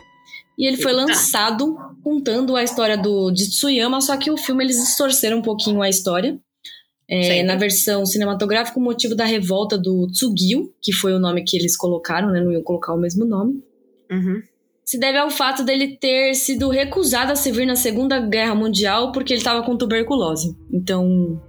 E 0.59 0.67
ele 0.67 0.77
foi 0.77 0.93
lançado 0.93 1.77
contando 2.03 2.57
a 2.57 2.63
história 2.63 2.97
do 2.97 3.31
de 3.31 3.49
Tsuyama, 3.49 4.01
só 4.01 4.17
que 4.17 4.31
o 4.31 4.37
filme 4.37 4.65
eles 4.65 4.77
distorceram 4.77 5.39
um 5.39 5.43
pouquinho 5.43 5.83
a 5.83 5.89
história. 5.89 6.39
É, 7.07 7.43
na 7.43 7.55
versão 7.55 8.07
cinematográfica, 8.07 8.79
o 8.79 8.83
motivo 8.83 9.15
da 9.15 9.25
revolta 9.25 9.77
do 9.77 10.07
Tsugio, 10.09 10.73
que 10.81 10.93
foi 10.93 11.13
o 11.13 11.19
nome 11.19 11.45
que 11.45 11.57
eles 11.57 11.77
colocaram, 11.77 12.31
né? 12.31 12.41
Não 12.41 12.51
iam 12.51 12.63
colocar 12.63 12.95
o 12.95 12.99
mesmo 12.99 13.25
nome. 13.25 13.63
Uhum. 14.11 14.43
Se 14.85 14.99
deve 14.99 15.19
ao 15.19 15.31
fato 15.31 15.63
dele 15.63 15.97
ter 15.97 16.35
sido 16.35 16.69
recusado 16.71 17.33
a 17.33 17.37
servir 17.37 17.67
na 17.67 17.77
Segunda 17.77 18.21
Guerra 18.21 18.55
Mundial 18.55 19.13
porque 19.13 19.33
ele 19.33 19.41
estava 19.41 19.63
com 19.63 19.77
tuberculose. 19.77 20.57
Então, 20.73 21.41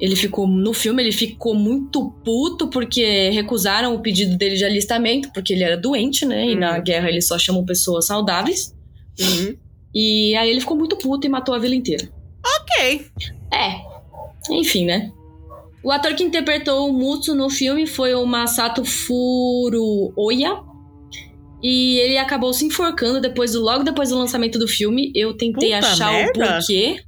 ele 0.00 0.14
ficou 0.16 0.46
no 0.46 0.72
filme, 0.72 1.02
ele 1.02 1.12
ficou 1.12 1.54
muito 1.54 2.10
puto 2.24 2.68
porque 2.68 3.30
recusaram 3.30 3.94
o 3.94 4.00
pedido 4.00 4.36
dele 4.36 4.56
de 4.56 4.64
alistamento, 4.64 5.30
porque 5.32 5.52
ele 5.52 5.64
era 5.64 5.76
doente, 5.76 6.24
né? 6.24 6.46
E 6.46 6.54
Uhum. 6.54 6.60
na 6.60 6.78
guerra 6.78 7.08
eles 7.08 7.26
só 7.26 7.38
chamam 7.38 7.64
pessoas 7.64 8.06
saudáveis. 8.06 8.74
Uhum. 9.20 9.56
E 9.94 10.34
aí 10.36 10.50
ele 10.50 10.60
ficou 10.60 10.76
muito 10.76 10.96
puto 10.96 11.26
e 11.26 11.30
matou 11.30 11.54
a 11.54 11.58
vila 11.58 11.74
inteira. 11.74 12.08
Ok. 12.60 13.06
É. 13.52 14.52
Enfim, 14.52 14.84
né? 14.84 15.10
O 15.82 15.90
ator 15.90 16.14
que 16.14 16.22
interpretou 16.24 16.88
o 16.88 16.92
Mutsu 16.92 17.34
no 17.34 17.48
filme 17.50 17.86
foi 17.86 18.14
o 18.14 18.24
Masato 18.26 18.84
Furuoya. 18.84 20.60
E 21.62 21.98
ele 21.98 22.16
acabou 22.18 22.52
se 22.52 22.64
enforcando 22.64 23.20
depois 23.20 23.52
do, 23.52 23.60
logo 23.60 23.82
depois 23.82 24.10
do 24.10 24.18
lançamento 24.18 24.58
do 24.58 24.68
filme. 24.68 25.10
Eu 25.14 25.36
tentei 25.36 25.72
Puta 25.74 25.86
achar 25.88 26.12
merda. 26.12 26.30
o 26.30 26.32
porquê 26.58 27.00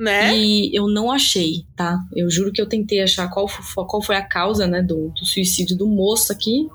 Né? 0.00 0.34
e 0.34 0.74
eu 0.74 0.88
não 0.88 1.12
achei, 1.12 1.64
tá? 1.76 1.98
Eu 2.16 2.30
juro 2.30 2.50
que 2.50 2.60
eu 2.62 2.66
tentei 2.66 3.02
achar 3.02 3.28
qual, 3.28 3.46
fo- 3.46 3.84
qual 3.84 4.00
foi 4.02 4.16
a 4.16 4.22
causa, 4.22 4.66
né, 4.66 4.80
do, 4.82 5.10
do 5.10 5.26
suicídio 5.26 5.76
do 5.76 5.86
moço 5.86 6.32
aqui. 6.32 6.66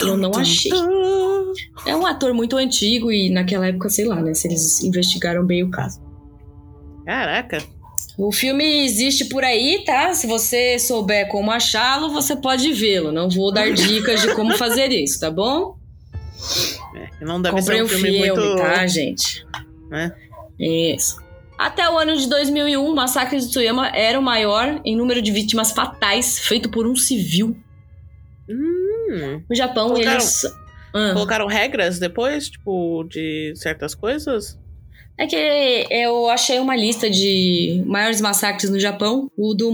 Eu 0.00 0.16
não 0.16 0.32
Tum, 0.32 0.40
achei. 0.40 0.70
tum. 0.72 1.52
É 1.86 1.94
um 1.96 2.04
ator 2.04 2.34
muito 2.34 2.56
antigo 2.56 3.12
e 3.12 3.30
naquela 3.30 3.68
época, 3.68 3.88
sei 3.88 4.04
lá, 4.04 4.20
né, 4.20 4.34
se 4.34 4.48
eles 4.48 4.82
investigaram 4.82 5.46
bem 5.46 5.62
o 5.62 5.70
caso. 5.70 6.00
Caraca. 7.04 7.58
O 8.18 8.32
filme 8.32 8.64
existe 8.84 9.26
por 9.26 9.44
aí, 9.44 9.84
tá? 9.86 10.12
Se 10.12 10.26
você 10.26 10.78
souber 10.78 11.28
como 11.28 11.50
achá-lo, 11.50 12.10
você 12.10 12.34
pode 12.34 12.72
vê-lo. 12.72 13.12
Não 13.12 13.28
vou 13.28 13.52
dar 13.52 13.70
dicas 13.72 14.22
de 14.22 14.34
como 14.34 14.56
fazer 14.56 14.88
isso, 14.90 15.20
tá 15.20 15.30
bom? 15.30 15.76
É, 16.94 17.24
não 17.24 17.40
deve 17.40 17.56
Comprei 17.56 17.78
ser 17.78 17.84
um 17.84 17.88
filme, 17.88 18.10
filme, 18.22 18.28
muito... 18.40 18.56
tá, 18.56 18.86
gente? 18.86 19.46
né? 19.90 20.12
Isso. 20.58 21.24
Até 21.58 21.88
o 21.90 21.96
ano 21.98 22.16
de 22.16 22.28
2001, 22.28 22.84
o 22.84 22.94
massacre 22.94 23.38
de 23.40 23.48
Tsuyama 23.48 23.88
era 23.88 24.18
o 24.18 24.22
maior 24.22 24.80
em 24.84 24.94
número 24.96 25.22
de 25.22 25.30
vítimas 25.32 25.72
fatais 25.72 26.38
feito 26.38 26.70
por 26.70 26.86
um 26.86 26.94
civil. 26.94 27.56
Hum. 28.48 29.42
No 29.48 29.56
Japão, 29.56 29.88
Colocaram- 29.88 30.12
eles... 30.20 30.44
Ah. 30.94 31.10
Colocaram 31.12 31.46
regras 31.46 31.98
depois, 31.98 32.48
tipo, 32.48 33.04
de 33.04 33.52
certas 33.56 33.94
coisas? 33.94 34.58
É 35.18 35.26
que 35.26 35.36
eu 35.90 36.28
achei 36.28 36.58
uma 36.58 36.76
lista 36.76 37.08
de 37.08 37.82
maiores 37.86 38.20
massacres 38.20 38.70
no 38.70 38.78
Japão. 38.78 39.30
O 39.36 39.54
do, 39.54 39.70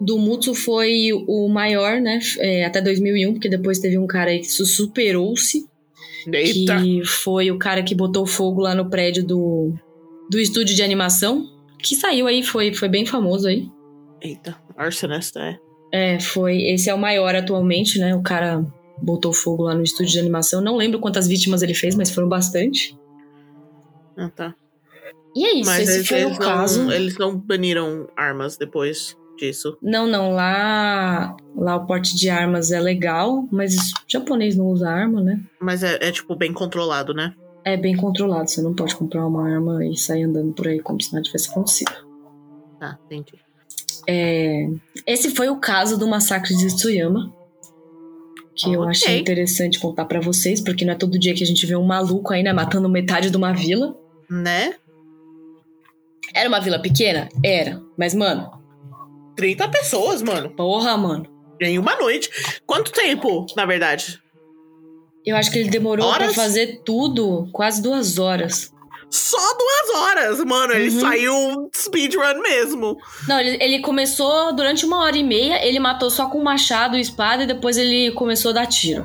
do 0.00 0.18
Mutsu 0.18 0.52
foi 0.54 1.10
o 1.28 1.48
maior, 1.48 2.00
né? 2.00 2.18
É, 2.38 2.64
até 2.64 2.80
2001, 2.80 3.32
porque 3.34 3.48
depois 3.48 3.78
teve 3.78 3.96
um 3.98 4.06
cara 4.06 4.30
aí 4.30 4.40
que 4.40 4.46
su- 4.50 4.66
superou-se. 4.66 5.64
Que 6.24 7.02
foi 7.04 7.50
o 7.50 7.58
cara 7.58 7.82
que 7.82 7.94
botou 7.94 8.26
fogo 8.26 8.60
lá 8.60 8.74
no 8.74 8.90
prédio 8.90 9.24
do, 9.24 9.74
do 10.30 10.38
estúdio 10.38 10.74
de 10.74 10.82
animação. 10.82 11.46
Que 11.78 11.96
saiu 11.96 12.26
aí, 12.26 12.42
foi, 12.42 12.72
foi 12.72 12.88
bem 12.88 13.04
famoso 13.04 13.48
aí. 13.48 13.68
Eita. 14.22 14.56
Arsonista, 14.76 15.40
é. 15.40 15.58
É, 15.92 16.20
foi. 16.20 16.62
Esse 16.62 16.88
é 16.88 16.94
o 16.94 16.98
maior 16.98 17.34
atualmente, 17.34 17.98
né? 17.98 18.14
O 18.14 18.22
cara 18.22 18.64
botou 19.02 19.32
fogo 19.32 19.64
lá 19.64 19.74
no 19.74 19.82
estúdio 19.82 20.12
de 20.12 20.18
animação. 20.20 20.60
Não 20.60 20.76
lembro 20.76 21.00
quantas 21.00 21.26
vítimas 21.26 21.62
ele 21.62 21.74
fez, 21.74 21.94
mas 21.94 22.10
foram 22.10 22.28
bastante. 22.28 22.96
Ah, 24.16 24.28
tá. 24.28 24.54
E 25.34 25.44
é 25.44 25.54
isso, 25.54 25.70
Mas 25.70 25.88
esse 25.88 25.98
eles, 25.98 26.08
foi 26.08 26.20
eles 26.20 26.36
o 26.36 26.40
caso. 26.40 26.82
Não, 26.84 26.92
eles 26.92 27.18
não 27.18 27.36
baniram 27.36 28.08
armas 28.16 28.56
depois 28.56 29.16
disso. 29.38 29.76
Não, 29.80 30.06
não, 30.06 30.32
lá, 30.32 31.36
lá 31.56 31.76
o 31.76 31.86
porte 31.86 32.14
de 32.16 32.28
armas 32.28 32.70
é 32.70 32.80
legal, 32.80 33.48
mas 33.50 33.74
o 33.74 33.94
japonês 34.06 34.56
não 34.56 34.66
usa 34.66 34.90
arma, 34.90 35.22
né? 35.22 35.40
Mas 35.60 35.82
é, 35.82 35.98
é, 36.00 36.12
tipo, 36.12 36.36
bem 36.36 36.52
controlado, 36.52 37.14
né? 37.14 37.34
É 37.64 37.76
bem 37.76 37.96
controlado, 37.96 38.48
você 38.48 38.62
não 38.62 38.74
pode 38.74 38.96
comprar 38.96 39.26
uma 39.26 39.46
arma 39.46 39.84
e 39.84 39.96
sair 39.96 40.22
andando 40.22 40.52
por 40.52 40.66
aí 40.66 40.80
como 40.80 41.00
se 41.00 41.12
nada 41.12 41.24
tivesse 41.24 41.50
acontecido. 41.50 41.92
Tá, 42.78 42.98
entendi. 43.06 43.38
É, 44.08 44.66
esse 45.06 45.30
foi 45.30 45.48
o 45.48 45.60
caso 45.60 45.98
do 45.98 46.08
massacre 46.08 46.56
de 46.56 46.74
Tsuyama. 46.74 47.32
Que 48.54 48.72
eu 48.72 48.82
achei 48.82 49.18
interessante 49.18 49.78
contar 49.78 50.04
pra 50.04 50.20
vocês, 50.20 50.60
porque 50.60 50.84
não 50.84 50.92
é 50.92 50.96
todo 50.96 51.18
dia 51.18 51.34
que 51.34 51.42
a 51.42 51.46
gente 51.46 51.64
vê 51.64 51.76
um 51.76 51.86
maluco 51.86 52.32
aí, 52.32 52.42
né, 52.42 52.52
matando 52.52 52.88
metade 52.88 53.30
de 53.30 53.36
uma 53.36 53.52
vila. 53.52 53.96
Né? 54.28 54.74
Era 56.34 56.48
uma 56.48 56.60
vila 56.60 56.78
pequena? 56.78 57.28
Era. 57.42 57.80
Mas, 57.96 58.14
mano, 58.14 58.50
30 59.36 59.68
pessoas, 59.68 60.22
mano. 60.22 60.50
porra, 60.50 60.96
mano. 60.96 61.26
Em 61.60 61.78
uma 61.78 61.96
noite. 61.96 62.30
Quanto 62.66 62.92
tempo, 62.92 63.46
na 63.56 63.64
verdade? 63.64 64.19
Eu 65.26 65.36
acho 65.36 65.50
que 65.50 65.58
ele 65.58 65.68
demorou 65.70 66.06
pra 66.14 66.24
Horas? 66.24 66.34
fazer 66.34 66.80
tudo 66.84 67.48
quase 67.52 67.82
duas 67.82 68.18
horas. 68.18 68.72
Só 69.10 69.36
duas 69.38 70.00
horas, 70.02 70.44
mano. 70.44 70.72
Ele 70.72 70.88
Uhum. 70.90 71.00
saiu 71.00 71.70
speedrun 71.76 72.40
mesmo. 72.40 72.96
Não, 73.26 73.38
ele, 73.40 73.58
ele 73.60 73.78
começou 73.80 74.52
durante 74.54 74.86
uma 74.86 75.00
hora 75.02 75.16
e 75.16 75.24
meia, 75.24 75.64
ele 75.66 75.78
matou 75.80 76.08
só 76.10 76.26
com 76.28 76.40
machado 76.42 76.96
e 76.96 77.00
espada 77.00 77.42
e 77.42 77.46
depois 77.46 77.76
ele 77.76 78.12
começou 78.12 78.50
a 78.52 78.54
dar 78.54 78.66
tiro. 78.66 79.04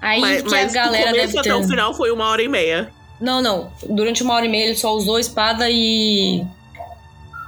Aí 0.00 0.20
mas 0.20 0.42
que 0.42 0.50
mas 0.50 0.70
a 0.70 0.74
galera 0.74 1.10
do 1.10 1.16
começo 1.16 1.32
deve 1.32 1.42
ter. 1.42 1.50
até 1.50 1.54
o 1.54 1.68
final 1.68 1.94
foi 1.94 2.10
uma 2.10 2.28
hora 2.28 2.42
e 2.42 2.48
meia. 2.48 2.92
Não, 3.20 3.40
não. 3.40 3.72
Durante 3.88 4.22
uma 4.22 4.34
hora 4.34 4.44
e 4.46 4.48
meia 4.48 4.66
ele 4.66 4.76
só 4.76 4.92
usou 4.94 5.18
espada 5.18 5.68
e. 5.70 6.44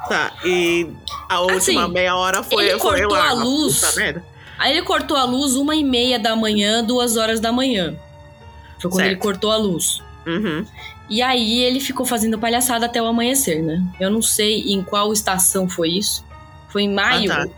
Tá, 0.08 0.32
e 0.44 0.88
a 1.28 1.40
última 1.40 1.84
Assim, 1.84 1.92
meia 1.92 2.16
hora 2.16 2.42
foi, 2.42 2.68
ele 2.68 2.78
foi 2.78 3.00
cortou 3.02 3.16
a 3.16 3.32
luz. 3.32 3.80
Puta 3.80 3.96
merda. 4.00 4.24
Aí 4.58 4.72
ele 4.72 4.82
cortou 4.82 5.16
a 5.16 5.24
luz 5.24 5.54
uma 5.54 5.74
e 5.76 5.84
meia 5.84 6.18
da 6.18 6.34
manhã, 6.34 6.82
duas 6.82 7.16
horas 7.16 7.40
da 7.40 7.52
manhã. 7.52 7.94
Foi 8.80 8.90
quando 8.90 9.00
Certo. 9.02 9.10
ele 9.12 9.16
cortou 9.20 9.50
a 9.50 9.56
luz. 9.56 10.02
Uhum. 10.26 10.64
E 11.08 11.22
aí 11.22 11.60
ele 11.62 11.78
ficou 11.80 12.04
fazendo 12.04 12.38
palhaçada 12.38 12.86
até 12.86 13.00
o 13.00 13.06
amanhecer, 13.06 13.62
né? 13.62 13.82
Eu 14.00 14.10
não 14.10 14.20
sei 14.22 14.72
em 14.72 14.82
qual 14.82 15.12
estação 15.12 15.68
foi 15.68 15.90
isso. 15.90 16.24
Foi 16.68 16.82
em 16.82 16.92
maio. 16.92 17.32
Ah, 17.32 17.46
tá. 17.46 17.52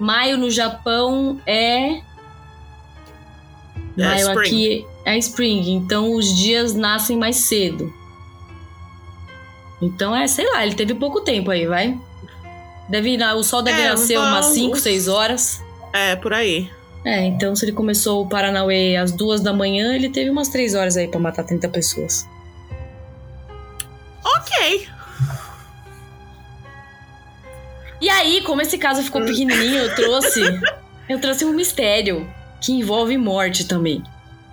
Maio 0.00 0.36
no 0.36 0.50
Japão 0.50 1.40
é. 1.46 1.98
É 3.96 4.04
Maio 4.04 4.28
spring. 4.28 4.38
aqui 4.46 4.86
é 5.04 5.18
spring, 5.18 5.70
então 5.72 6.14
os 6.14 6.34
dias 6.36 6.74
nascem 6.74 7.16
mais 7.16 7.36
cedo. 7.36 7.92
Então 9.80 10.14
é, 10.14 10.26
sei 10.26 10.48
lá, 10.50 10.64
ele 10.66 10.74
teve 10.74 10.94
pouco 10.94 11.20
tempo 11.20 11.50
aí, 11.50 11.66
vai. 11.66 11.98
Deve, 12.88 13.16
o 13.34 13.42
sol 13.42 13.62
deve 13.62 13.80
É, 13.80 13.90
nascer 13.90 14.18
umas 14.18 14.46
vamos- 14.46 14.58
5, 14.58 14.76
6 14.78 15.08
horas. 15.08 15.62
É, 15.92 16.16
por 16.16 16.32
aí. 16.32 16.70
É, 17.04 17.24
então 17.24 17.54
se 17.54 17.64
ele 17.64 17.72
começou 17.72 18.22
o 18.22 18.28
Paranauê 18.28 18.96
às 18.96 19.12
duas 19.12 19.40
da 19.40 19.52
manhã, 19.52 19.94
ele 19.94 20.08
teve 20.08 20.30
umas 20.30 20.48
3 20.48 20.74
horas 20.74 20.96
aí 20.96 21.08
pra 21.08 21.20
matar 21.20 21.44
30 21.44 21.68
pessoas. 21.68 22.26
Ok. 24.24 24.88
E 28.00 28.08
aí, 28.08 28.42
como 28.42 28.62
esse 28.62 28.78
caso 28.78 29.02
ficou 29.02 29.24
pequenininho, 29.24 29.78
eu 29.78 29.94
trouxe. 29.94 30.40
eu 31.08 31.20
trouxe 31.20 31.44
um 31.44 31.52
mistério 31.52 32.28
que 32.60 32.72
envolve 32.72 33.16
morte 33.16 33.66
também. 33.66 34.02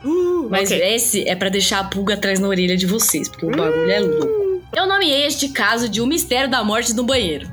Uh, 0.04 0.48
Mas 0.50 0.72
ok. 0.72 0.96
esse 0.96 1.28
é 1.28 1.36
pra 1.36 1.50
deixar 1.50 1.80
a 1.80 1.84
pulga 1.84 2.14
atrás 2.14 2.40
na 2.40 2.48
orelha 2.48 2.78
de 2.78 2.86
vocês, 2.86 3.28
porque 3.28 3.46
o 3.46 3.52
bagulho 3.52 3.92
é 3.92 4.00
louco. 4.00 4.62
Eu 4.76 4.88
nomeei 4.88 5.26
este 5.26 5.50
caso 5.50 5.90
de 5.90 6.02
O 6.02 6.08
Mistério 6.08 6.50
da 6.50 6.64
Morte 6.64 6.94
no 6.94 7.04
Banheiro. 7.04 7.50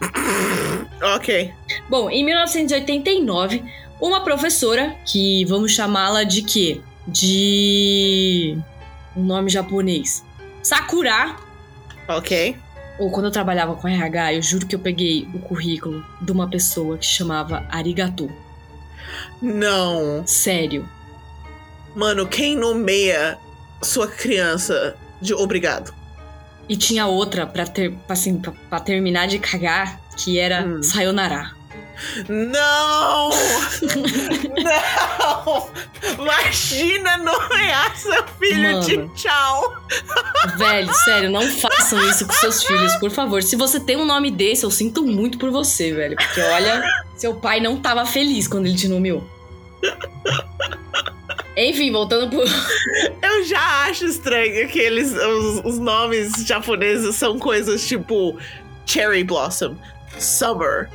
Ok. 1.00 1.54
Bom, 1.88 2.10
em 2.10 2.24
1989, 2.24 3.62
uma 4.00 4.22
professora, 4.22 4.96
que 5.04 5.44
vamos 5.44 5.72
chamá-la 5.72 6.24
de 6.24 6.42
quê? 6.42 6.80
De. 7.06 8.58
um 9.16 9.22
nome 9.22 9.48
japonês. 9.48 10.24
Sakura. 10.62 11.36
Ok. 12.08 12.56
Ou 12.98 13.10
quando 13.10 13.26
eu 13.26 13.30
trabalhava 13.30 13.76
com 13.76 13.86
RH, 13.86 14.34
eu 14.34 14.42
juro 14.42 14.66
que 14.66 14.74
eu 14.74 14.80
peguei 14.80 15.28
o 15.32 15.38
currículo 15.38 16.04
de 16.20 16.32
uma 16.32 16.48
pessoa 16.48 16.98
que 16.98 17.06
chamava 17.06 17.64
Arigato. 17.70 18.30
Não. 19.40 20.26
Sério. 20.26 20.88
Mano, 21.94 22.26
quem 22.26 22.56
nomeia 22.56 23.38
sua 23.82 24.08
criança 24.08 24.96
de 25.20 25.32
obrigado? 25.32 25.94
E 26.68 26.76
tinha 26.76 27.06
outra 27.06 27.46
pra, 27.46 27.66
ter, 27.66 27.94
assim, 28.08 28.38
pra, 28.38 28.52
pra 28.68 28.80
terminar 28.80 29.26
de 29.26 29.38
cagar, 29.38 30.00
que 30.16 30.38
era 30.38 30.62
Hum. 30.66 30.82
Sayonara. 30.82 31.56
Não! 32.28 33.30
não! 34.62 35.70
Imagina 36.16 37.16
nomear 37.18 37.96
seu 37.96 38.24
filho 38.38 38.72
Mano. 38.72 38.80
de 38.84 39.08
tchau! 39.14 39.74
Velho, 40.56 40.94
sério, 40.94 41.30
não 41.30 41.42
façam 41.42 41.98
isso 42.08 42.24
com 42.26 42.32
seus 42.34 42.62
filhos, 42.62 42.94
por 42.96 43.10
favor. 43.10 43.42
Se 43.42 43.56
você 43.56 43.80
tem 43.80 43.96
um 43.96 44.04
nome 44.06 44.30
desse, 44.30 44.64
eu 44.64 44.70
sinto 44.70 45.02
muito 45.04 45.38
por 45.38 45.50
você, 45.50 45.92
velho. 45.92 46.16
Porque 46.16 46.40
olha, 46.40 46.84
seu 47.16 47.34
pai 47.34 47.60
não 47.60 47.76
tava 47.78 48.06
feliz 48.06 48.46
quando 48.46 48.66
ele 48.66 48.76
te 48.76 48.86
nomeou. 48.86 49.28
Enfim, 51.58 51.90
voltando 51.90 52.28
pro. 52.30 52.40
Eu 53.20 53.44
já 53.44 53.86
acho 53.86 54.06
estranho 54.06 54.68
que 54.68 54.78
eles, 54.78 55.12
os, 55.12 55.64
os 55.64 55.78
nomes 55.78 56.32
japoneses 56.46 57.16
são 57.16 57.38
coisas 57.38 57.86
tipo 57.86 58.38
Cherry 58.86 59.24
Blossom, 59.24 59.76
Summer. 60.18 60.88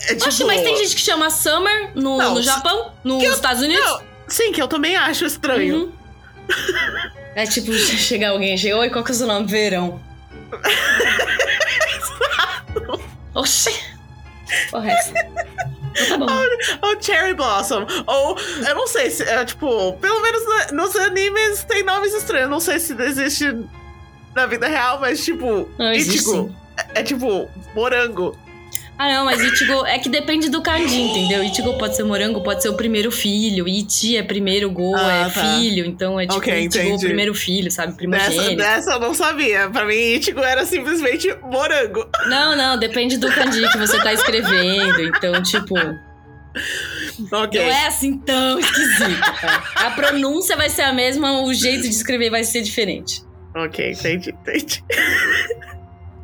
É 0.00 0.14
tipo, 0.14 0.28
Oxe, 0.28 0.44
mas 0.44 0.62
tem 0.62 0.76
gente 0.76 0.94
que 0.96 1.00
chama 1.00 1.28
Summer 1.30 1.90
no, 1.94 2.16
Não, 2.16 2.34
no 2.34 2.42
Japão, 2.42 2.92
nos 3.04 3.22
eu- 3.22 3.32
Estados 3.32 3.62
Unidos. 3.62 3.84
Não, 3.84 4.00
sim, 4.26 4.50
que 4.50 4.60
eu 4.62 4.66
também 4.66 4.96
acho 4.96 5.24
estranho. 5.26 5.84
Uhum. 5.84 5.92
É 7.34 7.46
tipo, 7.46 7.72
chegar 7.72 8.30
alguém 8.32 8.54
e 8.54 8.58
chega, 8.58 8.76
oi, 8.76 8.90
qual 8.90 9.02
que 9.02 9.10
é 9.10 9.14
o 9.14 9.16
seu 9.16 9.26
nome? 9.26 9.46
Verão. 9.46 9.98
Oxi. 13.34 13.70
É 14.50 14.88
essa. 14.90 15.12
Então 15.18 15.81
tá 16.08 16.16
bom. 16.18 16.26
Ou 16.82 17.00
Cherry 17.02 17.34
Blossom. 17.34 17.86
Ou, 18.06 18.36
eu 18.68 18.74
não 18.74 18.86
sei 18.86 19.10
se, 19.10 19.22
é, 19.22 19.44
tipo, 19.44 19.92
pelo 19.94 20.20
menos 20.22 20.42
na- 20.48 20.72
nos 20.72 20.96
animes 20.96 21.64
tem 21.64 21.82
nomes 21.82 22.12
estranhos. 22.14 22.50
Não 22.50 22.60
sei 22.60 22.78
se 22.78 22.92
existe 23.02 23.56
na 24.34 24.46
vida 24.46 24.66
real, 24.66 24.98
mas 25.00 25.24
tipo, 25.24 25.68
Não, 25.78 25.92
Ichigo. 25.92 26.54
É, 26.94 27.00
é 27.00 27.02
tipo, 27.02 27.48
morango. 27.74 28.36
Ah, 28.98 29.08
não, 29.08 29.24
mas 29.24 29.40
Ichigo 29.40 29.84
é 29.86 29.98
que 29.98 30.08
depende 30.08 30.48
do 30.48 30.62
kanji, 30.62 31.00
entendeu? 31.00 31.42
Ichigo 31.42 31.76
pode 31.76 31.96
ser 31.96 32.04
morango, 32.04 32.40
pode 32.40 32.62
ser 32.62 32.68
o 32.68 32.74
primeiro 32.74 33.10
filho. 33.10 33.66
Ichi 33.66 34.16
é 34.16 34.22
primeiro, 34.22 34.70
Go 34.70 34.94
Ah, 34.94 35.26
é 35.28 35.30
tá. 35.30 35.30
filho. 35.58 35.84
Então 35.84 36.20
é 36.20 36.24
tipo 36.26 36.38
Ok, 36.38 36.66
Ichigo 36.68 36.94
o 36.94 37.00
primeiro 37.00 37.34
filho, 37.34 37.68
sabe? 37.70 37.88
Dessa, 37.92 37.98
Primogênito. 38.30 38.56
dessa 38.56 38.92
eu 38.92 39.00
não 39.00 39.12
sabia. 39.14 39.68
Pra 39.70 39.84
mim, 39.84 39.94
Ichigo 39.94 40.40
era 40.40 40.64
simplesmente 40.64 41.34
morango. 41.42 42.06
Não, 42.28 42.54
não, 42.56 42.78
depende 42.78 43.16
do 43.16 43.28
kanji 43.32 43.68
que 43.72 43.78
você 43.78 43.98
tá 44.00 44.12
escrevendo. 44.12 45.00
Então, 45.02 45.42
tipo, 45.42 45.74
Ok. 47.32 47.60
não 47.60 47.66
é 47.72 47.86
assim 47.86 48.18
tão 48.18 48.58
esquisito, 48.60 49.20
tá? 49.40 49.64
A 49.74 49.90
pronúncia 49.92 50.56
vai 50.56 50.68
ser 50.70 50.82
a 50.82 50.92
mesma, 50.92 51.42
o 51.42 51.52
jeito 51.52 51.82
de 51.82 51.88
escrever 51.94 52.30
vai 52.30 52.44
ser 52.44 52.60
diferente. 52.62 53.22
Ok, 53.56 53.90
entendi, 53.92 54.30
entendi. 54.30 54.84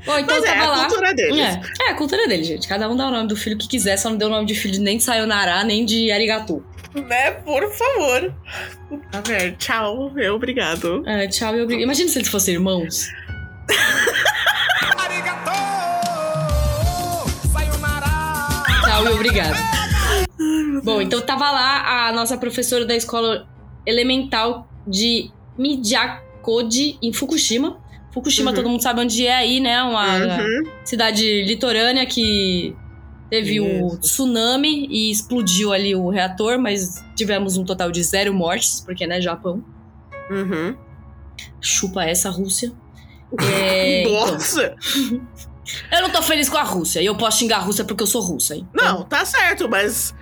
Bom, 0.09 0.19
então 0.19 0.41
Mas 0.41 0.45
é 0.47 0.59
a 0.59 0.67
lá. 0.71 0.87
cultura 0.87 1.13
deles. 1.13 1.39
É, 1.39 1.61
é 1.83 1.91
a 1.91 1.95
cultura 1.95 2.27
dele, 2.27 2.43
gente. 2.43 2.67
Cada 2.67 2.89
um 2.89 2.97
dá 2.97 3.09
o 3.09 3.11
nome 3.11 3.29
do 3.29 3.37
filho 3.37 3.59
que 3.59 3.69
quiser, 3.69 3.99
só 3.99 4.09
não 4.09 4.17
deu 4.17 4.29
o 4.29 4.31
nome 4.31 4.47
de 4.47 4.55
filho 4.55 4.81
nem 4.81 4.97
de 4.97 5.05
Sayonara, 5.05 5.63
nem 5.65 5.85
de 5.85 6.11
Arigato. 6.11 6.65
Né? 6.95 7.33
Por 7.33 7.71
favor. 7.75 8.35
Tá 9.13 9.21
vendo? 9.21 9.57
Tchau. 9.59 10.13
Eu, 10.17 10.37
obrigado. 10.37 11.07
É, 11.07 11.29
tchau 11.29 11.55
e 11.55 11.61
obrigado. 11.61 11.85
Imagina 11.85 12.09
se 12.09 12.19
eles 12.19 12.29
fossem 12.29 12.55
irmãos. 12.55 13.07
Tchau 18.85 19.05
e 19.05 19.09
obrigado. 19.11 19.57
Bom, 20.83 21.03
então 21.03 21.21
tava 21.21 21.51
lá 21.51 22.09
a 22.09 22.13
nossa 22.13 22.39
professora 22.39 22.87
da 22.87 22.97
escola 22.97 23.47
elemental 23.85 24.67
de 24.87 25.31
Mijakodi, 25.59 26.99
em 27.03 27.13
Fukushima. 27.13 27.79
Fukushima, 28.19 28.51
Uhum. 28.51 28.57
todo 28.57 28.69
mundo 28.69 28.83
sabe 28.83 29.01
onde 29.01 29.27
é 29.27 29.35
aí, 29.37 29.61
né? 29.61 29.83
Uma 29.83 30.17
Uhum. 30.17 30.63
cidade 30.85 31.43
litorânea 31.45 32.05
que 32.07 32.75
teve 33.31 33.61
o 33.61 33.87
Isso. 33.89 34.01
tsunami 34.01 34.87
e 34.91 35.11
explodiu 35.11 35.73
ali 35.73 35.95
o 35.95 36.09
reator, 36.11 36.59
mas 36.59 37.05
tivemos 37.15 37.57
um 37.57 37.65
total 37.65 37.91
de 37.91 38.03
zero 38.03 38.33
mortes, 38.35 38.81
porque, 38.85 39.07
né, 39.07 39.21
Japão. 39.21 39.63
Uhum. 40.31 40.77
Chupa 41.61 42.05
essa 42.05 42.31
Rússia. 42.31 42.73
É, 43.41 44.01
então, 44.01 44.13
Nossa! 44.13 44.75
eu 45.93 46.01
não 46.03 46.09
tô 46.11 46.23
feliz 46.23 46.49
com 46.49 46.57
a 46.57 46.63
Rússia. 46.63 47.01
E 47.03 47.07
eu 47.07 47.15
posso 47.15 47.39
xingar 47.41 47.59
a 47.59 47.61
Rússia 47.61 47.85
porque 47.85 48.03
eu 48.03 48.07
sou 48.07 48.23
russa, 48.23 48.55
hein? 48.57 48.67
Não, 48.73 49.03
tá 49.05 49.23
certo, 49.27 49.69
mas. 49.69 50.15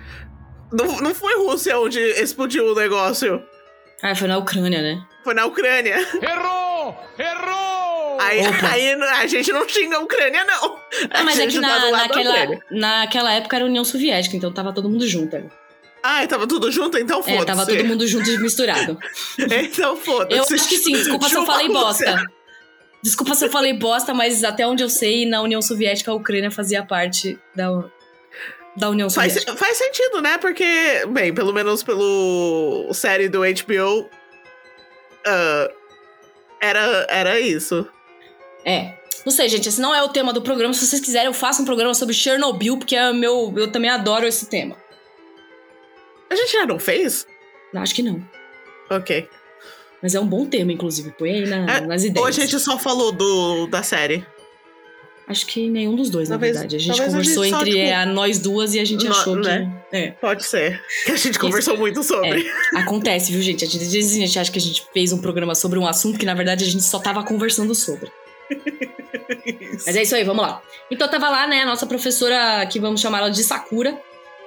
Não, 0.73 0.97
não 0.99 1.15
foi 1.15 1.37
Rússia 1.37 1.79
onde 1.79 1.99
explodiu 1.99 2.65
o 2.73 2.75
negócio. 2.75 3.41
Ah, 4.03 4.13
foi 4.13 4.27
na 4.27 4.37
Ucrânia, 4.37 4.81
né? 4.81 5.01
Foi 5.23 5.33
na 5.33 5.45
Ucrânia. 5.45 5.95
Errou! 6.21 6.95
Errou! 7.17 7.66
Aí, 8.19 8.39
aí 8.39 8.93
a 8.93 9.27
gente 9.27 9.51
não 9.51 9.67
xinga 9.67 9.97
a 9.97 9.99
Ucrânia, 9.99 10.43
não. 10.45 10.79
Ah, 11.11 11.23
mas 11.23 11.39
é 11.39 11.47
que 11.47 11.55
tá 11.55 11.61
na, 11.61 11.77
da 11.77 11.91
naquela, 11.91 12.59
naquela 12.71 13.33
época 13.33 13.55
era 13.55 13.65
a 13.65 13.67
União 13.67 13.83
Soviética, 13.83 14.35
então 14.35 14.51
tava 14.51 14.73
todo 14.73 14.89
mundo 14.89 15.07
junto. 15.07 15.49
Ah, 16.03 16.25
tava 16.27 16.47
tudo 16.47 16.71
junto? 16.71 16.97
Então 16.97 17.21
foda-se. 17.21 17.41
É, 17.41 17.45
tava 17.45 17.65
todo 17.65 17.85
mundo 17.85 18.07
junto 18.07 18.29
e 18.29 18.37
misturado. 18.37 18.97
Então 19.37 19.97
foda-se. 19.97 20.37
Eu 20.37 20.43
acho 20.43 20.69
que 20.69 20.77
sim, 20.77 20.93
desculpa 20.93 21.27
se 21.27 21.35
eu 21.35 21.45
falei 21.45 21.67
bosta. 21.69 22.25
Desculpa 23.03 23.35
se 23.35 23.45
eu 23.45 23.51
falei 23.51 23.73
bosta, 23.73 24.13
mas 24.13 24.43
até 24.43 24.65
onde 24.67 24.83
eu 24.83 24.89
sei, 24.89 25.25
na 25.25 25.41
União 25.41 25.61
Soviética, 25.61 26.11
a 26.11 26.13
Ucrânia 26.13 26.49
fazia 26.49 26.83
parte 26.83 27.37
da, 27.55 27.83
da 28.75 28.89
União 28.89 29.09
Faz, 29.09 29.33
Soviética. 29.33 29.57
faz 29.57 29.77
sentido, 29.77 30.21
né? 30.21 30.37
Porque, 30.37 31.05
bem, 31.09 31.33
pelo 31.33 31.53
menos 31.53 31.83
pelo 31.83 32.89
série 32.93 33.29
do 33.29 33.41
HBO, 33.41 34.09
ah, 35.25 35.71
era, 36.61 37.05
era 37.09 37.39
isso. 37.39 37.87
É. 38.67 38.93
Não 39.25 39.31
sei, 39.31 39.49
gente, 39.49 39.67
esse 39.67 39.79
não 39.81 39.93
é 39.93 40.03
o 40.03 40.09
tema 40.09 40.31
do 40.33 40.41
programa. 40.41 40.73
Se 40.73 40.85
vocês 40.85 41.01
quiserem, 41.01 41.27
eu 41.27 41.33
faço 41.33 41.61
um 41.61 41.65
programa 41.65 41.93
sobre 41.93 42.13
Chernobyl, 42.13 42.77
porque 42.77 42.95
é 42.95 43.11
meu, 43.13 43.53
eu 43.57 43.71
também 43.71 43.89
adoro 43.89 44.25
esse 44.27 44.45
tema. 44.47 44.75
A 46.29 46.35
gente 46.35 46.51
já 46.51 46.65
não 46.65 46.77
fez? 46.79 47.25
Não, 47.73 47.81
acho 47.81 47.95
que 47.95 48.03
não. 48.03 48.23
Ok. 48.89 49.27
Mas 50.01 50.13
é 50.15 50.19
um 50.19 50.27
bom 50.27 50.45
tema, 50.45 50.71
inclusive. 50.71 51.11
Põe 51.11 51.31
aí 51.31 51.45
na- 51.47 51.77
É, 51.77 51.81
nas 51.81 52.03
Ou 52.03 52.07
ideias. 52.09 52.27
a 52.27 52.31
gente 52.31 52.59
só 52.59 52.77
falou 52.77 53.11
do, 53.11 53.67
da 53.67 53.81
série? 53.83 54.25
Acho 55.27 55.45
que 55.45 55.69
nenhum 55.69 55.93
dos 55.95 56.09
dois, 56.09 56.29
Talvez- 56.29 56.55
na 56.55 56.61
verdade. 56.61 56.75
A 56.77 56.79
gente 56.79 56.87
talvez 56.95 57.13
a 57.13 57.17
conversou 57.17 57.43
gente 57.43 57.55
entre 57.55 57.81
tipo, 57.81 57.93
a 57.95 58.05
nós 58.05 58.39
duas 58.39 58.73
e 58.75 58.79
a 58.79 58.85
gente 58.85 59.05
achou 59.07 59.35
que. 59.41 59.47
né? 59.47 59.83
É. 59.91 60.11
Pode 60.11 60.45
ser. 60.45 60.81
Que 61.05 61.11
a 61.11 61.15
gente 61.17 61.37
conversou 61.37 61.77
muito 61.77 62.01
sobre. 62.01 62.49
Acontece, 62.75 63.33
viu, 63.33 63.41
gente? 63.41 63.65
A 63.65 63.67
gente, 63.67 63.83
às 63.83 63.91
vezes 63.91 64.13
a 64.15 64.19
gente 64.25 64.39
acha 64.39 64.49
que 64.51 64.57
a 64.59 64.61
gente 64.61 64.85
fez 64.93 65.11
um 65.11 65.17
programa 65.19 65.53
sobre 65.53 65.77
um 65.79 65.85
assunto 65.85 66.17
que, 66.17 66.25
na 66.25 66.33
verdade, 66.33 66.63
a 66.63 66.67
gente 66.67 66.83
só 66.83 66.97
tava 66.99 67.23
conversando 67.25 67.75
sobre. 67.75 68.09
Mas 69.85 69.95
é 69.95 70.01
isso 70.03 70.15
aí, 70.15 70.23
vamos 70.23 70.43
lá. 70.43 70.61
Então 70.91 71.07
tava 71.09 71.29
lá, 71.29 71.47
né, 71.47 71.61
a 71.61 71.65
nossa 71.65 71.85
professora, 71.85 72.65
que 72.67 72.79
vamos 72.79 73.01
chamar 73.01 73.19
ela 73.19 73.29
de 73.29 73.43
Sakura. 73.43 73.97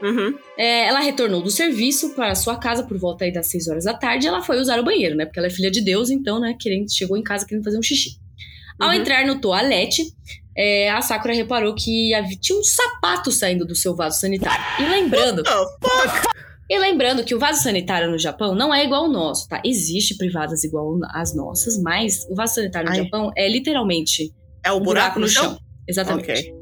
Uhum. 0.03 0.35
É, 0.57 0.87
ela 0.87 1.01
retornou 1.01 1.43
do 1.43 1.51
serviço 1.51 2.15
para 2.15 2.35
sua 2.35 2.57
casa 2.57 2.83
por 2.85 2.97
volta 2.99 3.25
aí 3.25 3.33
das 3.33 3.49
6 3.49 3.69
horas 3.69 3.85
da 3.85 3.93
tarde. 3.95 4.27
e 4.27 4.29
Ela 4.29 4.43
foi 4.43 4.59
usar 4.59 4.79
o 4.79 4.83
banheiro, 4.85 5.15
né? 5.15 5.27
Porque 5.27 5.39
ela 5.39 5.49
é 5.49 5.51
filha 5.51 5.71
de 5.71 5.83
Deus, 5.83 6.11
então, 6.11 6.41
né, 6.41 6.57
querendo, 6.59 6.91
chegou 6.91 7.17
em 7.17 7.23
casa 7.23 7.47
querendo 7.47 7.65
fazer 7.65 7.79
um 7.79 7.83
xixi. 7.83 8.19
Ao 8.79 8.89
Uhum. 8.89 8.95
entrar 8.95 9.27
no 9.27 9.39
toalete, 9.41 10.03
é, 10.57 10.91
a 10.91 11.03
Sakura 11.03 11.35
reparou 11.35 11.75
que 11.75 12.15
havia, 12.15 12.37
tinha 12.41 12.59
um 12.59 12.65
sapato 12.65 13.31
saindo 13.31 13.67
do 13.67 13.75
seu 13.75 13.95
vaso 13.95 14.19
sanitário. 14.19 14.65
E 14.79 14.89
lembrando, 14.89 15.43
Oh, 15.47 15.87
fuck. 15.87 16.29
E 16.71 16.79
lembrando 16.79 17.25
que 17.25 17.35
o 17.35 17.39
vaso 17.39 17.61
sanitário 17.65 18.09
no 18.09 18.17
Japão 18.17 18.55
não 18.55 18.73
é 18.73 18.85
igual 18.85 19.07
ao 19.07 19.11
nosso, 19.11 19.49
tá? 19.49 19.61
Existe 19.65 20.17
privadas 20.17 20.63
igual 20.63 21.01
às 21.13 21.35
nossas, 21.35 21.77
mas 21.83 22.25
o 22.31 22.35
vaso 22.37 22.55
sanitário 22.55 22.89
no 22.89 22.97
Ai. 22.97 23.03
Japão 23.03 23.33
é 23.37 23.49
literalmente 23.49 24.33
É 24.65 24.71
o 24.71 24.77
um 24.77 24.81
buraco, 24.81 25.19
no 25.19 25.27
chão? 25.27 25.59
Exatamente. 25.89 26.31
Ok. 26.31 26.55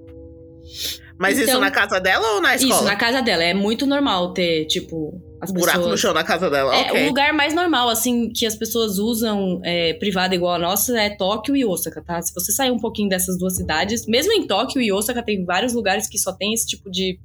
Mas 1.19 1.37
isso 1.37 1.49
Então- 1.51 1.61
na 1.61 1.71
casa 1.71 2.01
dela 2.01 2.37
ou 2.37 2.41
na 2.41 2.55
escola? 2.55 2.75
Isso, 2.75 2.85
na 2.85 2.97
casa 2.97 3.21
dela. 3.21 3.43
É 3.43 3.53
muito 3.53 3.85
normal 3.85 4.33
ter, 4.33 4.65
tipo, 4.67 5.21
as 5.43 5.51
Buraco 5.51 5.79
pessoas... 5.79 5.91
no 5.91 5.99
chão 5.99 6.15
na 6.15 6.25
casa 6.25 6.49
dela. 6.49 6.75
É, 6.75 6.91
ok. 6.91 7.03
o 7.03 7.09
lugar 7.09 7.35
mais 7.35 7.53
normal, 7.53 7.91
assim, 7.91 8.31
que 8.31 8.47
as 8.47 8.55
pessoas 8.55 8.99
usam 8.99 9.61
é, 9.65 9.93
privada 9.95 10.35
igual 10.35 10.55
a 10.55 10.59
nossa 10.59 10.99
é 10.99 11.11
Tóquio 11.11 11.55
e 11.55 11.67
Osaka, 11.67 12.01
tá? 12.03 12.23
Se 12.23 12.33
você 12.33 12.51
sair 12.53 12.71
um 12.71 12.79
pouquinho 12.79 13.09
dessas 13.09 13.37
duas 13.37 13.57
cidades, 13.57 14.07
mesmo 14.07 14.33
em 14.33 14.47
Tóquio 14.47 14.81
e 14.81 14.91
Osaka, 14.91 15.23
tem 15.23 15.45
vários 15.45 15.75
lugares 15.75 16.09
que 16.09 16.17
só 16.19 16.33
tem 16.33 16.55
esse 16.55 16.67
tipo 16.67 16.89
de, 16.89 17.19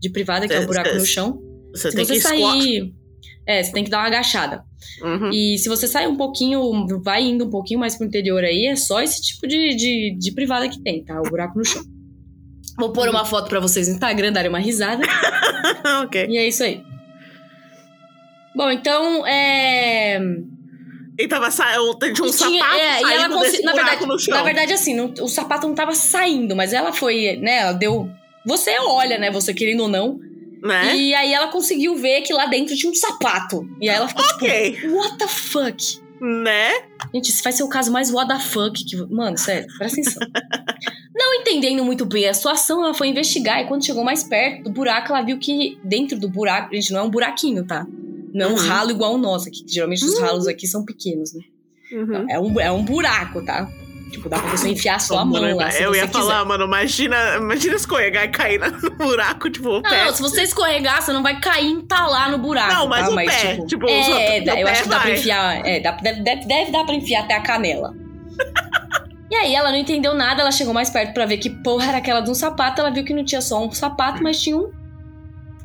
de 0.00 0.08
privada, 0.08 0.46
que 0.46 0.54
é 0.54 0.60
o 0.60 0.66
buraco 0.66 0.94
no 0.94 1.04
chão. 1.04 1.55
Você 1.74 1.90
Se 1.90 1.96
tem 1.96 2.04
você 2.04 2.14
que 2.14 2.20
sair. 2.20 2.38
squat. 2.40 2.94
É, 3.48 3.62
você 3.62 3.72
tem 3.72 3.84
que 3.84 3.90
dar 3.90 3.98
uma 3.98 4.06
agachada. 4.06 4.64
Uhum. 5.02 5.30
E 5.32 5.56
se 5.58 5.68
você 5.68 5.86
sair 5.86 6.06
um 6.08 6.16
pouquinho, 6.16 6.60
vai 7.02 7.22
indo 7.22 7.44
um 7.44 7.50
pouquinho 7.50 7.78
mais 7.78 7.96
pro 7.96 8.06
interior 8.06 8.42
aí, 8.42 8.66
é 8.66 8.74
só 8.76 9.00
esse 9.00 9.22
tipo 9.22 9.46
de, 9.46 9.74
de, 9.76 10.16
de 10.18 10.32
privada 10.32 10.68
que 10.68 10.80
tem, 10.82 11.04
tá? 11.04 11.18
O 11.20 11.24
buraco 11.30 11.56
no 11.58 11.64
chão. 11.64 11.82
Vou 12.78 12.92
pôr 12.92 13.08
uma 13.08 13.24
foto 13.24 13.48
pra 13.48 13.60
vocês 13.60 13.86
no 13.88 13.94
Instagram, 13.94 14.32
darem 14.32 14.48
uma 14.48 14.58
risada. 14.58 15.02
ok. 16.02 16.26
E 16.28 16.36
é 16.36 16.48
isso 16.48 16.62
aí. 16.64 16.82
Bom, 18.54 18.70
então, 18.70 19.26
é. 19.26 20.18
E 21.18 21.28
tava 21.28 21.50
saindo. 21.50 21.96
Tinha 21.98 22.10
um 22.10 22.14
tinha- 22.14 22.32
sapato 22.32 22.74
é, 22.80 23.00
e 23.00 23.12
ela 23.12 23.40
desse 23.40 23.62
na 23.62 23.72
buraco 23.72 23.88
verdade, 23.90 24.06
no 24.06 24.18
chão. 24.18 24.34
na 24.36 24.42
verdade, 24.42 24.72
assim, 24.72 24.94
não- 24.94 25.14
o 25.20 25.28
sapato 25.28 25.66
não 25.68 25.74
tava 25.74 25.94
saindo, 25.94 26.54
mas 26.56 26.72
ela 26.72 26.92
foi, 26.92 27.36
né? 27.36 27.58
Ela 27.58 27.72
deu. 27.72 28.10
Você 28.46 28.76
olha, 28.80 29.18
né? 29.18 29.30
Você 29.30 29.54
querendo 29.54 29.80
ou 29.84 29.88
não. 29.88 30.18
Né? 30.62 30.96
E 30.96 31.14
aí 31.14 31.32
ela 31.32 31.48
conseguiu 31.48 31.94
ver 31.96 32.22
que 32.22 32.32
lá 32.32 32.46
dentro 32.46 32.74
tinha 32.76 32.90
um 32.90 32.94
sapato. 32.94 33.68
E 33.80 33.88
aí 33.88 33.96
ela 33.96 34.08
ficou 34.08 34.24
Ok. 34.34 34.72
tipo, 34.72 34.94
what 34.94 35.18
the 35.18 35.28
fuck? 35.28 36.00
Né? 36.20 36.70
Gente, 37.14 37.30
esse 37.30 37.42
vai 37.42 37.52
ser 37.52 37.62
o 37.62 37.68
caso 37.68 37.92
mais 37.92 38.10
what 38.10 38.26
the 38.28 38.38
fuck 38.40 38.84
que. 38.84 38.96
Mano, 39.12 39.36
sério, 39.36 39.66
presta 39.78 40.00
atenção. 40.00 40.22
não 41.14 41.34
entendendo 41.34 41.84
muito 41.84 42.06
bem 42.06 42.26
a 42.26 42.32
situação, 42.34 42.82
ela 42.82 42.94
foi 42.94 43.08
investigar 43.08 43.60
e 43.60 43.66
quando 43.66 43.84
chegou 43.84 44.02
mais 44.02 44.24
perto 44.24 44.64
do 44.64 44.70
buraco, 44.70 45.12
ela 45.12 45.22
viu 45.22 45.38
que 45.38 45.78
dentro 45.84 46.18
do 46.18 46.28
buraco, 46.28 46.74
gente, 46.74 46.92
não 46.92 47.00
é 47.00 47.02
um 47.02 47.10
buraquinho, 47.10 47.66
tá? 47.66 47.86
Não 48.32 48.46
é 48.46 48.48
um 48.48 48.52
Uhum. 48.52 48.68
ralo 48.68 48.90
igual 48.90 49.14
o 49.14 49.18
nosso 49.18 49.48
aqui, 49.48 49.62
que 49.64 49.72
geralmente 49.72 50.04
os 50.04 50.18
ralos 50.18 50.46
aqui 50.46 50.66
são 50.66 50.84
pequenos, 50.84 51.32
né? 51.34 51.42
Uhum. 51.92 52.26
É 52.30 52.40
um, 52.40 52.60
é 52.60 52.72
um 52.72 52.82
buraco, 52.84 53.42
tá? 53.44 53.70
Tipo, 54.10 54.28
dá 54.28 54.38
pra 54.38 54.50
você 54.50 54.68
enfiar 54.68 55.00
sua 55.00 55.24
mão 55.24 55.42
lá, 55.56 55.72
eu 55.74 55.94
ia 55.94 56.06
quiser. 56.06 56.12
falar, 56.12 56.44
mano, 56.44 56.64
imagina, 56.64 57.36
imagina 57.36 57.74
escorregar 57.74 58.24
e 58.24 58.28
cair 58.28 58.60
no 58.60 58.90
buraco, 58.92 59.50
tipo, 59.50 59.78
o 59.78 59.82
pé. 59.82 60.04
Não, 60.04 60.14
se 60.14 60.22
você 60.22 60.42
escorregar, 60.42 61.02
você 61.02 61.12
não 61.12 61.22
vai 61.22 61.40
cair 61.40 61.66
e 61.66 61.72
entalar 61.72 62.30
no 62.30 62.38
buraco. 62.38 62.72
Não, 62.72 62.86
mas 62.86 63.06
tá? 63.06 63.12
o 63.12 63.16
pé, 63.16 63.54
tipo, 63.56 63.66
tipo, 63.66 63.88
é, 63.88 64.38
é, 64.38 64.62
eu 64.62 64.68
acho 64.68 64.84
que 64.84 64.88
dá 64.88 65.00
pra 65.00 65.08
vai. 65.08 65.18
enfiar. 65.18 65.66
É, 65.66 65.80
dá, 65.80 65.90
deve, 65.92 66.22
deve, 66.22 66.46
deve 66.46 66.70
dar 66.70 66.84
pra 66.84 66.94
enfiar 66.94 67.24
até 67.24 67.34
a 67.34 67.42
canela. 67.42 67.94
e 69.28 69.34
aí 69.34 69.54
ela 69.54 69.70
não 69.70 69.78
entendeu 69.78 70.14
nada, 70.14 70.40
ela 70.42 70.52
chegou 70.52 70.72
mais 70.72 70.88
perto 70.88 71.12
pra 71.12 71.26
ver 71.26 71.38
que 71.38 71.50
porra 71.50 71.88
era 71.88 71.98
aquela 71.98 72.20
de 72.20 72.30
um 72.30 72.34
sapato. 72.34 72.80
Ela 72.80 72.90
viu 72.90 73.04
que 73.04 73.12
não 73.12 73.24
tinha 73.24 73.40
só 73.40 73.64
um 73.64 73.72
sapato, 73.72 74.22
mas 74.22 74.40
tinha 74.40 74.56
um, 74.56 74.70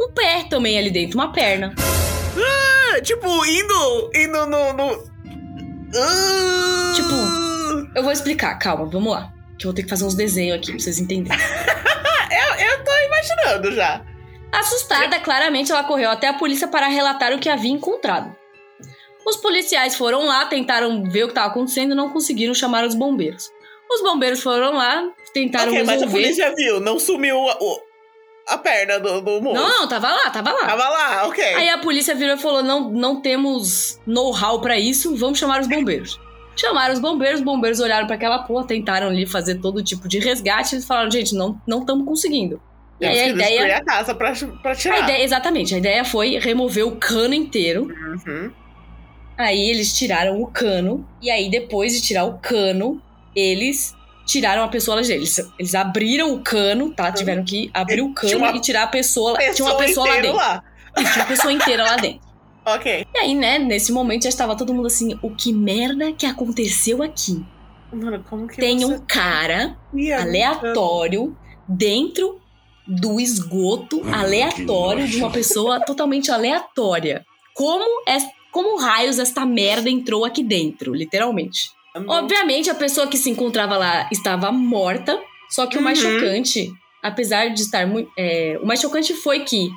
um 0.02 0.12
pé 0.14 0.46
também 0.50 0.80
ali 0.80 0.90
dentro, 0.90 1.18
uma 1.20 1.32
perna. 1.32 1.76
Ah, 1.78 3.02
tipo, 3.02 3.28
indo, 3.46 4.12
indo 4.16 4.46
no... 4.48 4.74
no... 4.74 5.12
Ah. 5.94 6.94
Tipo, 6.96 7.41
Eu 7.96 8.04
vou 8.04 8.12
explicar, 8.12 8.56
calma, 8.58 8.86
vamos 8.86 9.12
lá. 9.14 9.32
Que 9.60 9.66
eu 9.66 9.70
vou 9.72 9.76
ter 9.76 9.84
que 9.84 9.90
fazer 9.90 10.06
uns 10.06 10.16
desenhos 10.16 10.58
aqui 10.58 10.72
pra 10.72 10.80
vocês 10.80 11.00
entenderem. 11.00 11.38
eu, 11.40 12.66
eu 12.68 12.84
tô 12.84 12.92
imaginando 13.06 13.72
já. 13.74 14.02
Assustada, 14.52 15.20
claramente 15.20 15.72
ela 15.72 15.84
correu 15.84 16.10
até 16.10 16.28
a 16.28 16.34
polícia 16.34 16.68
para 16.68 16.88
relatar 16.88 17.34
o 17.34 17.40
que 17.40 17.48
havia 17.50 17.72
encontrado. 17.72 18.36
Os 19.26 19.38
policiais 19.38 19.96
foram 19.96 20.26
lá, 20.26 20.46
tentaram 20.46 21.04
ver 21.04 21.24
o 21.24 21.28
que 21.28 21.32
estava 21.32 21.48
acontecendo 21.48 21.92
e 21.92 21.96
não 21.96 22.10
conseguiram 22.10 22.54
chamar 22.54 22.84
os 22.86 22.96
bombeiros. 22.96 23.50
Os 23.90 24.02
bombeiros 24.02 24.42
foram 24.42 24.74
lá, 24.74 25.04
tentaram 25.34 25.72
ok, 25.72 25.84
mas 25.84 25.90
a 25.90 26.06
resolver. 26.06 26.22
polícia 26.22 26.56
viu, 26.56 26.80
não 26.80 26.98
sumiu 27.00 27.38
a, 27.50 27.58
o- 27.62 27.80
a 28.50 28.58
perna 28.58 29.00
do, 29.00 29.22
do 29.22 29.42
moço. 29.42 29.56
Não, 29.62 29.70
não, 29.82 29.88
tava 29.88 30.10
lá, 30.10 30.30
tava 30.32 30.52
lá. 30.52 30.66
Tava 30.66 30.90
lá, 30.90 31.28
ok. 31.28 31.44
Aí 31.44 31.70
a 31.70 31.78
polícia 31.78 32.16
virou 32.16 32.36
e 32.36 32.40
falou: 32.40 32.64
não, 32.64 32.90
não 32.90 33.22
temos 33.22 34.00
know-how 34.08 34.60
pra 34.60 34.78
isso, 34.80 35.16
vamos 35.16 35.38
chamar 35.38 35.62
os 35.62 35.68
bombeiros. 35.68 36.20
Chamaram 36.56 36.94
os 36.94 37.00
bombeiros, 37.00 37.40
os 37.40 37.46
bombeiros 37.46 37.80
olharam 37.80 38.06
pra 38.06 38.16
aquela 38.16 38.40
porra, 38.40 38.66
tentaram 38.68 39.08
ali 39.08 39.26
fazer 39.26 39.56
todo 39.56 39.82
tipo 39.84 40.08
de 40.08 40.20
resgate, 40.20 40.76
eles 40.76 40.86
falaram: 40.86 41.10
gente, 41.10 41.34
não 41.34 41.60
não 41.66 41.80
estamos 41.80 42.06
conseguindo. 42.06 42.62
E 43.00 43.06
aí 43.06 43.20
a 43.20 43.28
ideia, 43.30 43.78
a 43.78 43.84
casa 43.84 44.14
pra, 44.14 44.32
pra 44.62 44.76
tirar. 44.76 44.96
a 44.96 45.00
ideia. 45.00 45.24
Exatamente, 45.24 45.74
a 45.74 45.78
ideia 45.78 46.06
foi 46.06 46.38
remover 46.38 46.86
o 46.86 46.98
cano 46.98 47.34
inteiro. 47.34 47.84
Uhum. 48.28 48.52
Aí 49.38 49.70
eles 49.72 49.94
tiraram 49.98 50.40
o 50.42 50.46
cano, 50.48 51.08
e 51.22 51.32
aí 51.32 51.50
depois 51.50 51.94
de 51.94 52.02
tirar 52.02 52.26
o 52.26 52.38
cano, 52.38 53.02
eles 53.36 53.96
tiraram 54.26 54.64
a 54.64 54.68
pessoa 54.68 54.96
lá 54.96 55.02
de 55.02 55.08
dentro. 55.08 55.52
Eles, 55.58 55.74
abriram 55.74 56.34
o 56.34 56.40
cano, 56.42 56.94
tá? 56.94 57.12
Tiveram 57.12 57.44
que 57.44 57.72
abrir 57.74 58.02
o 58.02 58.14
cano 58.14 58.38
uma 58.38 58.52
e 58.56 58.62
tirar 58.62 58.84
a 58.84 58.88
pessoa. 58.88 59.36
tinha 59.54 59.68
uma 59.68 59.78
Pessoa 59.78 59.78
pessoa 59.80 60.08
lá 60.08 60.16
dentro. 60.22 60.38
lá. 60.38 60.64
Tinha 60.96 61.16
uma 61.16 61.26
pessoa 61.26 61.52
inteira 61.54 61.84
lá 61.84 61.96
dentro. 61.96 62.31
Ok. 62.66 63.06
E 63.14 63.18
aí, 63.18 63.34
né, 63.34 63.58
nesse 63.60 63.92
momento 63.92 64.24
já 64.24 64.30
estava 64.30 64.56
todo 64.56 64.74
mundo 64.74 64.88
assim, 64.88 65.18
o 65.22 65.32
que 65.36 65.52
merda 65.52 66.12
que 66.14 66.26
aconteceu 66.26 67.02
aqui? 67.02 67.44
Mano, 67.92 68.24
como 68.30 68.48
que 68.48 68.58
Tem 68.58 68.80
você 68.80 68.86
um 68.86 69.00
cara 69.00 69.78
ia- 69.94 70.22
aleatório 70.22 71.36
dentro 71.68 72.40
do 72.88 73.20
esgoto 73.20 74.02
aleatório 74.14 75.08
de 75.08 75.18
uma 75.18 75.30
pessoa 75.32 75.80
totalmente 75.80 76.32
aleatória. 76.32 77.26
Como 77.54 77.84
é, 78.08 78.18
como 78.52 78.78
raios 78.80 79.20
esta 79.20 79.46
merda 79.46 79.90
entrou 79.90 80.24
aqui 80.26 80.44
dentro, 80.44 80.94
literalmente? 80.94 81.70
Obviamente 82.08 82.70
a 82.70 82.76
pessoa 82.76 83.08
que 83.08 83.18
se 83.18 83.30
encontrava 83.30 83.78
lá 83.78 84.08
estava 84.12 84.52
morta, 84.52 85.20
só 85.50 85.66
que 85.68 85.78
o 85.78 85.82
mais 85.82 86.02
Uhum. 86.02 86.12
chocante, 86.20 86.72
apesar 87.04 87.50
de 87.50 87.62
estar 87.62 87.86
muito, 87.86 88.10
é, 88.18 88.58
o 88.62 88.66
mais 88.66 88.80
chocante 88.80 89.14
foi 89.14 89.42
que 89.42 89.70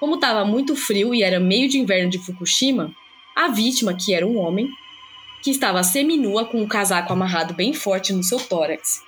como 0.00 0.16
estava 0.16 0.44
muito 0.44 0.74
frio 0.76 1.14
e 1.14 1.22
era 1.22 1.40
meio 1.40 1.68
de 1.68 1.78
inverno 1.78 2.10
de 2.10 2.18
Fukushima, 2.18 2.92
a 3.34 3.48
vítima, 3.48 3.94
que 3.94 4.14
era 4.14 4.26
um 4.26 4.38
homem, 4.38 4.68
que 5.42 5.50
estava 5.50 5.82
seminua 5.82 6.44
com 6.46 6.60
um 6.60 6.66
casaco 6.66 7.12
amarrado 7.12 7.54
bem 7.54 7.72
forte 7.72 8.12
no 8.12 8.22
seu 8.22 8.38
tórax. 8.38 9.00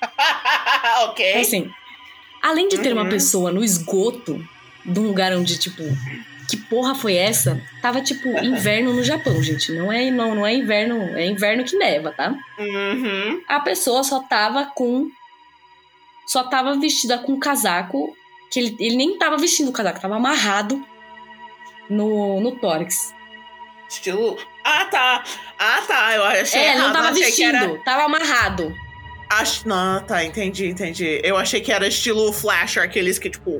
ok. 1.04 1.40
Assim, 1.40 1.70
além 2.42 2.68
de 2.68 2.78
ter 2.78 2.92
uma 2.92 3.04
Uhum. 3.04 3.08
pessoa 3.10 3.52
no 3.52 3.62
esgoto, 3.64 4.42
de 4.84 4.98
um 4.98 5.06
lugar 5.06 5.32
onde, 5.34 5.58
tipo, 5.58 5.82
que 6.48 6.56
porra 6.56 6.94
foi 6.94 7.14
essa? 7.14 7.62
Tava, 7.80 8.00
tipo, 8.00 8.28
inverno 8.44 8.92
no 8.92 9.04
Japão, 9.04 9.40
gente. 9.42 9.72
Não 9.72 9.92
é, 9.92 10.10
não, 10.10 10.34
não 10.34 10.46
é 10.46 10.54
inverno, 10.54 10.96
é 11.16 11.26
inverno 11.26 11.64
que 11.64 11.76
neva, 11.76 12.12
tá? 12.12 12.34
Uhum. 12.58 13.42
A 13.46 13.60
pessoa 13.60 14.02
só 14.02 14.20
tava 14.20 14.66
com. 14.74 15.08
Só 16.26 16.44
tava 16.44 16.76
vestida 16.78 17.18
com 17.18 17.38
casaco. 17.38 18.14
Que 18.50 18.58
ele, 18.58 18.76
ele 18.80 18.96
nem 18.96 19.16
tava 19.16 19.36
vestindo 19.36 19.68
o 19.68 19.72
casaco, 19.72 20.00
tava 20.00 20.16
amarrado 20.16 20.84
no, 21.88 22.40
no 22.40 22.52
tórax. 22.56 23.14
Estilo. 23.88 24.36
Ah, 24.64 24.84
tá. 24.84 25.24
Ah, 25.58 25.82
tá. 25.86 26.14
Eu 26.14 26.24
achei. 26.24 26.60
é, 26.60 26.78
não 26.78 26.92
tava 26.92 27.12
vestindo, 27.12 27.56
era... 27.56 27.78
tava 27.84 28.04
amarrado. 28.04 28.74
Acho... 29.30 29.68
Não, 29.68 30.02
tá, 30.02 30.24
entendi, 30.24 30.66
entendi. 30.68 31.20
Eu 31.22 31.36
achei 31.36 31.60
que 31.60 31.72
era 31.72 31.86
estilo 31.86 32.32
Flasher, 32.32 32.82
aqueles 32.82 33.18
que, 33.18 33.30
tipo. 33.30 33.58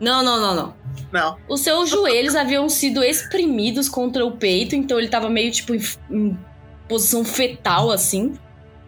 Não, 0.00 0.22
não, 0.22 0.40
não, 0.40 0.54
não. 0.54 0.76
Não. 1.12 1.38
Os 1.48 1.60
seus 1.60 1.88
joelhos 1.90 2.34
haviam 2.34 2.68
sido 2.68 3.02
exprimidos 3.02 3.88
contra 3.88 4.24
o 4.24 4.32
peito, 4.32 4.74
então 4.74 4.98
ele 4.98 5.08
tava 5.08 5.28
meio, 5.30 5.50
tipo, 5.50 5.74
em, 5.74 5.80
em 6.10 6.38
posição 6.88 7.24
fetal, 7.24 7.90
assim. 7.90 8.34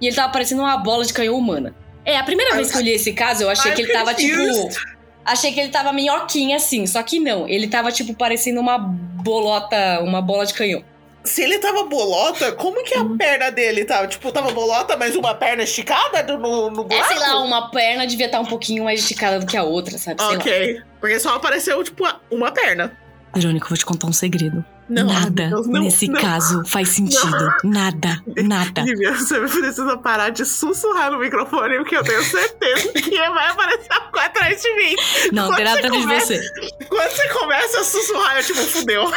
E 0.00 0.06
ele 0.06 0.16
tava 0.16 0.32
parecendo 0.32 0.62
uma 0.62 0.76
bola 0.76 1.04
de 1.04 1.12
canhão 1.12 1.36
humana. 1.36 1.74
É, 2.06 2.16
a 2.16 2.22
primeira 2.22 2.54
vez 2.54 2.70
que 2.70 2.78
eu 2.78 2.82
li 2.82 2.92
esse 2.92 3.12
caso, 3.12 3.42
eu 3.42 3.50
achei 3.50 3.72
I'm 3.72 3.74
que 3.74 3.82
ele 3.82 3.92
tava, 3.92 4.14
confused. 4.14 4.68
tipo. 4.70 4.96
Achei 5.24 5.52
que 5.52 5.58
ele 5.58 5.70
tava 5.70 5.92
minhoquinha, 5.92 6.56
assim. 6.56 6.86
Só 6.86 7.02
que 7.02 7.18
não. 7.18 7.48
Ele 7.48 7.66
tava, 7.66 7.90
tipo, 7.90 8.14
parecendo 8.14 8.60
uma 8.60 8.78
bolota, 8.78 10.00
uma 10.02 10.22
bola 10.22 10.46
de 10.46 10.54
canhão. 10.54 10.84
Se 11.24 11.42
ele 11.42 11.58
tava 11.58 11.82
bolota, 11.82 12.52
como 12.52 12.84
que 12.84 12.94
a 12.96 13.02
Uhum. 13.02 13.16
perna 13.18 13.50
dele 13.50 13.84
tava? 13.84 14.06
Tipo, 14.06 14.30
tava 14.30 14.52
bolota, 14.52 14.96
mas 14.96 15.16
uma 15.16 15.34
perna 15.34 15.64
esticada 15.64 16.22
no, 16.22 16.70
no 16.70 16.82
É, 16.82 16.84
buraco? 16.84 17.08
sei 17.08 17.18
lá, 17.18 17.40
uma 17.40 17.68
perna 17.72 18.06
devia 18.06 18.26
estar 18.26 18.38
um 18.38 18.44
pouquinho 18.44 18.84
mais 18.84 19.00
esticada 19.00 19.40
do 19.40 19.46
que 19.46 19.56
a 19.56 19.64
outra, 19.64 19.98
sabe? 19.98 20.22
Sei 20.22 20.30
lá. 20.30 20.36
Ok. 20.36 20.82
Porque 21.00 21.18
só 21.18 21.34
apareceu, 21.34 21.82
tipo, 21.82 22.04
uma 22.30 22.52
perna. 22.52 22.96
Verônica, 23.34 23.64
eu 23.66 23.70
vou 23.70 23.76
te 23.78 23.84
contar 23.84 24.06
um 24.06 24.12
segredo. 24.12 24.64
Não, 24.88 25.06
Nada 25.06 25.30
Deus, 25.48 25.66
não, 25.66 25.82
nesse 25.82 26.06
não. 26.06 26.20
caso 26.20 26.64
faz 26.64 26.90
sentido. 26.90 27.52
Nada, 27.64 28.22
nada. 28.44 28.82
Lívia, 28.82 29.14
você 29.14 29.40
precisa 29.40 29.98
parar 29.98 30.30
de 30.30 30.44
sussurrar 30.44 31.10
no 31.10 31.18
microfone, 31.18 31.76
porque 31.78 31.96
eu 31.96 32.04
tenho 32.04 32.22
certeza 32.22 32.92
que 32.92 33.10
vai 33.10 33.48
aparecer 33.50 33.92
algo 33.92 34.18
atrás 34.18 34.62
de 34.62 34.74
mim. 34.76 34.94
Não, 35.32 35.46
Quando 35.48 35.56
tem 35.56 35.64
nada 35.64 35.80
você 35.80 35.86
atrás 35.86 36.00
de 36.02 36.06
começa- 36.08 36.34
você. 36.34 36.84
Quando 36.88 37.10
você 37.10 37.28
começa 37.30 37.80
a 37.80 37.84
sussurrar, 37.84 38.36
eu 38.36 38.44
tipo, 38.44 38.60
fudeu. 38.60 39.02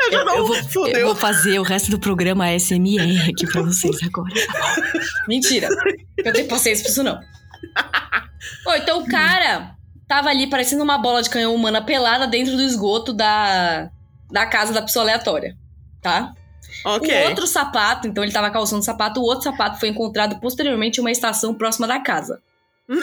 Eu 0.00 0.12
já 0.12 0.18
Eu, 0.20 0.24
não, 0.24 0.36
eu 0.36 0.46
vou, 0.46 0.56
fudeu. 0.64 0.96
eu 1.00 1.06
vou 1.08 1.16
fazer 1.16 1.58
o 1.58 1.62
resto 1.64 1.90
do 1.90 1.98
programa 1.98 2.46
SMR 2.58 3.30
aqui 3.30 3.46
pra 3.50 3.62
vocês 3.62 3.96
agora. 4.04 4.32
Mentira. 5.26 5.68
Eu 6.16 6.32
tenho 6.32 6.46
paciência 6.48 6.82
pra 6.84 6.90
isso, 6.92 7.02
não. 7.02 7.20
Ô, 8.66 8.74
então 8.74 9.00
o 9.02 9.08
cara 9.08 9.72
tava 10.06 10.28
ali 10.30 10.48
parecendo 10.48 10.82
uma 10.84 10.98
bola 10.98 11.20
de 11.22 11.28
canhão 11.30 11.52
humana 11.54 11.82
pelada 11.82 12.26
dentro 12.28 12.56
do 12.56 12.62
esgoto 12.62 13.12
da, 13.12 13.90
da 14.30 14.46
casa 14.46 14.72
da 14.72 14.82
pessoa 14.82 15.04
aleatória. 15.04 15.56
Tá? 16.02 16.32
Ok. 16.84 17.24
O 17.24 17.28
outro 17.28 17.46
sapato, 17.46 18.06
então 18.06 18.22
ele 18.22 18.32
tava 18.32 18.50
calçando 18.50 18.84
sapato, 18.84 19.20
o 19.20 19.24
outro 19.24 19.44
sapato 19.44 19.80
foi 19.80 19.88
encontrado 19.88 20.38
posteriormente 20.40 20.98
em 20.98 21.00
uma 21.00 21.10
estação 21.10 21.54
próxima 21.54 21.86
da 21.86 21.98
casa. 22.00 22.40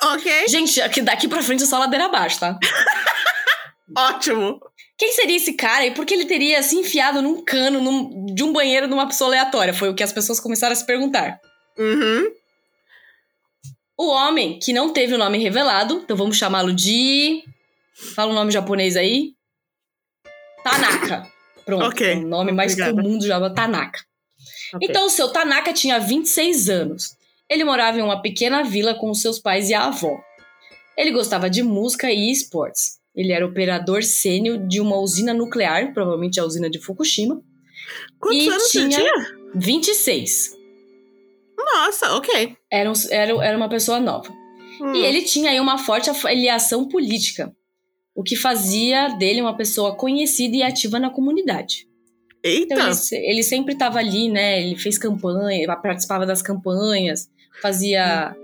Ok. 0.00 0.48
Gente, 0.48 0.80
aqui, 0.80 1.02
daqui 1.02 1.26
pra 1.28 1.42
frente 1.42 1.64
é 1.64 1.66
só 1.66 1.78
ladeira 1.78 2.06
abaixo, 2.06 2.38
tá? 2.40 2.58
Ótimo. 3.96 4.60
Quem 4.96 5.12
seria 5.12 5.36
esse 5.36 5.52
cara 5.54 5.86
e 5.86 5.90
por 5.92 6.06
que 6.06 6.14
ele 6.14 6.24
teria 6.24 6.62
se 6.62 6.76
enfiado 6.76 7.20
num 7.20 7.44
cano 7.44 7.80
num- 7.80 8.26
de 8.34 8.42
um 8.42 8.52
banheiro 8.52 8.86
de 8.86 8.94
uma 8.94 9.06
pessoa 9.06 9.28
aleatória? 9.28 9.74
Foi 9.74 9.88
o 9.88 9.94
que 9.94 10.02
as 10.02 10.12
pessoas 10.12 10.40
começaram 10.40 10.72
a 10.72 10.76
se 10.76 10.86
perguntar. 10.86 11.38
Uhum. 11.76 12.30
O 13.96 14.08
homem, 14.10 14.58
que 14.60 14.72
não 14.72 14.92
teve 14.92 15.14
o 15.14 15.18
nome 15.18 15.38
revelado, 15.38 16.00
então 16.04 16.16
vamos 16.16 16.36
chamá-lo 16.36 16.72
de. 16.72 17.42
Fala 18.14 18.30
um 18.30 18.34
nome 18.34 18.52
japonês 18.52 18.96
aí. 18.96 19.32
Tanaka. 20.70 21.26
Pronto. 21.64 21.84
Ok. 21.86 22.06
é 22.12 22.16
O 22.16 22.26
nome 22.26 22.52
mais 22.52 22.72
Obrigada. 22.72 22.96
comum 23.02 23.18
do 23.18 23.26
Java, 23.26 23.50
Tanaka. 23.54 24.00
Ok. 24.74 24.88
Então, 24.88 25.06
o 25.06 25.10
seu 25.10 25.28
Tanaka 25.28 25.72
tinha 25.72 25.98
26 25.98 26.68
anos. 26.68 27.16
Ele 27.48 27.64
morava 27.64 27.98
em 27.98 28.02
uma 28.02 28.20
pequena 28.22 28.62
vila 28.62 28.94
com 28.94 29.10
os 29.10 29.20
seus 29.22 29.38
pais 29.38 29.68
e 29.70 29.74
a 29.74 29.84
avó. 29.86 30.18
Ele 30.96 31.10
gostava 31.12 31.48
de 31.48 31.62
música 31.62 32.10
e 32.10 32.30
esportes. 32.30 32.98
Ele 33.14 33.32
era 33.32 33.46
operador 33.46 34.02
sênior 34.02 34.58
de 34.66 34.80
uma 34.80 34.96
usina 34.98 35.32
nuclear, 35.34 35.92
provavelmente 35.92 36.38
a 36.38 36.44
usina 36.44 36.68
de 36.70 36.78
Fukushima. 36.78 37.40
Quantos 38.20 38.44
e 38.44 38.48
anos 38.48 38.68
tinha- 38.70 38.88
tinha? 38.98 39.12
26. 39.54 40.52
Nossa, 41.58 42.14
ok. 42.16 42.56
Era, 42.70 42.90
um- 42.90 42.94
era, 43.10 43.32
era 43.44 43.56
uma 43.56 43.68
pessoa 43.68 43.98
nova. 44.00 44.30
Hum. 44.80 44.94
E 44.94 45.04
ele 45.04 45.22
tinha 45.22 45.50
aí 45.50 45.58
uma 45.60 45.78
forte 45.78 46.08
afiliação 46.10 46.86
política, 46.88 47.52
o 48.18 48.22
que 48.24 48.34
fazia 48.34 49.10
dele 49.16 49.40
uma 49.40 49.56
pessoa 49.56 49.94
conhecida 49.94 50.56
e 50.56 50.62
ativa 50.64 50.98
na 50.98 51.08
comunidade. 51.08 51.86
Eita. 52.42 52.74
Então 52.74 52.88
ele, 52.88 53.26
ele 53.30 53.42
sempre 53.44 53.74
estava 53.74 54.00
ali, 54.00 54.28
né? 54.28 54.60
Ele 54.60 54.76
fez 54.76 54.98
campanha, 54.98 55.64
participava 55.80 56.26
das 56.26 56.42
campanhas, 56.42 57.30
fazia 57.62 58.34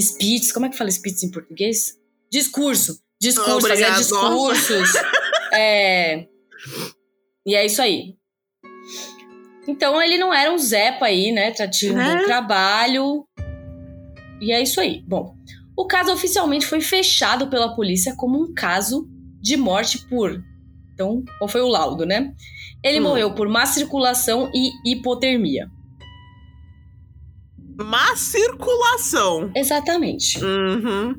speeches. 0.00 0.50
Como 0.52 0.64
é 0.64 0.70
que 0.70 0.78
fala 0.78 0.90
speeches 0.90 1.22
em 1.22 1.30
português? 1.30 1.98
Discurso. 2.32 2.98
Discurso, 3.20 3.68
fazia 3.68 3.88
Obrigada, 3.88 3.98
discursos. 3.98 4.88
é... 5.52 6.26
E 7.44 7.54
é 7.54 7.66
isso 7.66 7.82
aí. 7.82 8.14
Então 9.68 10.00
ele 10.00 10.16
não 10.16 10.32
era 10.32 10.50
um 10.50 10.56
Zepa 10.56 11.04
aí, 11.04 11.30
né? 11.30 11.50
Tinha 11.68 11.92
um 11.92 12.00
É. 12.00 12.16
bom 12.16 12.24
trabalho. 12.24 13.28
E 14.40 14.50
é 14.50 14.62
isso 14.62 14.80
aí. 14.80 15.02
Bom, 15.06 15.34
o 15.80 15.86
caso 15.86 16.12
oficialmente 16.12 16.66
foi 16.66 16.80
fechado 16.80 17.48
pela 17.48 17.74
polícia 17.74 18.14
como 18.16 18.40
um 18.42 18.52
caso 18.52 19.08
de 19.40 19.56
morte 19.56 19.98
por. 20.08 20.42
Então, 20.92 21.24
qual 21.38 21.48
foi 21.48 21.62
o 21.62 21.68
laudo, 21.68 22.04
né? 22.04 22.32
Ele 22.84 23.00
Hum. 23.00 23.04
morreu 23.04 23.34
por 23.34 23.48
má 23.48 23.64
circulação 23.64 24.50
e 24.54 24.70
hipotermia. 24.92 25.68
Má 27.78 28.14
circulação. 28.14 29.50
Exatamente. 29.54 30.38
Uhum. 30.44 31.14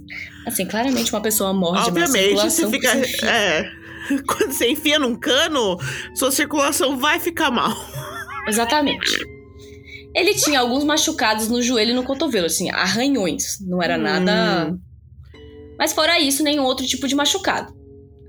Assim, 0.46 0.66
claramente 0.68 1.12
uma 1.12 1.22
pessoa 1.22 1.52
morre 1.54 1.84
de 1.86 1.92
má 1.92 2.02
Obviamente, 2.06 2.36
você 2.40 2.68
circulação. 2.68 3.04
fica. 3.04 3.28
É. 3.28 3.72
Quando 4.28 4.52
você 4.52 4.70
enfia 4.72 5.00
num 5.00 5.16
cano, 5.16 5.78
sua 6.14 6.32
circulação 6.32 6.98
vai 6.98 7.20
ficar 7.20 7.50
mal. 7.50 7.74
Exatamente. 8.48 9.10
Ele 10.14 10.34
tinha 10.34 10.60
alguns 10.60 10.84
machucados 10.84 11.48
no 11.48 11.62
joelho 11.62 11.92
e 11.92 11.94
no 11.96 12.04
cotovelo, 12.04 12.46
assim, 12.48 12.70
arranhões. 12.70 13.60
Não 13.62 13.82
era 13.82 13.98
Hum. 13.98 14.02
nada. 14.02 14.80
Mas 15.78 15.94
fora 15.94 16.20
isso, 16.20 16.44
nenhum 16.44 16.64
outro 16.64 16.86
tipo 16.86 17.08
de 17.08 17.16
machucado. 17.16 17.74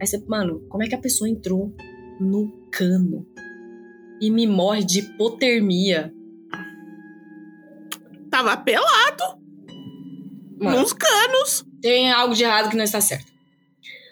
Aí 0.00 0.06
você, 0.06 0.18
mano, 0.26 0.60
como 0.68 0.82
é 0.82 0.88
que 0.88 0.94
a 0.94 0.98
pessoa 1.00 1.28
entrou 1.28 1.74
no 2.20 2.50
cano 2.70 3.26
e 4.20 4.30
me 4.30 4.46
morre 4.46 4.84
de 4.84 5.00
hipotermia? 5.00 6.12
Tava 8.30 8.56
pelado 8.56 9.24
Mano, 10.58 10.80
nos 10.80 10.92
canos. 10.92 11.64
tem 11.80 12.10
algo 12.10 12.34
de 12.34 12.44
errado 12.44 12.70
que 12.70 12.76
não 12.76 12.84
está 12.84 13.00
certo. 13.00 13.30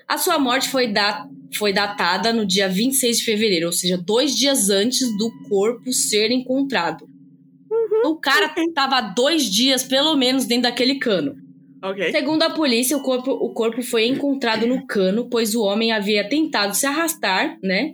A 0.06 0.18
sua 0.18 0.38
morte 0.38 0.68
foi, 0.68 0.92
da- 0.92 1.26
foi 1.56 1.72
datada 1.72 2.32
no 2.32 2.44
dia 2.44 2.68
26 2.68 3.18
de 3.18 3.24
fevereiro, 3.24 3.66
ou 3.66 3.72
seja, 3.72 3.96
dois 3.96 4.36
dias 4.36 4.68
antes 4.68 5.00
do 5.16 5.30
corpo 5.48 5.92
ser 5.92 6.30
encontrado. 6.30 7.08
O 8.04 8.16
cara 8.16 8.52
tava 8.74 9.00
dois 9.00 9.44
dias, 9.44 9.82
pelo 9.82 10.16
menos, 10.16 10.44
dentro 10.44 10.64
daquele 10.64 10.98
cano. 10.98 11.34
Ok. 11.82 12.10
Segundo 12.12 12.42
a 12.42 12.50
polícia, 12.50 12.96
o 12.96 13.02
corpo, 13.02 13.30
o 13.30 13.52
corpo 13.54 13.82
foi 13.82 14.06
encontrado 14.06 14.66
no 14.66 14.86
cano, 14.86 15.28
pois 15.30 15.54
o 15.54 15.62
homem 15.62 15.92
havia 15.92 16.28
tentado 16.28 16.74
se 16.74 16.86
arrastar, 16.86 17.56
né? 17.62 17.92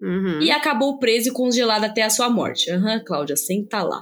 Uhum. 0.00 0.40
E 0.40 0.50
acabou 0.50 0.98
preso 0.98 1.28
e 1.28 1.32
congelado 1.32 1.84
até 1.84 2.02
a 2.02 2.10
sua 2.10 2.30
morte. 2.30 2.70
Aham, 2.70 3.02
Cláudia, 3.04 3.36
senta 3.36 3.82
lá. 3.82 4.00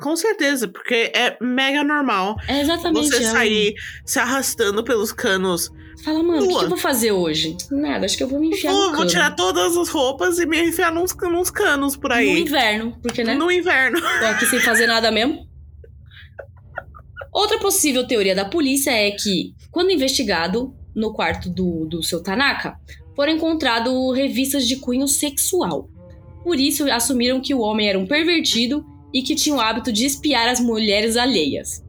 Com 0.00 0.14
certeza, 0.16 0.68
porque 0.68 1.10
é 1.14 1.36
mega 1.40 1.82
normal 1.82 2.36
É 2.46 2.60
exatamente. 2.60 3.08
você 3.08 3.16
é 3.24 3.30
sair 3.30 3.74
se 4.04 4.18
arrastando 4.18 4.84
pelos 4.84 5.10
canos. 5.12 5.70
Fala, 6.04 6.22
mano, 6.22 6.44
o 6.44 6.48
que, 6.48 6.54
que 6.58 6.64
eu 6.64 6.68
vou 6.68 6.78
fazer 6.78 7.10
hoje? 7.10 7.56
Nada, 7.72 8.06
acho 8.06 8.16
que 8.16 8.22
eu 8.22 8.28
vou 8.28 8.38
me 8.38 8.50
enfiar 8.50 8.72
Vou, 8.72 8.90
no 8.92 8.96
vou 8.98 9.06
tirar 9.06 9.34
todas 9.34 9.76
as 9.76 9.88
roupas 9.88 10.38
e 10.38 10.46
me 10.46 10.68
enfiar 10.68 10.92
nos, 10.92 11.12
nos 11.16 11.50
canos 11.50 11.96
por 11.96 12.10
No 12.10 12.16
aí. 12.16 12.42
inverno, 12.42 12.96
porque, 13.02 13.24
né? 13.24 13.34
No 13.34 13.50
inverno. 13.50 14.00
Tô 14.00 14.26
aqui 14.26 14.46
sem 14.46 14.60
fazer 14.60 14.86
nada 14.86 15.10
mesmo. 15.10 15.44
Outra 17.32 17.58
possível 17.58 18.06
teoria 18.06 18.34
da 18.34 18.44
polícia 18.44 18.90
é 18.90 19.10
que, 19.10 19.54
quando 19.70 19.90
investigado 19.90 20.72
no 20.94 21.12
quarto 21.12 21.50
do, 21.50 21.86
do 21.86 22.02
seu 22.02 22.22
Tanaka, 22.22 22.76
foram 23.16 23.32
encontradas 23.32 23.92
revistas 24.14 24.66
de 24.66 24.76
cunho 24.76 25.06
sexual. 25.08 25.88
Por 26.44 26.58
isso, 26.58 26.88
assumiram 26.90 27.40
que 27.40 27.52
o 27.54 27.60
homem 27.60 27.88
era 27.88 27.98
um 27.98 28.06
pervertido 28.06 28.84
e 29.12 29.22
que 29.22 29.34
tinha 29.34 29.54
o 29.56 29.60
hábito 29.60 29.92
de 29.92 30.04
espiar 30.06 30.48
as 30.48 30.60
mulheres 30.60 31.16
alheias. 31.16 31.82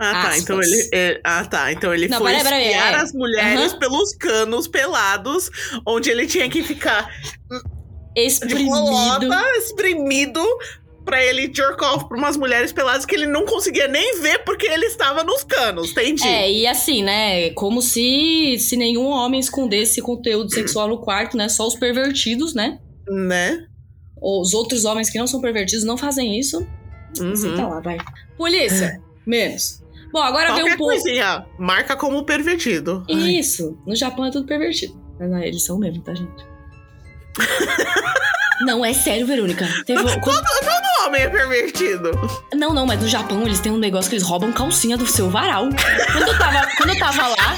Ah, 0.00 0.12
tá. 0.12 0.20
Aspas. 0.28 0.38
Então 0.42 0.62
ele. 0.62 0.88
é- 0.94 1.20
ah, 1.24 1.44
tá. 1.44 1.72
Então 1.72 1.92
ele 1.92 2.06
Não, 2.08 2.18
foi 2.18 2.30
peraí, 2.32 2.44
peraí, 2.44 2.64
espiar 2.68 2.92
é. 2.92 2.96
as 2.96 3.12
mulheres 3.12 3.70
Aham. 3.72 3.78
pelos 3.80 4.14
canos 4.16 4.68
pelados, 4.68 5.50
onde 5.86 6.10
ele 6.10 6.26
tinha 6.26 6.48
que 6.48 6.62
ficar 6.62 7.10
de 8.14 8.20
Exprimido. 8.22 8.70
bolota, 8.70 9.42
espremido 9.58 10.40
pra 11.04 11.24
ele 11.24 11.50
jerk 11.52 11.82
off 11.82 12.06
pra 12.06 12.18
umas 12.18 12.36
mulheres 12.36 12.70
peladas 12.70 13.06
que 13.06 13.14
ele 13.14 13.26
não 13.26 13.46
conseguia 13.46 13.88
nem 13.88 14.20
ver 14.20 14.44
porque 14.44 14.66
ele 14.66 14.84
estava 14.86 15.24
nos 15.24 15.42
canos, 15.42 15.90
entendi? 15.90 16.26
É, 16.28 16.52
e 16.52 16.66
assim, 16.66 17.02
né? 17.02 17.50
Como 17.50 17.80
se, 17.80 18.56
se 18.60 18.76
nenhum 18.76 19.06
homem 19.06 19.40
escondesse 19.40 20.00
conteúdo 20.02 20.52
sexual 20.52 20.86
no 20.86 20.98
quarto, 20.98 21.36
né? 21.36 21.48
Só 21.48 21.66
os 21.66 21.74
pervertidos, 21.74 22.54
né? 22.54 22.78
Né? 23.08 23.64
Os 24.20 24.54
outros 24.54 24.84
homens 24.84 25.10
que 25.10 25.18
não 25.18 25.26
são 25.26 25.40
pervertidos 25.40 25.84
não 25.84 25.96
fazem 25.96 26.38
isso. 26.38 26.66
Você 27.14 27.50
tá 27.56 27.64
Uhum. 27.64 27.70
lá, 27.70 27.80
vai. 27.80 27.98
Polícia, 28.36 29.00
menos. 29.26 29.82
Bom, 30.12 30.20
agora 30.22 30.46
vem 30.54 30.60
Qualquer 30.62 30.74
um 30.74 30.78
pouco. 30.78 30.92
coisinha, 30.94 31.46
marca 31.58 31.94
como 31.96 32.24
pervertido. 32.24 33.04
Isso. 33.08 33.78
No 33.86 33.94
Japão 33.94 34.24
é 34.24 34.30
tudo 34.30 34.46
pervertido. 34.46 34.98
Mas 35.18 35.30
não, 35.30 35.38
eles 35.38 35.62
são 35.64 35.78
mesmo, 35.78 36.02
tá, 36.02 36.14
gente? 36.14 36.46
não, 38.62 38.84
é 38.84 38.92
sério, 38.92 39.26
Verônica. 39.26 39.66
Teve 39.86 40.02
Todo, 40.02 40.20
todo 40.20 41.06
homem 41.06 41.22
é 41.22 41.28
pervertido. 41.28 42.10
Não, 42.54 42.72
não, 42.74 42.86
mas 42.86 43.00
no 43.00 43.08
Japão 43.08 43.42
eles 43.42 43.60
têm 43.60 43.70
um 43.72 43.78
negócio 43.78 44.08
que 44.10 44.16
eles 44.16 44.26
roubam 44.26 44.52
calcinha 44.52 44.96
do 44.96 45.06
seu 45.06 45.30
varal. 45.30 45.68
Quando 46.12 46.28
eu 46.28 46.38
tava, 46.38 46.68
quando 46.76 46.90
eu 46.90 46.98
tava 46.98 47.28
lá, 47.28 47.56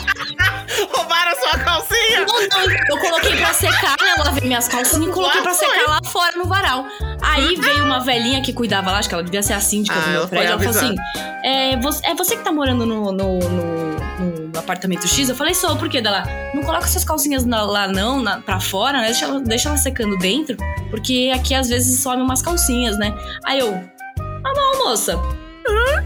não, 2.18 2.26
não, 2.26 2.76
eu 2.88 2.98
coloquei 2.98 3.36
pra 3.36 3.52
secar, 3.54 3.96
né? 4.00 4.14
Eu 4.18 4.24
lavei 4.24 4.46
minhas 4.48 4.68
calcinhas 4.68 5.08
e 5.08 5.10
coloquei 5.12 5.40
pra 5.42 5.54
secar 5.54 5.88
lá 5.88 6.00
fora 6.04 6.36
no 6.36 6.44
varal. 6.44 6.84
Aí 7.22 7.56
veio 7.56 7.84
uma 7.84 8.00
velhinha 8.00 8.42
que 8.42 8.52
cuidava 8.52 8.90
lá, 8.90 8.98
acho 8.98 9.08
que 9.08 9.14
ela 9.14 9.24
devia 9.24 9.42
ser 9.42 9.52
a 9.54 9.60
síndica 9.60 9.96
Ah, 9.96 10.02
do 10.02 10.10
meu 10.10 10.28
prédio. 10.28 10.52
Ela 10.52 10.58
falou 10.62 10.70
assim: 10.78 10.94
é 11.44 11.76
você, 11.76 12.06
é 12.06 12.14
você 12.14 12.36
que 12.36 12.42
tá 12.44 12.52
morando 12.52 12.84
no, 12.86 13.12
no, 13.12 13.38
no- 13.38 14.50
no 14.50 14.58
apartamento 14.58 15.06
X? 15.06 15.28
Eu 15.28 15.34
falei, 15.36 15.54
sou, 15.54 15.76
por 15.76 15.88
quê? 15.88 16.00
Dela, 16.00 16.24
não 16.54 16.62
coloca 16.62 16.86
suas 16.86 17.04
calcinhas 17.04 17.44
na- 17.44 17.62
lá 17.62 17.86
não, 17.88 18.20
na, 18.22 18.40
pra 18.40 18.58
fora, 18.60 18.98
né? 19.00 19.06
Deixa, 19.06 19.24
ela- 19.26 19.40
deixa 19.40 19.68
ela 19.68 19.78
secando 19.78 20.16
dentro, 20.18 20.56
porque 20.90 21.30
aqui 21.34 21.54
às 21.54 21.68
vezes 21.68 22.00
some 22.00 22.22
umas 22.22 22.42
calcinhas, 22.42 22.98
né? 22.98 23.14
Aí 23.44 23.58
eu, 23.60 23.72
ah, 24.44 24.52
não, 24.54 24.84
moça. 24.86 25.18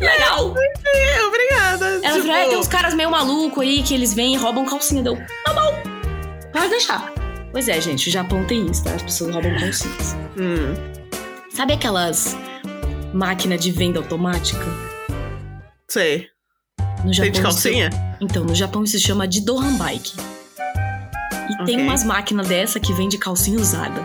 Legal. 0.00 0.54
É, 0.94 1.22
obrigada. 1.24 1.86
Ela 2.02 2.14
tipo, 2.16 2.26
falou, 2.26 2.34
é, 2.36 2.48
tem 2.48 2.56
uns 2.58 2.68
caras 2.68 2.92
meio 2.94 3.10
maluco 3.10 3.60
aí 3.60 3.82
que 3.82 3.94
eles 3.94 4.12
vêm 4.12 4.34
e 4.34 4.36
roubam 4.36 4.64
calcinha. 4.66 5.02
Deu, 5.02 5.16
tá 5.44 5.52
bom. 5.54 5.93
Pode 6.54 6.68
deixar. 6.70 7.12
Pois 7.52 7.68
é, 7.68 7.78
gente, 7.80 8.08
o 8.08 8.12
Japão 8.12 8.44
tem 8.44 8.64
isso, 8.66 8.82
tá? 8.84 8.94
As 8.94 9.02
pessoas 9.02 9.34
roubam 9.34 9.54
calcinhas. 9.58 10.16
hum, 10.38 10.74
Sabe 11.50 11.74
aquelas 11.74 12.36
máquinas 13.12 13.60
de 13.60 13.70
venda 13.70 13.98
automática? 13.98 14.64
sei. 15.90 16.28
No 17.04 17.10
Tem 17.12 17.30
de 17.30 17.42
calcinha? 17.42 17.90
Então, 18.20 18.44
no 18.44 18.54
Japão 18.54 18.82
isso 18.82 18.98
se 18.98 19.04
chama 19.04 19.28
de 19.28 19.44
Dohan 19.44 19.76
Bike. 19.76 20.12
E 21.50 21.56
tem 21.66 21.74
Ok. 21.76 21.82
umas 21.82 22.02
máquinas 22.02 22.48
dessa 22.48 22.80
que 22.80 22.92
vende 22.94 23.18
calcinha 23.18 23.58
usada. 23.60 24.00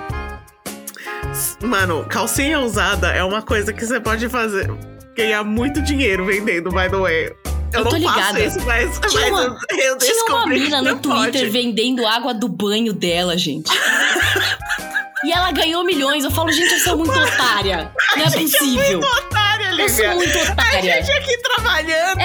Mano, 1.64 2.04
calcinha 2.10 2.60
usada 2.60 3.08
é 3.12 3.24
uma 3.24 3.42
coisa 3.42 3.72
que 3.72 3.86
você 3.86 4.00
pode 4.02 4.28
fazer. 4.28 4.70
Ganhar 5.16 5.44
muito 5.46 5.82
dinheiro 5.82 6.26
vendendo, 6.26 6.70
by 6.70 6.90
the 6.90 6.98
way. 6.98 7.32
Eu, 7.72 7.80
Eu 7.82 7.86
tô 7.86 7.98
não 7.98 8.02
faço 8.10 8.18
ligada. 8.18 8.40
isso, 8.42 8.60
mas, 8.66 9.00
Tinha 9.10 9.30
mas 9.32 9.46
uma- 9.48 9.60
eu, 9.72 9.80
eu 9.80 9.98
Tinha 9.98 10.26
uma 10.30 10.48
mina 10.48 10.82
no 10.82 11.00
Twitter 11.00 11.42
pode. 11.42 11.50
vendendo 11.50 12.06
água 12.08 12.34
do 12.34 12.48
banho 12.48 12.94
dela, 12.94 13.38
gente. 13.38 13.70
e 15.24 15.32
ela 15.32 15.52
ganhou 15.52 15.84
milhões. 15.84 16.24
Eu 16.24 16.32
falo, 16.32 16.52
gente, 16.52 16.74
eu 16.74 16.80
sou 16.80 16.98
muito 16.98 17.12
otária. 17.18 17.92
Não 18.18 18.26
é 18.26 18.32
possível. 18.32 19.00
Otária, 19.00 19.70
Eu 19.82 19.90
sou 19.90 20.08
muito 20.16 20.38
A 20.38 20.52
otária. 20.52 20.82
gente 21.04 21.12
aqui 21.12 21.38
trabalhando 21.38 22.20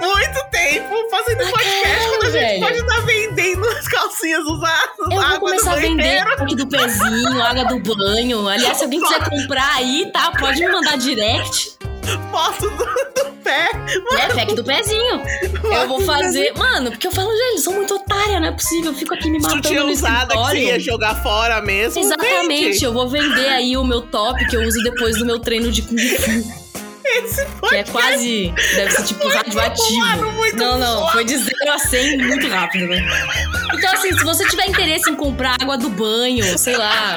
muito 0.00 0.50
tempo, 0.50 0.94
fazendo 1.10 1.38
podcast, 1.50 1.82
Caralho, 1.82 2.08
quando 2.10 2.22
a 2.24 2.30
gente 2.30 2.40
velho. 2.40 2.60
pode 2.60 2.78
estar 2.78 3.00
vendendo 3.02 3.68
as 3.68 3.88
calcinhas 3.88 4.44
usadas, 4.44 4.98
Eu 4.98 5.10
vou 5.10 5.20
água 5.20 5.38
começar 5.40 5.72
a 5.72 5.76
vender 5.76 6.18
aqui 6.18 6.56
do 6.56 6.66
pezinho, 6.66 7.42
água 7.42 7.64
do 7.66 7.78
banho. 7.94 8.48
Aliás, 8.48 8.78
se 8.78 8.84
alguém 8.84 9.00
quiser 9.02 9.28
comprar 9.28 9.74
aí, 9.76 10.10
tá? 10.12 10.32
Pode 10.38 10.60
me 10.60 10.68
mandar 10.72 10.96
direct. 10.96 11.76
Foto 12.30 12.70
do, 12.70 12.76
do 12.76 13.32
pé. 13.42 13.68
É, 14.12 14.34
pack 14.34 14.54
do 14.54 14.64
pezinho. 14.64 15.22
Eu 15.64 15.88
vou 15.88 16.00
fazer. 16.00 16.52
Mano, 16.56 16.90
porque 16.90 17.06
eu 17.06 17.12
falo, 17.12 17.30
gente, 17.30 17.56
eu 17.56 17.62
sou 17.62 17.74
muito 17.74 17.94
otária, 17.94 18.40
não 18.40 18.48
é 18.48 18.52
possível. 18.52 18.92
Eu 18.92 18.96
fico 18.96 19.14
aqui 19.14 19.30
me 19.30 19.38
matando 19.38 19.62
Sutiã 19.62 19.84
no 19.84 19.92
usada 19.92 20.34
que 20.34 20.38
você 20.38 20.58
ia 20.58 20.80
jogar 20.80 21.22
fora 21.22 21.60
mesmo. 21.60 22.00
Exatamente, 22.00 22.72
Vende. 22.72 22.84
eu 22.84 22.92
vou 22.92 23.08
vender 23.08 23.48
aí 23.48 23.76
o 23.76 23.84
meu 23.84 24.02
top 24.02 24.44
que 24.46 24.56
eu 24.56 24.62
uso 24.62 24.82
depois 24.82 25.18
do 25.18 25.26
meu 25.26 25.38
treino 25.38 25.70
de 25.70 25.82
Kung 25.82 25.98
Fu. 25.98 26.66
Esse 27.08 27.46
Que 27.68 27.76
é 27.76 27.84
quase. 27.84 28.52
Deve 28.74 28.90
ser 28.90 29.04
tipo 29.04 29.28
radioativo. 29.28 30.56
Não, 30.56 30.78
não, 30.78 30.98
forte. 31.00 31.12
foi 31.12 31.24
de 31.24 31.36
0 31.38 31.52
a 31.72 31.78
100 31.78 32.18
muito 32.18 32.48
rápido, 32.48 32.88
né? 32.88 32.98
Então, 33.72 33.92
assim, 33.92 34.12
se 34.12 34.24
você 34.24 34.44
tiver 34.48 34.68
interesse 34.68 35.08
em 35.08 35.14
comprar 35.14 35.56
água 35.60 35.78
do 35.78 35.88
banho, 35.88 36.58
sei 36.58 36.76
lá, 36.76 37.16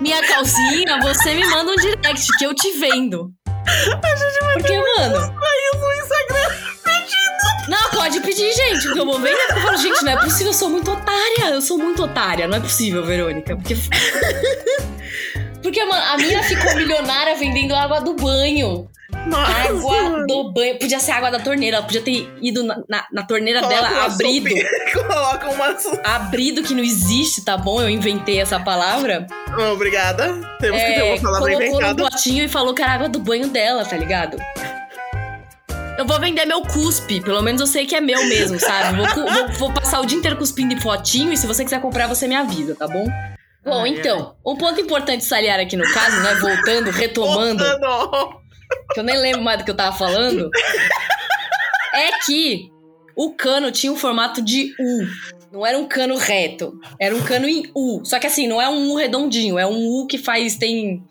minha 0.00 0.20
calcinha, 0.26 1.00
você 1.00 1.34
me 1.34 1.46
manda 1.46 1.70
um 1.70 1.76
direct 1.76 2.26
que 2.38 2.44
eu 2.44 2.54
te 2.54 2.72
vendo. 2.72 3.30
Porque, 4.54 4.78
mano. 4.78 5.16
Aí 5.18 5.80
no 5.80 5.92
Instagram. 5.92 6.66
Não, 7.68 7.90
pode 7.90 8.20
pedir, 8.20 8.52
gente, 8.52 8.84
porque 8.84 9.00
eu 9.00 9.06
vou 9.06 9.18
vender. 9.18 9.36
Porque 9.36 9.52
eu 9.58 9.62
falo, 9.62 9.76
gente, 9.76 10.04
não 10.04 10.12
é 10.12 10.16
possível, 10.16 10.46
eu 10.48 10.54
sou 10.54 10.70
muito 10.70 10.90
otária. 10.92 11.50
Eu 11.50 11.60
sou 11.60 11.78
muito 11.78 12.02
otária, 12.04 12.46
não 12.46 12.58
é 12.58 12.60
possível, 12.60 13.04
Verônica. 13.04 13.56
Porque. 13.56 13.76
Porque, 15.62 15.84
mano, 15.84 16.02
a 16.12 16.16
minha 16.16 16.42
ficou 16.44 16.76
milionária 16.76 17.34
vendendo 17.34 17.74
água 17.74 18.00
do 18.00 18.14
banho. 18.14 18.88
Nossa, 19.26 19.52
Água 19.52 20.02
mano. 20.02 20.26
do 20.26 20.52
banho. 20.52 20.78
Podia 20.78 21.00
ser 21.00 21.10
água 21.12 21.30
da 21.30 21.38
torneira. 21.40 21.78
Ela 21.78 21.84
podia 21.86 22.00
ter 22.00 22.32
ido 22.40 22.62
na, 22.62 22.76
na- 22.88 23.06
na 23.12 23.22
torneira 23.24 23.60
Coloca 23.60 23.82
dela, 23.82 24.04
abrido. 24.06 24.48
Coloca 24.94 25.50
uma. 25.50 25.76
Abrido 26.04 26.62
que 26.62 26.74
não 26.74 26.82
existe, 26.84 27.44
tá 27.44 27.56
bom? 27.56 27.80
Eu 27.80 27.88
inventei 27.90 28.38
essa 28.40 28.60
palavra. 28.60 29.26
Obrigada. 29.72 30.26
Temos 30.60 30.80
que 30.80 30.86
ter 30.86 31.00
É, 31.00 31.12
uma 31.14 31.20
palavra 31.22 31.38
colocou 31.52 31.80
no 31.80 31.86
inventada. 31.86 32.10
potinho 32.10 32.44
e 32.44 32.48
falou 32.48 32.72
que 32.74 32.82
era 32.82 32.92
água 32.92 33.08
do 33.08 33.18
banho 33.18 33.48
dela, 33.48 33.84
tá 33.84 33.96
ligado? 33.96 34.36
Eu 35.98 36.04
vou 36.06 36.20
vender 36.20 36.44
meu 36.44 36.60
cuspe, 36.60 37.22
pelo 37.22 37.40
menos 37.42 37.60
eu 37.60 37.66
sei 37.66 37.86
que 37.86 37.94
é 37.96 38.00
meu 38.02 38.22
mesmo, 38.28 38.58
sabe? 38.60 38.96
Vou, 38.98 39.06
vou- 39.26 39.48
vou 39.52 39.72
passar 39.72 40.00
o 40.00 40.06
dia 40.06 40.18
inteiro 40.18 40.36
cuspindo 40.36 40.74
em 40.74 40.78
potinho 40.78 41.32
e 41.32 41.36
se 41.38 41.46
você 41.46 41.64
quiser 41.64 41.80
comprar, 41.80 42.06
você 42.06 42.28
me 42.28 42.34
avisa, 42.36 42.74
tá 42.74 42.86
bom? 42.86 43.06
Bom, 43.64 43.80
Ai, 43.82 43.88
então, 43.88 44.36
um 44.46 44.56
ponto 44.56 44.78
importante 44.80 45.20
de 45.22 45.24
saliar 45.24 45.58
aqui 45.58 45.74
no 45.76 45.90
caso, 45.92 46.20
né? 46.20 46.34
Voltando, 46.34 46.90
retomando, 46.90 47.64
Voltando. 47.64 48.45
Que 48.92 49.00
eu 49.00 49.04
nem 49.04 49.16
lembro 49.18 49.42
mais 49.42 49.58
do 49.58 49.64
que 49.64 49.70
eu 49.70 49.76
tava 49.76 49.96
falando, 49.96 50.50
é 51.94 52.18
que 52.24 52.70
o 53.16 53.32
cano 53.32 53.70
tinha 53.70 53.92
um 53.92 53.96
formato 53.96 54.42
de 54.42 54.74
U. 54.78 55.06
Não 55.52 55.64
era 55.64 55.78
um 55.78 55.86
cano 55.86 56.16
reto, 56.16 56.78
era 57.00 57.14
um 57.14 57.22
cano 57.22 57.48
em 57.48 57.70
U. 57.74 58.04
Só 58.04 58.18
que 58.18 58.26
assim, 58.26 58.46
não 58.46 58.60
é 58.60 58.68
um 58.68 58.90
U 58.90 58.96
redondinho, 58.96 59.58
é 59.58 59.66
um 59.66 59.86
U 59.86 60.06
que 60.06 60.18
faz, 60.18 60.56
tem... 60.56 61.02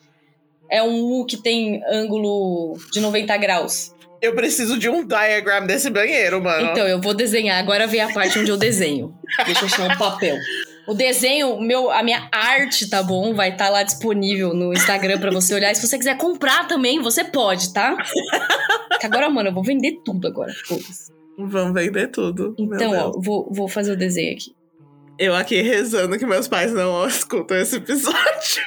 É 0.70 0.82
um 0.82 1.04
U 1.04 1.26
que 1.26 1.38
tem 1.38 1.82
ângulo 1.88 2.78
de 2.92 3.00
90 3.00 3.38
graus. 3.38 3.94
Eu 4.22 4.34
preciso 4.34 4.80
de 4.80 4.90
um 4.90 5.06
diagram 5.06 5.68
desse 5.68 5.90
banheiro, 5.92 6.42
mano. 6.44 6.72
Então, 6.72 6.88
eu 6.88 7.00
vou 7.00 7.14
desenhar. 7.14 7.60
Agora 7.60 7.86
vem 7.86 8.02
a 8.02 8.12
parte 8.12 8.40
onde 8.40 8.50
eu 8.50 8.58
desenho. 8.58 9.14
Deixa 9.46 9.62
eu 9.62 9.66
achar 9.68 9.92
um 9.92 9.98
papel. 9.98 10.36
O 10.88 10.94
desenho, 10.94 11.60
meu, 11.60 11.90
a 11.90 12.04
minha 12.04 12.30
arte, 12.32 12.90
tá 12.90 13.02
bom? 13.02 13.34
Vai 13.34 13.50
estar 13.50 13.70
lá 13.70 13.82
disponível 13.84 14.54
no 14.54 14.72
Instagram 14.72 15.20
pra 15.20 15.32
você 15.32 15.54
olhar. 15.56 15.72
E 15.72 15.76
se 15.76 15.86
você 15.86 15.98
quiser 15.98 16.18
comprar 16.18 16.68
também, 16.68 17.02
você 17.02 17.24
pode, 17.24 17.74
tá? 17.74 17.98
Agora, 19.04 19.30
mano, 19.30 19.50
eu 19.50 19.54
vou 19.54 19.64
vender 19.64 20.00
tudo 20.06 20.28
agora. 20.28 20.54
Vamos 21.38 21.74
vender 21.74 22.08
tudo. 22.08 22.56
Então, 22.58 22.94
ó, 22.94 23.12
vou, 23.20 23.52
vou 23.52 23.68
fazer 23.68 23.94
o 23.94 23.98
desenho 23.98 24.34
aqui. 24.34 24.56
Eu 25.18 25.34
aqui 25.34 25.62
rezando 25.62 26.20
que 26.20 26.26
meus 26.26 26.48
pais 26.48 26.72
não 26.74 27.08
escutam 27.08 27.58
esse 27.58 27.78
episódio. 27.78 28.64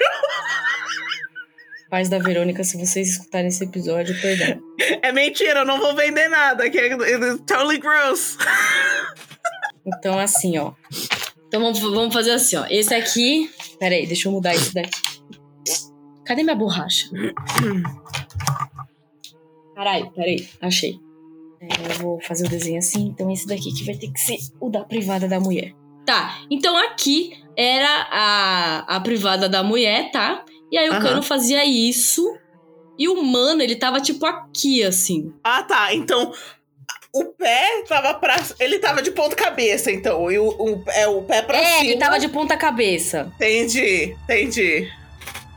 Paz 1.91 2.09
da 2.09 2.19
Verônica, 2.19 2.63
se 2.65 2.77
vocês 2.77 3.11
escutarem 3.11 3.49
esse 3.49 3.65
episódio, 3.65 4.19
perdão. 4.21 4.61
É 5.03 5.11
mentira, 5.11 5.61
eu 5.61 5.65
não 5.65 5.79
vou 5.79 5.95
vender 5.95 6.29
nada. 6.29 6.69
Que 6.69 6.79
é 6.79 6.93
it's 6.93 7.43
totally 7.47 7.79
gross. 7.79 8.37
Então, 9.87 10.19
assim, 10.19 10.59
ó. 10.59 10.73
Então 11.49 11.61
vamos, 11.61 11.81
vamos 11.81 12.15
fazer 12.15 12.33
assim, 12.33 12.57
ó. 12.57 12.67
Esse 12.71 12.95
aqui. 12.95 13.51
Pera 13.79 13.95
aí, 13.95 14.07
deixa 14.07 14.29
eu 14.29 14.33
mudar 14.33 14.55
isso 14.55 14.73
daqui. 14.73 14.91
Cadê 16.25 16.43
minha 16.43 16.55
borracha? 16.55 17.09
Caralho, 19.75 20.11
peraí, 20.13 20.47
achei. 20.61 20.99
É, 21.61 21.67
eu 21.93 21.99
vou 22.03 22.21
fazer 22.21 22.47
o 22.47 22.49
desenho 22.49 22.79
assim, 22.79 23.07
então 23.09 23.31
esse 23.31 23.47
daqui 23.47 23.73
que 23.73 23.85
vai 23.85 23.97
ter 23.97 24.13
que 24.13 24.21
ser 24.21 24.37
o 24.61 24.69
da 24.69 24.85
privada 24.85 25.27
da 25.27 25.41
mulher. 25.41 25.73
Tá, 26.05 26.43
então 26.51 26.77
aqui 26.77 27.33
era 27.57 28.07
a, 28.11 28.97
a 28.97 29.01
privada 29.01 29.49
da 29.49 29.63
mulher, 29.63 30.11
tá? 30.11 30.45
E 30.71 30.77
aí 30.77 30.89
o 30.89 30.93
Aham. 30.93 31.03
cano 31.03 31.23
fazia 31.23 31.65
isso. 31.65 32.25
E 32.99 33.09
o 33.09 33.23
mano, 33.23 33.63
ele 33.63 33.77
tava 33.77 34.01
tipo 34.01 34.27
aqui, 34.27 34.83
assim. 34.83 35.33
Ah, 35.43 35.63
tá. 35.63 35.95
Então, 35.95 36.33
o 37.13 37.25
pé 37.27 37.83
tava 37.89 38.15
pra. 38.15 38.37
Ele 38.61 38.79
tava 38.79 39.03
de 39.03 39.11
ponta 39.11 39.35
cabeça, 39.35 39.91
então. 39.91 40.31
E 40.31 40.39
o, 40.39 40.49
o, 40.49 40.85
é, 40.89 41.07
o 41.09 41.23
pé 41.23 41.43
pra 41.43 41.59
é, 41.59 41.79
cima. 41.79 41.91
ele 41.91 41.97
tava 41.99 42.19
de 42.19 42.29
ponta 42.29 42.57
cabeça. 42.57 43.31
Entendi, 43.37 44.17
entendi. 44.25 44.89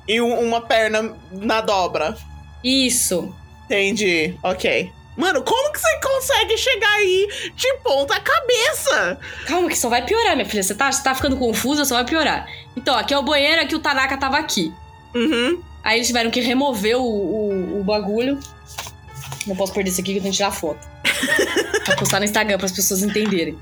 E 0.08 0.20
um- 0.22 0.40
uma 0.40 0.62
perna 0.62 1.16
na 1.32 1.62
dobra. 1.62 2.18
Isso. 2.64 3.34
Entendi. 3.66 4.36
Ok. 4.44 4.92
Mano, 5.18 5.44
como 5.44 5.72
que 5.74 5.80
você 5.80 6.00
consegue 6.02 6.58
chegar 6.58 6.90
aí 6.96 7.28
de 7.56 7.74
ponta 7.84 8.20
cabeça? 8.20 9.20
Calma, 9.46 9.68
que 9.70 9.78
só 9.78 9.90
vai 9.90 10.04
piorar, 10.06 10.36
minha 10.36 10.48
filha. 10.48 10.64
Você 10.64 10.74
tá, 10.74 10.92
você 10.92 11.04
tá 11.04 11.14
ficando 11.14 11.38
confusa, 11.38 11.84
só 11.86 11.96
vai 11.96 12.06
piorar. 12.06 12.48
Então, 12.78 12.96
aqui 12.98 13.14
é 13.14 13.18
o 13.18 13.22
banheiro, 13.24 13.62
aqui 13.62 13.76
o 13.76 13.80
Tanaka 13.80 14.18
tava 14.18 14.38
aqui. 14.38 14.74
Uhum. 15.14 15.62
Aí 15.84 15.98
eles 15.98 16.08
tiveram 16.08 16.32
que 16.32 16.40
remover 16.40 16.98
o, 16.98 17.04
o, 17.04 17.82
o 17.82 17.84
bagulho. 17.84 18.40
Não 19.46 19.56
posso 19.56 19.74
perder 19.74 19.90
isso 19.92 20.00
aqui 20.02 20.14
que 20.14 20.18
eu 20.20 20.22
tenho 20.22 20.32
que 20.32 20.38
tirar 20.38 20.52
foto. 20.52 20.88
pra 21.86 21.96
postar 21.96 22.20
no 22.20 22.26
Instagram 22.26 22.58
para 22.58 22.66
as 22.66 22.72
pessoas 22.72 23.04
entenderem. 23.04 23.58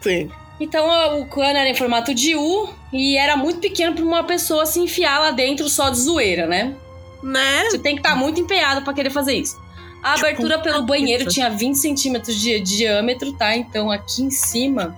Sim. 0.00 0.30
Então 0.60 1.20
o 1.20 1.26
cano 1.26 1.56
era 1.58 1.68
em 1.68 1.74
formato 1.74 2.14
de 2.14 2.36
U 2.36 2.68
e 2.92 3.16
era 3.16 3.36
muito 3.36 3.60
pequeno 3.60 3.94
para 3.94 4.04
uma 4.04 4.24
pessoa 4.24 4.66
se 4.66 4.78
enfiar 4.78 5.18
lá 5.18 5.30
dentro 5.30 5.68
só 5.68 5.88
de 5.88 5.98
zoeira, 5.98 6.46
né? 6.46 6.74
Né? 7.22 7.64
Você 7.70 7.78
tem 7.78 7.94
que 7.94 8.00
estar 8.00 8.10
tá 8.10 8.16
muito 8.16 8.40
empenhado 8.40 8.82
para 8.82 8.92
querer 8.92 9.10
fazer 9.10 9.34
isso. 9.34 9.58
A 10.02 10.14
Tipo, 10.14 10.26
abertura 10.26 10.58
pelo 10.58 10.82
banheiro 10.82 11.26
tinha 11.28 11.50
20 11.50 11.74
centímetros 11.76 12.36
de 12.36 12.60
diâmetro, 12.60 13.32
tá? 13.32 13.54
Então 13.54 13.90
aqui 13.90 14.22
em 14.22 14.30
cima 14.30 14.96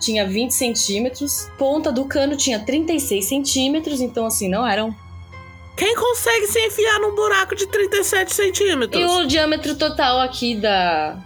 tinha 0.00 0.26
20 0.26 0.52
centímetros. 0.52 1.48
Ponta 1.58 1.92
do 1.92 2.04
cano 2.04 2.36
tinha 2.36 2.58
36 2.58 3.24
centímetros, 3.24 4.00
então 4.00 4.26
assim, 4.26 4.48
não 4.48 4.66
eram. 4.66 4.94
Quem 5.76 5.94
consegue 5.94 6.46
se 6.46 6.58
enfiar 6.66 6.98
num 7.00 7.14
buraco 7.14 7.54
de 7.54 7.66
37 7.66 8.34
centímetros? 8.34 9.00
E 9.00 9.04
o 9.04 9.26
diâmetro 9.26 9.76
total 9.76 10.20
aqui 10.20 10.54
da, 10.56 11.16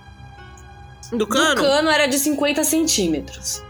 Do 1.12 1.26
cano? 1.26 1.54
do 1.54 1.62
cano 1.62 1.90
era 1.90 2.06
de 2.06 2.18
50 2.18 2.64
centímetros. 2.64 3.62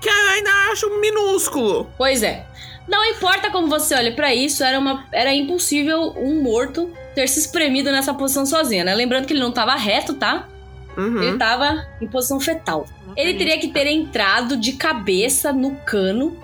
Que 0.00 0.08
eu 0.08 0.28
ainda 0.28 0.50
acho 0.70 1.00
minúsculo. 1.00 1.90
Pois 1.96 2.22
é. 2.22 2.46
Não 2.88 3.04
importa 3.04 3.50
como 3.50 3.66
você 3.66 3.94
olhe 3.94 4.12
pra 4.12 4.34
isso, 4.34 4.62
era, 4.62 4.78
uma, 4.78 5.04
era 5.10 5.34
impossível 5.34 6.14
um 6.16 6.40
morto 6.42 6.92
ter 7.14 7.26
se 7.28 7.40
espremido 7.40 7.90
nessa 7.90 8.14
posição 8.14 8.46
sozinho, 8.46 8.84
né? 8.84 8.94
Lembrando 8.94 9.26
que 9.26 9.32
ele 9.32 9.40
não 9.40 9.50
tava 9.50 9.74
reto, 9.74 10.14
tá? 10.14 10.46
Uhum. 10.96 11.22
Ele 11.22 11.36
tava 11.36 11.86
em 12.00 12.06
posição 12.06 12.38
fetal. 12.38 12.86
Ele 13.16 13.34
teria 13.34 13.58
que 13.58 13.68
ter 13.68 13.86
entrado 13.86 14.56
de 14.56 14.74
cabeça 14.74 15.52
no 15.52 15.72
cano, 15.76 16.36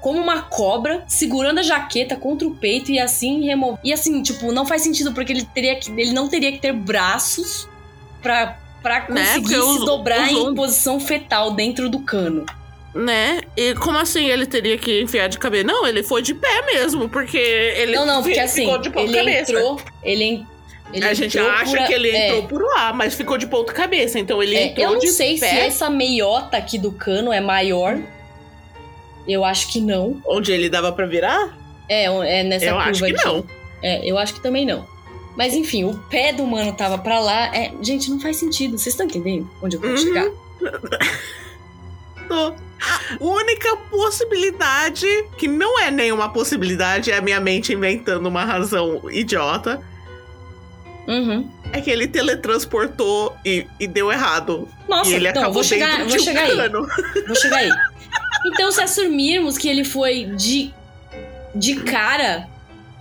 como 0.00 0.20
uma 0.20 0.42
cobra, 0.42 1.04
segurando 1.08 1.58
a 1.58 1.62
jaqueta 1.62 2.14
contra 2.16 2.46
o 2.46 2.54
peito 2.54 2.92
e 2.92 2.98
assim 2.98 3.44
remover. 3.44 3.80
E 3.82 3.92
assim, 3.92 4.22
tipo, 4.22 4.52
não 4.52 4.64
faz 4.64 4.82
sentido, 4.82 5.12
porque 5.12 5.32
ele 5.32 5.44
teria 5.44 5.74
que. 5.76 5.90
Ele 5.90 6.12
não 6.12 6.28
teria 6.28 6.52
que 6.52 6.58
ter 6.58 6.72
braços 6.72 7.68
pra, 8.22 8.56
pra 8.82 9.00
Né? 9.08 9.24
conseguir 9.34 9.56
Porque 9.56 9.78
se 9.78 9.84
dobrar 9.84 10.22
os 10.24 10.30
em 10.30 10.54
posição 10.54 10.98
fetal 11.00 11.50
dentro 11.52 11.88
do 11.88 12.00
cano. 12.00 12.44
Né? 12.94 13.42
E 13.56 13.74
como 13.74 13.98
assim 13.98 14.26
ele 14.26 14.46
teria 14.46 14.76
que 14.78 15.02
enfiar 15.02 15.28
de 15.28 15.38
cabeça? 15.38 15.64
Não, 15.64 15.86
ele 15.86 16.02
foi 16.02 16.22
de 16.22 16.34
pé 16.34 16.62
mesmo, 16.66 17.08
porque 17.08 17.36
ele 17.36 17.94
Não, 17.94 18.06
não, 18.06 18.22
porque 18.22 18.38
assim, 18.40 18.66
de 18.80 18.88
ele 18.98 19.12
cabeça. 19.14 19.52
entrou. 19.52 19.80
Ele, 20.02 20.24
en- 20.24 20.46
ele 20.92 21.04
a 21.04 21.12
gente 21.14 21.36
entrou 21.38 21.52
acha 21.52 21.78
a- 21.80 21.86
que 21.86 21.92
ele 21.92 22.10
é, 22.10 22.28
entrou 22.28 22.48
por 22.48 22.62
lá, 22.62 22.92
mas 22.92 23.14
ficou 23.14 23.36
de 23.36 23.46
ponta 23.46 23.72
cabeça. 23.72 24.18
Então 24.18 24.42
ele 24.42 24.56
é, 24.56 24.64
entrou 24.68 24.86
eu 24.86 24.92
não 24.94 24.98
de 24.98 25.08
sei 25.08 25.34
se 25.36 25.40
pé, 25.40 25.66
essa 25.66 25.88
meiota 25.90 26.56
aqui 26.56 26.78
do 26.78 26.90
cano 26.90 27.30
é 27.32 27.40
maior. 27.40 27.98
Eu 29.28 29.44
acho 29.44 29.70
que 29.70 29.80
não. 29.80 30.20
onde 30.26 30.50
ele 30.50 30.68
dava 30.70 30.90
pra 30.90 31.06
virar? 31.06 31.56
É, 31.88 32.04
é 32.04 32.42
nessa 32.42 32.64
eu 32.64 32.74
curva 32.74 32.90
acho 32.90 33.04
que 33.04 33.12
aqui. 33.14 33.24
não. 33.26 33.44
É, 33.82 34.10
eu 34.10 34.18
acho 34.18 34.34
que 34.34 34.40
também 34.42 34.64
não. 34.64 34.86
Mas 35.38 35.54
enfim, 35.54 35.84
o 35.84 35.94
pé 36.10 36.32
do 36.32 36.44
mano 36.44 36.72
tava 36.72 36.98
pra 36.98 37.20
lá. 37.20 37.54
É, 37.54 37.72
gente, 37.80 38.10
não 38.10 38.18
faz 38.18 38.36
sentido. 38.38 38.72
Vocês 38.76 38.92
estão 38.92 39.06
entendendo 39.06 39.48
onde 39.62 39.76
eu 39.76 39.80
quero 39.80 39.92
Uhum. 39.92 39.98
chegar? 39.98 40.28
Tô. 42.28 42.52
A 42.80 43.16
única 43.24 43.76
possibilidade, 43.90 45.06
que 45.36 45.48
não 45.48 45.78
é 45.80 45.90
nenhuma 45.90 46.28
possibilidade, 46.32 47.10
é 47.10 47.16
a 47.16 47.20
minha 47.20 47.40
mente 47.40 47.72
inventando 47.72 48.26
uma 48.26 48.44
razão 48.44 49.00
idiota, 49.10 49.80
Uhum. 51.06 51.48
é 51.72 51.80
que 51.80 51.90
ele 51.90 52.06
teletransportou 52.06 53.34
e, 53.44 53.66
e 53.80 53.86
deu 53.86 54.12
errado. 54.12 54.68
Nossa, 54.88 55.10
e 55.10 55.14
ele 55.14 55.28
então, 55.28 55.42
acabou 55.42 55.54
vou 55.54 55.64
chegar, 55.64 55.86
dentro 55.98 56.08
vou 56.08 56.16
de 56.16 56.22
um 56.22 56.24
chegar 56.24 56.42
aí. 56.44 56.56
cano. 56.56 56.88
Vou 57.26 57.36
chegar 57.36 57.56
aí. 57.58 57.70
Então, 58.46 58.70
se 58.70 58.80
assumirmos 58.80 59.56
que 59.58 59.68
ele 59.68 59.84
foi 59.84 60.24
de, 60.36 60.72
de 61.54 61.76
cara, 61.76 62.46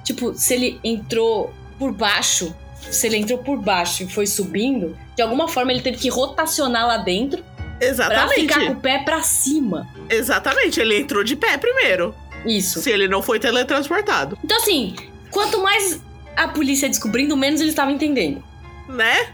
tipo, 0.04 0.34
se 0.34 0.54
ele 0.54 0.80
entrou 0.84 1.54
por 1.78 1.92
baixo, 1.92 2.56
se 2.90 3.08
ele 3.08 3.18
entrou 3.18 3.40
por 3.40 3.58
baixo 3.58 4.04
e 4.04 4.08
foi 4.08 4.26
subindo, 4.28 4.98
de 5.16 5.22
alguma 5.22 5.48
forma 5.48 5.72
ele 5.72 5.82
teve 5.82 5.98
que 5.98 6.10
rotacionar 6.10 6.86
lá 6.88 6.98
dentro 6.98 7.44
pra 7.80 7.88
Exatamente. 7.88 8.42
ficar 8.42 8.66
com 8.66 8.72
o 8.74 8.76
pé 8.80 9.00
pra 9.00 9.22
cima. 9.22 9.88
Exatamente, 10.10 10.80
ele 10.80 11.00
entrou 11.00 11.24
de 11.24 11.36
pé 11.36 11.58
primeiro. 11.58 12.14
Isso. 12.46 12.82
Se 12.82 12.90
ele 12.90 13.08
não 13.08 13.22
foi 13.22 13.40
teletransportado, 13.40 14.38
Então, 14.44 14.58
assim, 14.58 14.96
quanto 15.32 15.62
mais 15.62 16.00
a 16.36 16.48
polícia 16.48 16.88
descobrindo, 16.88 17.36
menos 17.36 17.60
eles 17.60 17.72
estavam 17.74 17.94
entendendo. 17.94 18.44
né? 18.88 19.34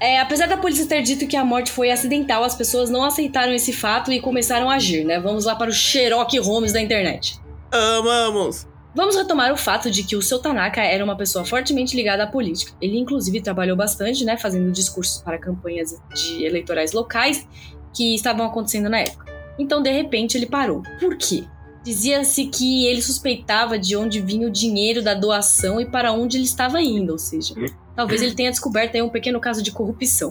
É, 0.00 0.20
apesar 0.20 0.46
da 0.46 0.56
polícia 0.56 0.86
ter 0.86 1.02
dito 1.02 1.26
que 1.26 1.36
a 1.36 1.44
morte 1.44 1.72
foi 1.72 1.90
acidental, 1.90 2.44
as 2.44 2.54
pessoas 2.54 2.88
não 2.88 3.02
aceitaram 3.04 3.52
esse 3.52 3.72
fato 3.72 4.12
e 4.12 4.20
começaram 4.20 4.70
a 4.70 4.76
agir, 4.76 5.04
né? 5.04 5.18
Vamos 5.18 5.44
lá 5.44 5.56
para 5.56 5.70
o 5.70 5.72
Sherlock 5.72 6.38
Holmes 6.38 6.72
da 6.72 6.80
internet. 6.80 7.36
Amamos. 7.72 8.64
Vamos 8.94 9.16
retomar 9.16 9.52
o 9.52 9.56
fato 9.56 9.90
de 9.90 10.02
que 10.02 10.16
o 10.16 10.22
seu 10.22 10.38
Tanaka 10.38 10.82
era 10.82 11.04
uma 11.04 11.16
pessoa 11.16 11.44
fortemente 11.44 11.94
ligada 11.94 12.24
à 12.24 12.26
política. 12.26 12.72
Ele, 12.80 12.98
inclusive, 12.98 13.40
trabalhou 13.40 13.76
bastante, 13.76 14.24
né? 14.24 14.36
Fazendo 14.36 14.72
discursos 14.72 15.22
para 15.22 15.38
campanhas 15.38 15.94
de 16.14 16.44
eleitorais 16.44 16.92
locais 16.92 17.46
que 17.94 18.14
estavam 18.14 18.46
acontecendo 18.46 18.88
na 18.88 19.00
época. 19.00 19.26
Então, 19.58 19.82
de 19.82 19.90
repente, 19.90 20.36
ele 20.36 20.46
parou. 20.46 20.82
Por 20.98 21.16
quê? 21.16 21.44
Dizia-se 21.84 22.46
que 22.46 22.86
ele 22.86 23.00
suspeitava 23.00 23.78
de 23.78 23.96
onde 23.96 24.20
vinha 24.20 24.46
o 24.46 24.50
dinheiro 24.50 25.02
da 25.02 25.14
doação 25.14 25.80
e 25.80 25.86
para 25.86 26.12
onde 26.12 26.36
ele 26.36 26.44
estava 26.44 26.82
indo, 26.82 27.12
ou 27.12 27.18
seja, 27.18 27.54
talvez 27.94 28.20
ele 28.20 28.34
tenha 28.34 28.50
descoberto 28.50 28.94
aí 28.94 29.02
um 29.02 29.08
pequeno 29.08 29.40
caso 29.40 29.62
de 29.62 29.70
corrupção. 29.70 30.30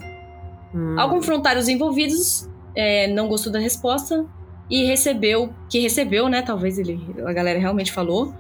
Hum. 0.74 1.00
Ao 1.00 1.10
confrontar 1.10 1.58
os 1.58 1.68
envolvidos, 1.68 2.48
é, 2.76 3.08
não 3.08 3.28
gostou 3.28 3.52
da 3.52 3.60
resposta 3.60 4.26
e 4.70 4.86
recebeu, 4.86 5.54
que 5.70 5.80
recebeu, 5.80 6.28
né? 6.30 6.42
Talvez 6.42 6.78
ele, 6.78 7.00
a 7.26 7.34
galera 7.34 7.58
realmente 7.58 7.92
falou. 7.92 8.34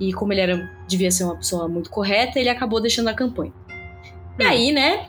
E 0.00 0.12
como 0.12 0.32
ele 0.32 0.40
era, 0.40 0.70
devia 0.88 1.10
ser 1.10 1.24
uma 1.24 1.36
pessoa 1.36 1.68
muito 1.68 1.90
correta, 1.90 2.38
ele 2.40 2.48
acabou 2.48 2.80
deixando 2.80 3.08
a 3.08 3.14
campanha. 3.14 3.52
E 4.38 4.44
aí, 4.44 4.72
né? 4.72 5.06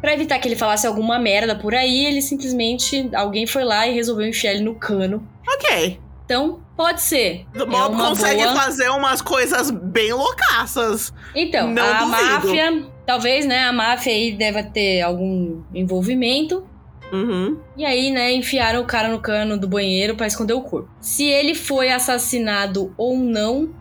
Pra 0.00 0.14
evitar 0.14 0.38
que 0.38 0.48
ele 0.48 0.56
falasse 0.56 0.86
alguma 0.86 1.18
merda 1.18 1.54
por 1.54 1.74
aí, 1.74 2.06
ele 2.06 2.22
simplesmente. 2.22 3.10
Alguém 3.14 3.46
foi 3.46 3.64
lá 3.64 3.86
e 3.86 3.92
resolveu 3.94 4.26
enfiar 4.26 4.52
ele 4.54 4.62
no 4.64 4.74
cano. 4.74 5.26
Ok. 5.46 6.00
Então, 6.24 6.60
pode 6.76 7.02
ser. 7.02 7.44
O 7.54 7.62
É 7.62 7.66
Mob 7.66 7.94
uma 7.96 8.08
consegue 8.08 8.42
boa- 8.44 8.54
fazer 8.54 8.88
umas 8.90 9.20
coisas 9.20 9.70
bem 9.70 10.12
loucaças. 10.12 11.12
Então, 11.34 11.68
Não 11.72 11.82
a 11.82 11.98
duvido. 12.04 12.10
máfia. 12.10 12.86
Talvez, 13.04 13.44
né? 13.44 13.64
A 13.64 13.72
máfia 13.72 14.12
aí 14.12 14.30
deva 14.32 14.62
ter 14.62 15.02
algum 15.02 15.60
envolvimento. 15.74 16.64
Uhum. 17.12 17.58
E 17.76 17.84
aí, 17.84 18.12
né, 18.12 18.32
enfiaram 18.32 18.80
o 18.82 18.86
cara 18.86 19.08
no 19.08 19.18
cano 19.18 19.58
do 19.58 19.66
banheiro 19.66 20.14
pra 20.14 20.28
esconder 20.28 20.52
o 20.52 20.60
corpo. 20.60 20.88
Se 21.00 21.24
ele 21.24 21.56
foi 21.56 21.90
assassinado 21.90 22.94
ou 22.96 23.16
não, 23.18 23.74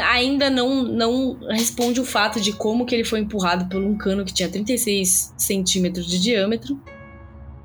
ainda 0.00 0.48
não, 0.50 0.82
não 0.84 1.38
responde 1.48 2.00
o 2.00 2.04
fato 2.04 2.40
de 2.40 2.52
como 2.52 2.86
que 2.86 2.94
ele 2.94 3.04
foi 3.04 3.20
empurrado 3.20 3.66
por 3.68 3.82
um 3.82 3.96
cano 3.96 4.24
que 4.24 4.32
tinha 4.32 4.48
36 4.48 5.34
centímetros 5.36 6.06
de 6.06 6.20
diâmetro 6.20 6.80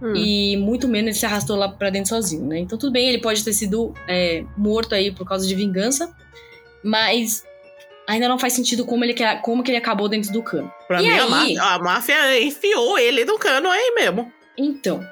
Hum. 0.01 0.13
e 0.15 0.55
muito 0.55 0.87
menos 0.87 1.09
ele 1.09 1.17
se 1.19 1.25
arrastou 1.25 1.57
lá 1.57 1.67
pra 1.67 1.89
dentro 1.89 2.09
sozinho, 2.09 2.45
né? 2.45 2.59
Então 2.59 2.77
tudo 2.77 2.91
bem, 2.91 3.09
ele 3.09 3.17
pode 3.19 3.43
ter 3.43 3.51
sido 3.53 3.93
é, 4.07 4.45
morto 4.57 4.95
aí 4.95 5.11
por 5.11 5.27
causa 5.27 5.45
de 5.45 5.53
vingança, 5.53 6.09
mas 6.83 7.43
ainda 8.07 8.27
não 8.29 8.39
faz 8.39 8.53
sentido 8.53 8.85
como, 8.85 9.03
ele, 9.03 9.13
que- 9.13 9.35
como 9.43 9.61
que 9.61 9.69
ele 9.71 9.77
acabou 9.77 10.07
dentro 10.07 10.31
do 10.31 10.41
cano. 10.41 10.71
Pra 10.87 11.01
E 11.03 11.05
mim, 11.07 11.09
a 11.17 11.23
aí? 11.25 11.29
máfia, 11.29 11.61
a 11.63 11.79
máfia 11.79 12.41
enfiou 12.41 12.97
ele 12.97 13.25
no 13.25 13.37
cano 13.37 13.69
aí 13.69 13.93
mesmo. 13.95 14.31
Então. 14.57 15.05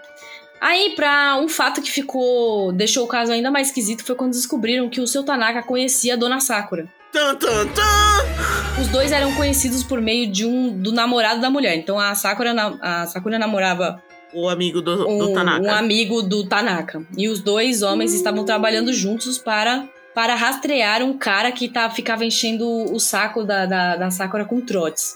Aí, 0.60 0.94
pra 0.96 1.38
um 1.40 1.48
fato 1.48 1.82
que 1.82 1.92
ficou. 1.92 2.72
deixou 2.72 3.06
o 3.06 3.08
caso 3.08 3.32
ainda 3.32 3.52
mais 3.52 3.68
esquisito 3.68 4.04
foi 4.04 4.16
quando 4.16 4.32
descobriram 4.32 4.90
que 4.90 5.00
o 5.02 5.08
seu 5.08 5.24
Tanaka 5.24 5.62
conhecia 5.64 6.14
a 6.14 6.18
dona 6.18 6.40
Sakura. 6.40 6.88
Tan, 7.12 7.36
tan, 7.36 7.68
tan. 7.68 8.82
Os 8.82 8.88
dois 8.90 9.12
eram 9.12 9.34
conhecidos 9.36 9.84
por 9.84 10.02
meio 10.02 10.30
de 10.32 10.46
um 10.46 10.70
do 10.78 10.92
namorado 10.92 11.40
da 11.42 11.50
mulher. 11.50 11.76
Então 11.76 12.00
a 12.00 12.14
Sakura, 12.16 12.54
a 12.82 13.08
Sakura 13.08 13.40
namorava 13.40 14.02
O 14.34 14.50
amigo 14.50 14.82
do, 14.82 14.98
do 14.98 15.30
um, 15.30 15.34
Tanaka. 15.34 15.62
um 15.66 15.72
amigo 15.72 16.22
do 16.22 16.46
Tanaka. 16.48 17.02
E 17.18 17.28
os 17.30 17.40
dois 17.40 17.82
homens 17.82 18.14
estavam 18.14 18.44
trabalhando 18.44 18.92
juntos 18.94 19.38
para, 19.38 19.88
para 20.14 20.36
rastrear 20.36 21.02
um 21.02 21.18
cara 21.18 21.52
que 21.52 21.70
tá, 21.70 21.90
ficava 21.90 22.26
enchendo 22.26 22.68
o 22.68 23.00
saco 23.00 23.44
da, 23.44 23.66
da, 23.66 23.96
da 23.96 24.12
Sakura 24.12 24.46
com 24.46 24.60
trotes. 24.62 25.16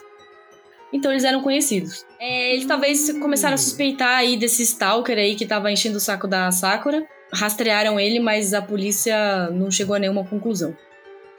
Então 0.94 1.12
eles 1.12 1.24
eram 1.24 1.42
conhecidos. 1.42 2.06
É, 2.20 2.54
eles 2.54 2.66
talvez 2.66 3.12
começaram 3.20 3.56
a 3.56 3.58
suspeitar 3.58 4.18
aí 4.20 4.36
desse 4.38 4.64
stalker 4.64 5.18
aí 5.18 5.36
que 5.36 5.46
tava 5.46 5.72
enchendo 5.72 5.98
o 5.98 6.02
saco 6.02 6.28
da 6.28 6.52
Sakura. 6.52 7.06
Rastrearam 7.34 7.98
ele, 8.00 8.20
mas 8.20 8.54
a 8.54 8.62
polícia 8.62 9.50
não 9.52 9.72
chegou 9.72 9.96
a 9.96 10.00
nenhuma 10.00 10.26
conclusão. 10.26 10.76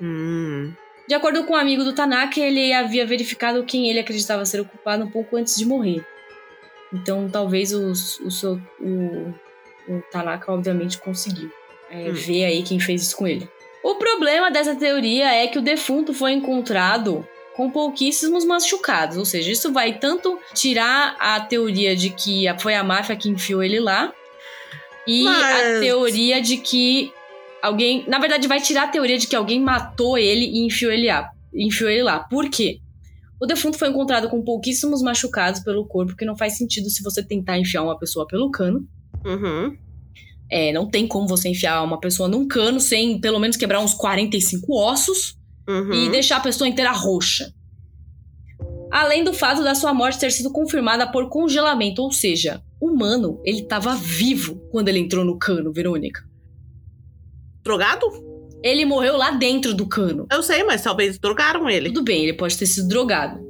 Hum. 0.00 0.72
De 1.06 1.14
acordo 1.14 1.44
com 1.44 1.52
um 1.52 1.56
amigo 1.56 1.84
do 1.84 1.92
Tanaka, 1.94 2.40
ele 2.40 2.72
havia 2.72 3.04
verificado 3.04 3.62
quem 3.64 3.90
ele 3.90 3.98
acreditava 4.00 4.44
ser 4.46 4.60
o 4.60 4.64
culpado 4.64 5.04
um 5.04 5.10
pouco 5.10 5.36
antes 5.36 5.56
de 5.56 5.66
morrer. 5.66 6.02
Então, 6.92 7.28
talvez 7.28 7.72
os- 7.72 8.18
o, 8.20 8.30
seu, 8.30 8.58
o, 8.80 9.34
o 9.88 10.02
Tanaka, 10.10 10.50
obviamente, 10.52 10.98
conseguiu 10.98 11.50
é, 11.90 12.08
Hum. 12.08 12.12
ver 12.14 12.44
aí 12.46 12.62
quem 12.62 12.80
fez 12.80 13.02
isso 13.02 13.16
com 13.16 13.26
ele. 13.26 13.46
O 13.84 13.96
problema 13.96 14.50
dessa 14.50 14.74
teoria 14.74 15.30
é 15.34 15.46
que 15.46 15.58
o 15.58 15.62
defunto 15.62 16.14
foi 16.14 16.32
encontrado 16.32 17.26
com 17.56 17.70
pouquíssimos 17.70 18.44
machucados. 18.44 19.16
Ou 19.16 19.24
seja, 19.24 19.50
isso 19.50 19.72
vai 19.72 19.98
tanto 19.98 20.38
tirar 20.54 21.16
a 21.18 21.40
teoria 21.40 21.94
de 21.94 22.10
que 22.10 22.44
foi 22.58 22.74
a 22.74 22.82
máfia 22.84 23.16
que 23.16 23.28
enfiou 23.28 23.62
ele 23.62 23.80
lá, 23.80 24.12
e 25.06 25.26
a 25.26 25.30
Mas- 25.32 25.80
teoria 25.80 26.40
de 26.40 26.56
que 26.58 27.12
alguém, 27.62 28.04
na 28.08 28.18
verdade, 28.18 28.46
vai 28.46 28.60
tirar 28.60 28.84
a 28.84 28.88
teoria 28.88 29.18
de 29.18 29.26
que 29.26 29.36
alguém 29.36 29.60
matou 29.60 30.16
ele 30.16 30.44
e 30.46 30.66
enfiou 30.66 30.92
ele 30.92 31.08
lá. 31.08 31.28
Enfiou 31.54 31.90
ele 31.90 32.02
lá. 32.02 32.20
Por 32.20 32.48
quê? 32.48 32.78
O 33.40 33.46
defunto 33.46 33.76
foi 33.76 33.88
encontrado 33.88 34.28
com 34.28 34.40
pouquíssimos 34.42 35.02
machucados 35.02 35.60
pelo 35.60 35.84
corpo, 35.84 36.16
que 36.16 36.24
não 36.24 36.36
faz 36.36 36.56
sentido 36.56 36.88
se 36.88 37.02
você 37.02 37.22
tentar 37.22 37.58
enfiar 37.58 37.82
uma 37.82 37.98
pessoa 37.98 38.26
pelo 38.26 38.50
cano. 38.50 38.86
Uhum. 39.24 39.76
É, 40.48 40.72
não 40.72 40.88
tem 40.88 41.08
como 41.08 41.26
você 41.26 41.48
enfiar 41.48 41.82
uma 41.82 41.98
pessoa 41.98 42.28
num 42.28 42.46
cano 42.46 42.78
sem 42.78 43.20
pelo 43.20 43.40
menos 43.40 43.56
quebrar 43.56 43.80
uns 43.80 43.94
45 43.94 44.72
ossos 44.76 45.36
Uhum. 45.68 45.92
e 45.92 46.10
deixar 46.10 46.36
a 46.36 46.40
pessoa 46.40 46.68
inteira 46.68 46.92
roxa. 46.92 47.52
Além 48.90 49.24
do 49.24 49.32
fato 49.32 49.62
da 49.62 49.74
sua 49.74 49.94
morte 49.94 50.18
ter 50.18 50.30
sido 50.30 50.50
confirmada 50.52 51.10
por 51.10 51.28
congelamento, 51.28 52.02
ou 52.02 52.12
seja, 52.12 52.62
o 52.80 52.90
humano, 52.90 53.40
ele 53.44 53.60
estava 53.60 53.94
vivo 53.94 54.56
quando 54.70 54.88
ele 54.88 54.98
entrou 54.98 55.24
no 55.24 55.38
cano, 55.38 55.72
Verônica. 55.72 56.20
Drogado? 57.64 58.06
Ele 58.62 58.84
morreu 58.84 59.16
lá 59.16 59.30
dentro 59.30 59.72
do 59.74 59.86
cano. 59.86 60.26
Eu 60.30 60.42
sei, 60.42 60.62
mas 60.62 60.82
talvez 60.82 61.18
drogaram 61.18 61.68
ele. 61.70 61.88
Tudo 61.88 62.04
bem, 62.04 62.22
ele 62.24 62.34
pode 62.34 62.56
ter 62.58 62.66
sido 62.66 62.88
drogado. 62.88 63.40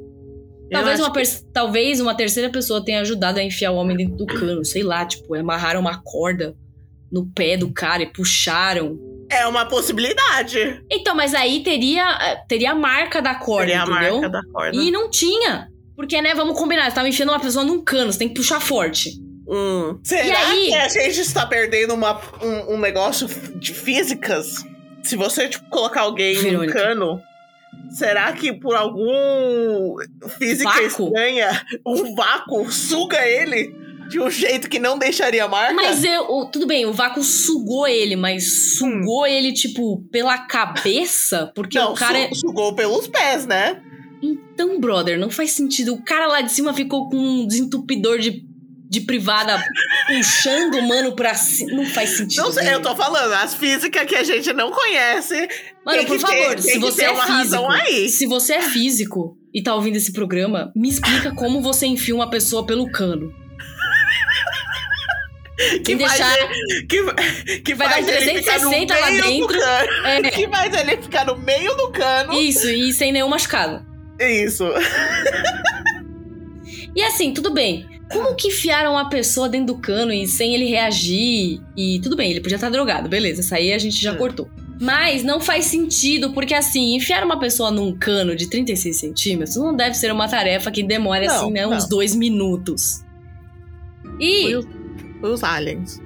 Talvez 0.71 1.01
uma, 1.01 1.13
pers- 1.13 1.45
talvez 1.53 2.01
uma 2.01 2.15
terceira 2.15 2.49
pessoa 2.51 2.83
tenha 2.83 3.01
ajudado 3.03 3.39
a 3.39 3.43
enfiar 3.43 3.73
o 3.73 3.77
homem 3.77 3.97
dentro 3.97 4.17
do 4.17 4.27
cano, 4.27 4.65
sei 4.65 4.83
lá, 4.83 5.05
tipo, 5.05 5.35
amarraram 5.35 5.81
uma 5.81 6.01
corda 6.03 6.57
no 7.11 7.27
pé 7.27 7.59
do 7.59 7.71
cara 7.73 8.03
e 8.05 8.07
puxaram. 8.13 8.99
É 9.33 9.47
uma 9.47 9.64
possibilidade. 9.66 10.83
Então, 10.91 11.14
mas 11.14 11.35
aí 11.35 11.62
teria, 11.62 12.05
teria 12.49 12.72
a 12.72 12.74
marca 12.74 13.20
da 13.22 13.35
corda, 13.35 13.66
Seria 13.68 13.83
a 13.83 13.87
entendeu? 13.87 14.14
marca 14.20 14.28
da 14.28 14.43
corda. 14.53 14.76
E 14.76 14.91
não 14.91 15.11
tinha. 15.11 15.68
Porque, 15.97 16.20
né, 16.20 16.35
vamos 16.35 16.59
combinar, 16.59 16.89
você 16.91 16.95
tava 16.95 17.09
enfiando 17.09 17.30
uma 17.30 17.41
pessoa 17.41 17.64
num 17.64 17.83
cano, 17.83 18.12
você 18.12 18.18
tem 18.18 18.28
que 18.28 18.35
puxar 18.35 18.61
forte. 18.61 19.11
Hum. 19.49 19.99
Será 20.03 20.24
E 20.24 20.33
aí? 20.33 20.66
que 20.68 20.74
a 20.74 20.89
gente 20.89 21.20
está 21.20 21.47
perdendo 21.47 21.95
uma, 21.95 22.20
um, 22.43 22.74
um 22.74 22.78
negócio 22.78 23.28
de 23.57 23.74
físicas? 23.74 24.64
Se 25.03 25.16
você 25.16 25.49
tipo, 25.49 25.68
colocar 25.68 26.03
alguém 26.03 26.35
Verônica. 26.37 26.74
num 26.74 26.80
cano, 26.80 27.20
será 27.91 28.33
que 28.33 28.53
por 28.53 28.74
algum 28.74 29.97
física 30.39 30.70
Vácuo? 30.70 31.07
estranha, 31.09 31.62
um 31.87 32.14
vácuo 32.14 32.70
suga 32.72 33.26
ele 33.26 33.74
de 34.13 34.21
um 34.21 34.31
jeito 34.31 34.69
que 34.69 34.79
não 34.79 34.97
deixaria 34.99 35.49
marca? 35.49 35.75
Mas 35.75 36.05
eu, 36.05 36.45
tudo 36.53 36.67
bem, 36.67 36.87
o 36.87 36.93
vácuo 36.93 37.23
sugou 37.25 37.87
ele, 37.89 38.15
mas 38.15 38.77
sugou 38.77 39.27
ele, 39.27 39.53
tipo, 39.53 40.03
pela 40.13 40.39
cabeça? 40.39 41.51
Porque 41.55 41.79
não, 41.79 41.93
o 41.93 41.95
cara. 41.95 42.19
é- 42.19 42.29
su- 42.29 42.41
sugou 42.47 42.75
pelos 42.75 43.07
pés, 43.09 43.47
né? 43.47 43.81
Então, 44.23 44.79
brother, 44.79 45.19
não 45.19 45.31
faz 45.31 45.51
sentido. 45.53 45.95
O 45.95 46.03
cara 46.05 46.27
lá 46.27 46.41
de 46.43 46.53
cima 46.53 46.73
ficou 46.73 47.09
com 47.09 47.17
um 47.17 47.47
desentupidor 47.47 48.19
de, 48.21 48.45
de 48.89 49.01
privada 49.01 49.61
puxando 50.07 50.75
o 50.77 50.83
mano 50.87 51.17
pra 51.17 51.35
cima. 51.35 51.73
Não 51.73 51.87
faz 51.87 52.11
sentido. 52.11 52.43
Não 52.45 52.53
sei, 52.53 52.73
eu 52.73 52.81
tô 52.81 52.95
falando, 52.95 53.33
as 53.33 53.55
físicas 53.55 54.07
que 54.07 54.15
a 54.15 54.23
gente 54.23 54.53
não 54.53 54.71
conhece. 54.71 55.35
Mano, 55.85 56.05
por 56.07 56.19
ter- 56.19 56.21
favor, 56.21 56.55
tem 56.55 56.63
se 56.75 56.79
você 56.79 56.97
ter 57.03 57.05
é 57.07 57.11
uma 57.11 57.25
razão 57.25 57.69
físico, 57.71 57.89
aí. 57.89 58.09
se 58.11 58.27
você 58.27 58.53
é 58.55 58.63
físico 58.63 59.37
e 59.53 59.61
tá 59.63 59.75
ouvindo 59.75 59.97
esse 59.97 60.13
programa, 60.13 60.71
me 60.77 60.89
explica 60.89 61.35
como 61.35 61.61
você 61.61 61.87
enfia 61.87 62.15
uma 62.15 62.31
pessoa 62.31 62.65
pelo 62.65 62.89
cano. 62.93 63.33
Que 65.85 65.97
faz 65.99 66.13
deixar. 66.13 66.39
ele- 66.39 66.87
que, 66.87 67.61
que 67.63 67.75
Vai 67.75 67.89
dar 67.89 67.95
faz 67.95 68.07
um 68.07 68.11
ele 68.11 68.43
ficar 68.43 68.59
no 68.61 68.71
360 68.71 68.99
lá 68.99 69.11
dentro. 69.11 69.61
É, 70.07 70.23
Que 70.31 70.49
faz 70.49 70.75
ele 70.75 70.97
ficar 71.03 71.27
no 71.27 71.37
meio 71.39 71.75
do 71.77 71.91
cano. 71.93 72.33
isso, 72.35 72.69
e 72.69 72.93
sem 72.93 73.13
nenhum 73.13 73.29
machucado. 73.29 73.85
Isso. 74.21 74.65
E 76.95 77.03
assim, 77.03 77.33
tudo 77.33 77.53
bem. 77.53 77.87
Como 78.11 78.35
que 78.35 78.49
enfiaram 78.49 78.93
uma 78.93 79.09
pessoa 79.09 79.49
dentro 79.49 79.69
do 79.75 79.79
cano 79.81 80.13
e 80.13 80.27
sem 80.27 80.55
ele 80.55 80.67
reagir? 80.67 81.61
E 81.77 81.99
tudo 82.03 82.15
bem, 82.17 82.31
ele 82.31 82.41
podia 82.41 82.57
estar 82.57 82.69
drogado, 82.69 83.09
beleza. 83.09 83.41
Isso 83.41 83.55
aí 83.55 83.73
a 83.73 83.79
gente 83.79 84.01
já 84.01 84.13
Hum. 84.13 84.17
cortou. 84.17 84.51
Mas 84.81 85.23
não 85.23 85.41
faz 85.41 85.67
sentido, 85.67 86.33
porque 86.33 86.53
assim, 86.55 86.95
enfiar 86.97 87.25
uma 87.25 87.39
pessoa 87.39 87.71
num 87.71 87.97
cano 87.97 88.35
de 88.37 88.49
36 88.51 88.97
centímetros 88.99 89.57
não 89.57 89.75
deve 89.75 89.95
ser 89.95 90.13
uma 90.13 90.29
tarefa 90.29 90.71
que 90.71 90.83
demore 90.83 91.27
Não, 91.27 91.35
assim, 91.35 91.51
né? 91.53 91.63
não. 91.63 91.73
Uns 91.77 91.89
dois 91.89 92.15
minutos. 92.15 93.01
E 94.21 94.53
os, 95.23 95.43
aliens. 95.45 96.01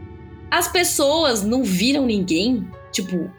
as 0.50 0.68
pessoas 0.68 1.42
não 1.42 1.62
viram 1.64 2.06
ninguém, 2.06 2.66
tipo. 2.92 3.30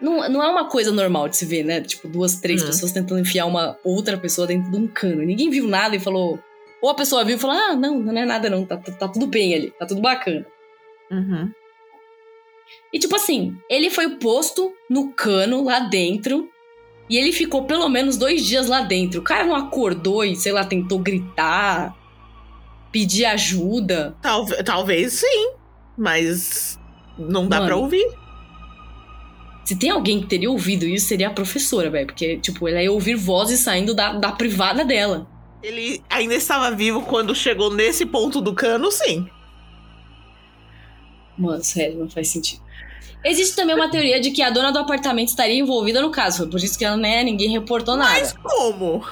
Não, 0.00 0.28
não 0.28 0.42
é 0.42 0.48
uma 0.48 0.68
coisa 0.68 0.90
normal 0.90 1.28
de 1.28 1.36
se 1.36 1.46
ver, 1.46 1.64
né? 1.64 1.80
Tipo, 1.80 2.08
duas, 2.08 2.36
três 2.36 2.62
Hum. 2.62 2.66
pessoas 2.66 2.90
tentando 2.92 3.20
enfiar 3.20 3.46
uma 3.46 3.78
outra 3.84 4.18
pessoa 4.18 4.46
dentro 4.46 4.70
de 4.70 4.76
um 4.76 4.88
cano. 4.88 5.22
Ninguém 5.22 5.48
viu 5.48 5.68
nada 5.68 5.94
e 5.94 6.00
falou. 6.00 6.40
Ou 6.80 6.90
a 6.90 6.94
pessoa 6.94 7.24
viu 7.24 7.36
e 7.36 7.38
falou: 7.38 7.56
Ah, 7.56 7.76
não, 7.76 8.00
não 8.00 8.16
é 8.20 8.24
nada, 8.24 8.50
não. 8.50 8.66
Tá, 8.66 8.76
tá, 8.76 8.90
tá 8.92 9.08
tudo 9.08 9.26
bem 9.28 9.54
ali, 9.54 9.70
tá 9.78 9.86
tudo 9.86 10.00
bacana. 10.00 10.44
Uhum. 11.10 11.50
E 12.92 12.98
tipo 12.98 13.14
assim, 13.14 13.56
ele 13.68 13.90
foi 13.90 14.16
posto 14.16 14.72
no 14.90 15.12
cano 15.12 15.62
lá 15.64 15.78
dentro. 15.80 16.48
E 17.08 17.16
ele 17.18 17.30
ficou 17.32 17.64
pelo 17.64 17.88
menos 17.88 18.16
dois 18.16 18.44
dias 18.44 18.68
lá 18.68 18.80
dentro. 18.80 19.20
O 19.20 19.24
cara 19.24 19.44
não 19.44 19.54
acordou 19.54 20.24
e, 20.24 20.34
sei 20.34 20.50
lá, 20.50 20.64
tentou 20.64 20.98
gritar, 20.98 21.94
pedir 22.92 23.24
ajuda. 23.24 24.14
Talvez, 24.20 24.62
talvez 24.62 25.12
sim, 25.14 25.52
mas 25.96 26.78
não 27.18 27.48
dá 27.48 27.56
Mano. 27.56 27.66
pra 27.66 27.76
ouvir. 27.76 28.06
Se 29.64 29.76
tem 29.76 29.90
alguém 29.90 30.20
que 30.20 30.26
teria 30.26 30.50
ouvido 30.50 30.84
isso, 30.84 31.06
seria 31.06 31.28
a 31.28 31.32
professora, 31.32 31.88
velho. 31.88 32.06
Porque, 32.06 32.36
tipo, 32.38 32.68
ela 32.68 32.82
ia 32.82 32.92
ouvir 32.92 33.14
vozes 33.14 33.60
saindo 33.60 33.94
da, 33.94 34.12
da 34.12 34.32
privada 34.32 34.84
dela. 34.84 35.26
Ele 35.62 36.02
ainda 36.10 36.34
estava 36.34 36.70
vivo 36.72 37.02
quando 37.02 37.34
chegou 37.34 37.72
nesse 37.72 38.04
ponto 38.04 38.40
do 38.40 38.52
cano, 38.52 38.90
sim. 38.90 39.28
Mano, 41.38 41.62
sério, 41.62 41.98
não 41.98 42.10
faz 42.10 42.28
sentido. 42.28 42.60
Existe 43.24 43.54
também 43.54 43.76
uma 43.76 43.88
teoria 43.88 44.20
de 44.20 44.32
que 44.32 44.42
a 44.42 44.50
dona 44.50 44.72
do 44.72 44.80
apartamento 44.80 45.28
estaria 45.28 45.58
envolvida 45.58 46.02
no 46.02 46.10
caso. 46.10 46.38
Foi 46.38 46.48
por 46.48 46.58
isso 46.58 46.76
que 46.76 46.84
ela, 46.84 46.96
né, 46.96 47.22
ninguém 47.22 47.50
reportou 47.50 47.96
nada. 47.96 48.18
Mas 48.18 48.32
como? 48.32 49.04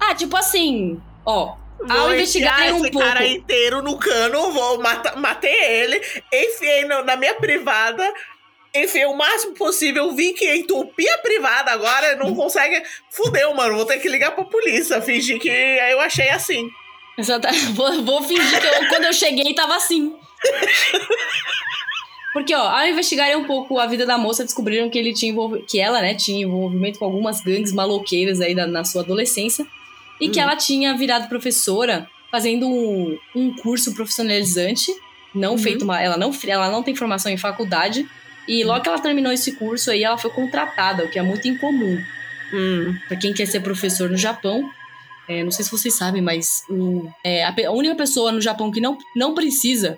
Ah, 0.00 0.14
tipo 0.14 0.34
assim, 0.36 0.98
ó. 1.24 1.56
Vou 1.78 1.96
Ao 1.96 2.14
investigarem 2.14 2.72
um 2.72 2.78
esse 2.82 2.90
pouco. 2.90 3.06
cara 3.06 3.26
inteiro 3.26 3.82
no 3.82 3.98
cano, 3.98 4.50
vou 4.52 4.80
matar, 4.80 5.16
matei 5.16 5.52
ele, 5.54 6.00
enfiei 6.32 6.84
na 6.84 7.16
minha 7.16 7.34
privada, 7.34 8.12
enfiei 8.74 9.04
o 9.06 9.14
máximo 9.16 9.54
possível, 9.54 10.12
vi 10.14 10.32
que 10.32 10.52
entupi 10.56 11.08
a 11.08 11.18
privada 11.18 11.70
agora, 11.72 12.16
não 12.16 12.34
consegue. 12.34 12.82
Fudeu, 13.10 13.54
mano, 13.54 13.76
vou 13.76 13.84
ter 13.84 13.98
que 13.98 14.08
ligar 14.08 14.32
pra 14.34 14.44
polícia, 14.44 15.00
fingir 15.02 15.38
que 15.38 15.48
eu 15.48 16.00
achei 16.00 16.28
assim. 16.30 16.68
Exata- 17.18 17.50
Vou, 17.74 18.02
vou 18.04 18.22
fingir 18.22 18.60
que 18.60 18.66
eu- 18.66 18.88
quando 18.88 19.04
eu 19.04 19.12
cheguei 19.12 19.54
tava 19.54 19.76
assim. 19.76 20.14
Porque, 22.32 22.54
ó, 22.54 22.60
ao 22.68 22.86
investigarem 22.86 23.36
um 23.36 23.44
pouco 23.46 23.78
a 23.78 23.86
vida 23.86 24.04
da 24.04 24.18
moça, 24.18 24.44
descobriram 24.44 24.90
que 24.90 24.98
ele 24.98 25.14
tinha 25.14 25.32
envolvi- 25.32 25.62
que 25.66 25.80
ela, 25.80 26.02
né, 26.02 26.14
tinha 26.14 26.44
envolvimento 26.44 26.98
com 26.98 27.06
algumas 27.06 27.40
gangues 27.40 27.72
maloqueiras 27.72 28.40
aí 28.42 28.54
da- 28.54 28.66
na 28.66 28.84
sua 28.84 29.00
adolescência 29.02 29.66
e 30.20 30.28
que 30.28 30.38
Hum. 30.40 30.42
ela 30.44 30.56
tinha 30.56 30.96
virado 30.96 31.28
professora 31.28 32.08
fazendo 32.30 32.68
um, 32.68 33.18
um 33.34 33.54
curso 33.56 33.94
profissionalizante, 33.94 34.92
não 35.34 35.52
Uhum. 35.52 35.58
feito 35.58 35.84
uma, 35.84 36.00
ela 36.00 36.16
não 36.16 36.30
ela 36.46 36.70
não 36.70 36.82
tem 36.82 36.94
formação 36.94 37.30
em 37.30 37.36
faculdade 37.36 38.06
e 38.48 38.62
logo 38.64 38.80
que 38.82 38.88
ela 38.88 38.98
terminou 39.00 39.32
esse 39.32 39.52
curso 39.56 39.90
aí 39.90 40.02
ela 40.04 40.16
foi 40.18 40.30
contratada, 40.30 41.04
o 41.04 41.10
que 41.10 41.18
é 41.18 41.22
muito 41.22 41.46
incomum. 41.48 42.02
Hum, 42.52 42.94
Pra 43.08 43.16
quem 43.16 43.32
quer 43.32 43.46
ser 43.46 43.60
professor 43.60 44.08
no 44.08 44.16
Japão, 44.16 44.70
é, 45.28 45.42
não 45.42 45.50
sei 45.50 45.64
se 45.64 45.70
vocês 45.70 45.94
sabem, 45.94 46.22
mas 46.22 46.62
o- 46.70 47.08
é, 47.24 47.44
a, 47.44 47.72
única 47.72 47.94
pessoa 47.96 48.30
no 48.32 48.40
Japão 48.40 48.70
que 48.70 48.80
não, 48.80 48.96
não 49.16 49.34
precisa 49.34 49.96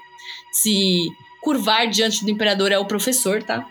se 0.52 1.08
curvar 1.42 1.86
diante 1.88 2.24
do 2.24 2.30
imperador 2.30 2.72
é 2.72 2.78
o 2.78 2.84
professor, 2.86 3.42
tá? 3.42 3.66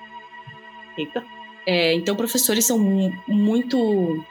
eita. 0.98 1.24
É, 1.66 1.94
então, 1.94 2.16
professores 2.16 2.66
são 2.66 2.80
mu- 2.80 3.14
muito 3.28 4.24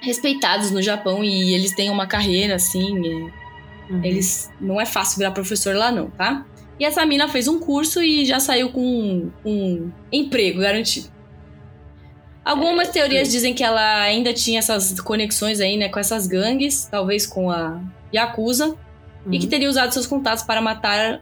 respeitados 0.00 0.70
no 0.70 0.80
Japão 0.82 1.22
e 1.24 1.52
eles 1.54 1.74
têm 1.74 1.90
uma 1.90 2.06
carreira, 2.06 2.54
assim. 2.56 3.06
é, 3.06 3.48
Uhum. 3.90 4.04
eles 4.04 4.50
não 4.60 4.78
é 4.78 4.84
fácil 4.84 5.16
virar 5.18 5.30
professor 5.30 5.74
lá, 5.74 5.90
não, 5.90 6.10
tá? 6.10 6.44
E 6.78 6.84
essa 6.84 7.04
mina 7.06 7.26
fez 7.26 7.48
um 7.48 7.58
curso 7.58 8.02
e 8.02 8.24
já 8.26 8.38
saiu 8.38 8.70
com 8.70 8.82
um, 8.82 9.30
um 9.44 9.90
emprego 10.12 10.60
garantido. 10.60 11.08
Algumas 12.44 12.88
teorias 12.88 13.30
dizem 13.30 13.52
que 13.54 13.64
ela 13.64 14.00
ainda 14.02 14.32
tinha 14.32 14.58
essas 14.58 14.98
conexões 15.00 15.60
aí, 15.60 15.76
né, 15.76 15.88
com 15.88 15.98
essas 15.98 16.26
gangues, 16.26 16.86
talvez 16.90 17.26
com 17.26 17.50
a 17.50 17.80
Yakuza, 18.14 18.76
e 19.30 19.38
que 19.38 19.44
Uhum. 19.44 19.50
teria 19.50 19.68
usado 19.68 19.92
seus 19.92 20.06
contatos 20.06 20.42
para 20.44 20.60
matar 20.60 21.20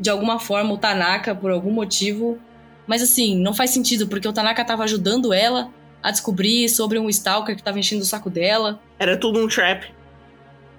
de 0.00 0.10
alguma 0.10 0.38
forma 0.40 0.72
o 0.72 0.78
Tanaka 0.78 1.34
por 1.34 1.50
algum 1.50 1.70
motivo. 1.72 2.38
Mas 2.86 3.02
assim, 3.02 3.36
não 3.36 3.52
faz 3.54 3.70
sentido, 3.70 4.08
porque 4.08 4.26
o 4.26 4.32
Tanaka 4.32 4.64
tava 4.64 4.82
ajudando 4.84 5.32
ela 5.32 5.68
a 6.02 6.10
descobrir 6.10 6.68
sobre 6.68 6.98
um 6.98 7.08
stalker 7.08 7.54
que 7.56 7.62
tava 7.62 7.78
enchendo 7.78 8.02
o 8.02 8.06
saco 8.06 8.28
dela. 8.28 8.80
Era 8.98 9.16
tudo 9.16 9.38
um 9.44 9.48
trap. 9.48 9.86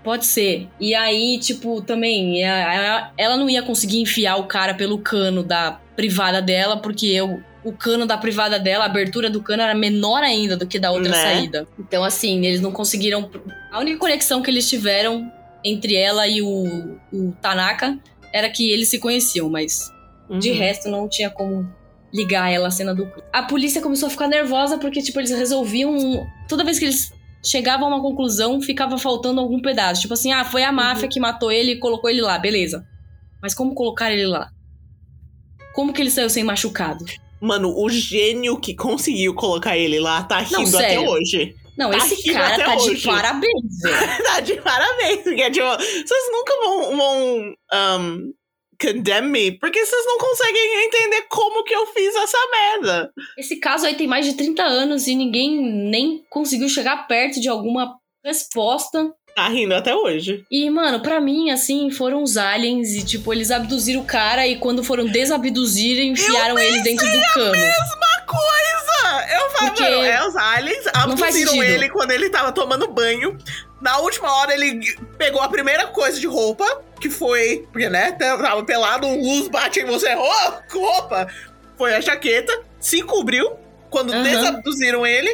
Pode 0.03 0.25
ser. 0.25 0.67
E 0.79 0.93
aí, 0.93 1.39
tipo, 1.39 1.81
também, 1.81 2.43
a- 2.43 2.97
a- 3.05 3.11
ela 3.17 3.37
não 3.37 3.49
ia 3.49 3.63
conseguir 3.63 3.99
enfiar 4.01 4.35
o 4.35 4.43
cara 4.47 4.73
pelo 4.73 4.97
cano 4.97 5.41
da 5.43 5.79
privada 5.95 6.41
dela, 6.41 6.75
porque 6.77 7.21
o, 7.21 7.41
o 7.63 7.71
cano 7.71 8.05
da 8.05 8.17
privada 8.17 8.59
dela, 8.59 8.83
a 8.83 8.87
abertura 8.87 9.29
do 9.29 9.41
cano 9.41 9.63
era 9.63 9.73
menor 9.73 10.21
ainda 10.21 10.57
do 10.57 10.67
que 10.67 10.77
da 10.77 10.91
outra 10.91 11.09
Né? 11.11 11.15
saída. 11.15 11.65
Então, 11.79 12.03
assim, 12.03 12.45
eles 12.45 12.59
não 12.59 12.71
conseguiram. 12.71 13.29
A 13.71 13.79
única 13.79 13.97
conexão 13.97 14.41
que 14.41 14.51
eles 14.51 14.69
tiveram 14.69 15.31
entre 15.63 15.95
ela 15.95 16.27
e 16.27 16.41
o, 16.41 16.97
o 17.13 17.31
Tanaka 17.41 17.97
era 18.33 18.49
que 18.49 18.69
eles 18.71 18.89
se 18.89 18.99
conheciam, 18.99 19.49
mas 19.49 19.89
De 20.29 20.51
Uhum. 20.51 20.57
resto, 20.57 20.89
não 20.89 21.07
tinha 21.07 21.29
como 21.29 21.65
ligar 22.13 22.51
ela 22.51 22.67
à 22.67 22.71
cena 22.71 22.93
do 22.93 23.05
crime. 23.07 23.27
A 23.33 23.43
polícia 23.43 23.81
começou 23.81 24.07
a 24.07 24.09
ficar 24.11 24.27
nervosa 24.27 24.77
porque, 24.77 25.01
tipo, 25.01 25.19
eles 25.19 25.31
resolviam. 25.31 26.25
Toda 26.47 26.63
vez 26.63 26.77
que 26.79 26.85
eles 26.85 27.11
chegavam 27.43 27.87
a 27.87 27.95
uma 27.95 28.01
conclusão, 28.01 28.61
ficava 28.61 28.97
faltando 28.97 29.41
algum 29.41 29.61
pedaço. 29.61 30.01
Tipo 30.01 30.13
assim, 30.13 30.31
ah, 30.31 30.45
foi 30.45 30.63
a 30.63 30.71
máfia 30.71 31.07
que 31.09 31.19
matou 31.19 31.51
ele 31.51 31.71
e 31.73 31.79
colocou 31.79 32.09
ele 32.09 32.21
lá, 32.21 32.37
beleza. 32.37 32.85
Mas 33.41 33.53
como 33.53 33.73
colocar 33.73 34.11
ele 34.11 34.25
lá? 34.27 34.49
Como 35.73 35.91
que 35.91 36.01
ele 36.01 36.11
saiu 36.11 36.29
sem 36.29 36.43
machucado? 36.43 37.03
Mano, 37.41 37.73
o 37.75 37.89
gênio 37.89 38.57
que 38.59 38.73
conseguiu 38.75 39.33
colocar 39.33 39.75
ele 39.77 39.99
lá 39.99 40.23
tá 40.23 40.45
Não, 40.51 40.63
rindo 40.63 40.77
até 40.77 40.89
sério. 40.89 41.09
hoje. 41.09 41.55
Não, 41.77 41.89
Tá 41.89 41.97
esse 41.97 42.31
cara 42.31 42.53
até 42.53 42.63
tá 42.65 42.75
de 42.75 42.81
hoje. 42.91 43.05
parabéns, 43.07 43.79
velho. 43.81 43.97
tá 44.23 44.39
de 44.39 44.53
parabéns. 44.61 45.23
Porque, 45.23 45.49
tipo, 45.51 45.65
vocês 45.67 46.31
nunca 46.31 46.53
vão, 46.63 46.95
vão 46.97 47.55
um, 47.73 48.33
condemn 48.81 49.29
me, 49.29 49.51
porque 49.59 49.85
vocês 49.85 50.05
não 50.05 50.17
conseguem 50.17 50.85
entender 50.85 51.23
como 51.29 51.63
que 51.63 51.73
eu 51.73 51.85
fiz 51.87 52.15
essa 52.15 52.37
merda. 52.51 53.11
Esse 53.37 53.57
caso 53.57 53.85
aí 53.85 53.95
tem 53.95 54.07
mais 54.07 54.25
de 54.25 54.33
30 54.33 54.63
anos 54.63 55.07
e 55.07 55.15
ninguém 55.15 55.61
nem 55.61 56.23
conseguiu 56.29 56.69
chegar 56.69 57.07
perto 57.07 57.39
de 57.39 57.49
alguma 57.49 57.95
resposta. 58.23 59.11
Tá 59.35 59.47
rindo 59.49 59.73
até 59.73 59.95
hoje. 59.95 60.45
E, 60.49 60.69
mano, 60.69 61.01
pra 61.01 61.19
mim, 61.19 61.49
assim, 61.49 61.89
foram 61.89 62.21
os 62.21 62.37
aliens 62.37 62.89
e, 62.91 63.03
tipo, 63.03 63.33
eles 63.33 63.49
abduziram 63.49 64.01
o 64.01 64.05
cara 64.05 64.47
e 64.47 64.57
quando 64.57 64.83
foram 64.83 65.05
desabduzir, 65.05 65.99
enfiaram 65.99 66.57
ele 66.59 66.81
dentro 66.81 67.05
do 67.05 67.19
cano. 67.33 67.51
Mesma 67.51 68.25
coisa! 68.27 69.33
Eu 69.33 69.49
falo, 69.49 69.67
Porque 69.71 69.83
mano, 69.83 70.03
é 70.03 70.27
os 70.27 70.35
aliens 70.35 70.85
abduziram 70.93 71.63
ele 71.63 71.89
quando 71.89 72.11
ele 72.11 72.29
tava 72.29 72.51
tomando 72.51 72.87
banho. 72.87 73.35
Na 73.81 73.97
última 73.97 74.31
hora, 74.31 74.53
ele 74.53 74.79
pegou 75.17 75.41
a 75.41 75.49
primeira 75.49 75.87
coisa 75.87 76.19
de 76.19 76.27
roupa, 76.27 76.65
que 77.03 77.09
foi. 77.09 77.67
Porque, 77.71 77.89
né? 77.89 78.13
Tava 78.13 78.63
pelado, 78.63 79.07
luz 79.07 79.49
bate 79.49 79.81
em 79.81 79.85
você. 79.85 80.15
Oh, 80.15 80.77
roupa! 80.79 81.27
Foi 81.77 81.93
a 81.93 81.99
jaqueta, 81.99 82.61
se 82.79 83.03
cobriu. 83.03 83.57
Quando 83.89 84.11
Aham. 84.11 84.23
desabduziram 84.23 85.05
ele, 85.05 85.29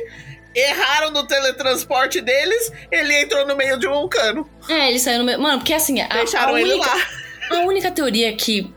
erraram 0.54 1.12
no 1.12 1.26
teletransporte 1.26 2.20
deles, 2.20 2.72
ele 2.92 3.22
entrou 3.22 3.48
no 3.48 3.56
meio 3.56 3.78
de 3.78 3.88
um 3.88 4.08
cano. 4.10 4.50
É, 4.68 4.90
ele 4.90 5.00
saiu 5.00 5.20
no 5.20 5.26
meio. 5.26 5.40
Mano, 5.40 5.60
porque 5.60 5.74
assim, 5.74 6.02
a, 6.02 6.08
Deixaram 6.08 6.56
a 6.56 6.62
ele 6.62 6.74
única, 6.74 6.90
lá. 6.90 7.08
a 7.58 7.60
única 7.62 7.92
teoria 7.92 8.36
que 8.36 8.74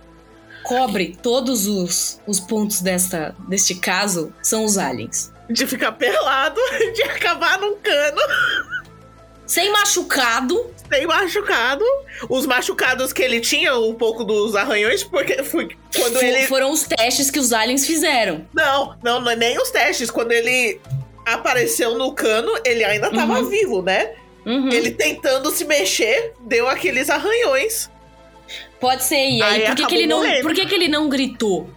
cobre 0.62 1.18
todos 1.20 1.66
os, 1.66 2.20
os 2.26 2.38
pontos 2.38 2.80
desta, 2.80 3.34
deste 3.48 3.74
caso 3.74 4.32
são 4.42 4.64
os 4.64 4.76
aliens. 4.78 5.32
De 5.50 5.66
ficar 5.66 5.92
pelado, 5.92 6.60
de 6.94 7.02
acabar 7.02 7.58
num 7.58 7.76
cano. 7.76 8.20
Sem 9.52 9.70
machucado. 9.70 10.70
Tem 10.88 11.06
machucado. 11.06 11.84
Os 12.26 12.46
machucados 12.46 13.12
que 13.12 13.20
ele 13.22 13.38
tinha, 13.38 13.76
um 13.76 13.92
pouco 13.94 14.24
dos 14.24 14.56
arranhões, 14.56 15.04
porque 15.04 15.42
foi 15.42 15.68
quando 15.94 16.18
fo- 16.18 16.24
ele. 16.24 16.46
Foram 16.46 16.70
os 16.72 16.84
testes 16.84 17.30
que 17.30 17.38
os 17.38 17.52
aliens 17.52 17.86
fizeram. 17.86 18.46
Não, 18.54 18.96
não, 19.02 19.20
não 19.20 19.30
é 19.30 19.36
nem 19.36 19.58
os 19.60 19.70
testes. 19.70 20.10
Quando 20.10 20.32
ele 20.32 20.80
apareceu 21.26 21.98
no 21.98 22.14
cano, 22.14 22.50
ele 22.64 22.82
ainda 22.82 23.10
tava 23.10 23.40
Uhum. 23.40 23.48
vivo, 23.50 23.82
né? 23.82 24.12
Uhum. 24.46 24.70
Ele 24.72 24.90
tentando 24.90 25.50
se 25.50 25.66
mexer, 25.66 26.32
deu 26.40 26.66
aqueles 26.66 27.10
arranhões. 27.10 27.90
Pode 28.80 29.04
ser. 29.04 29.16
E 29.28 29.42
aí, 29.42 29.66
Aí 29.66 29.66
por, 29.66 29.76
que, 29.76 29.86
que 29.86 29.94
ele 29.96 30.06
não, 30.06 30.22
por 30.40 30.54
que, 30.54 30.64
que 30.66 30.74
ele 30.74 30.88
não 30.88 31.10
gritou? 31.10 31.68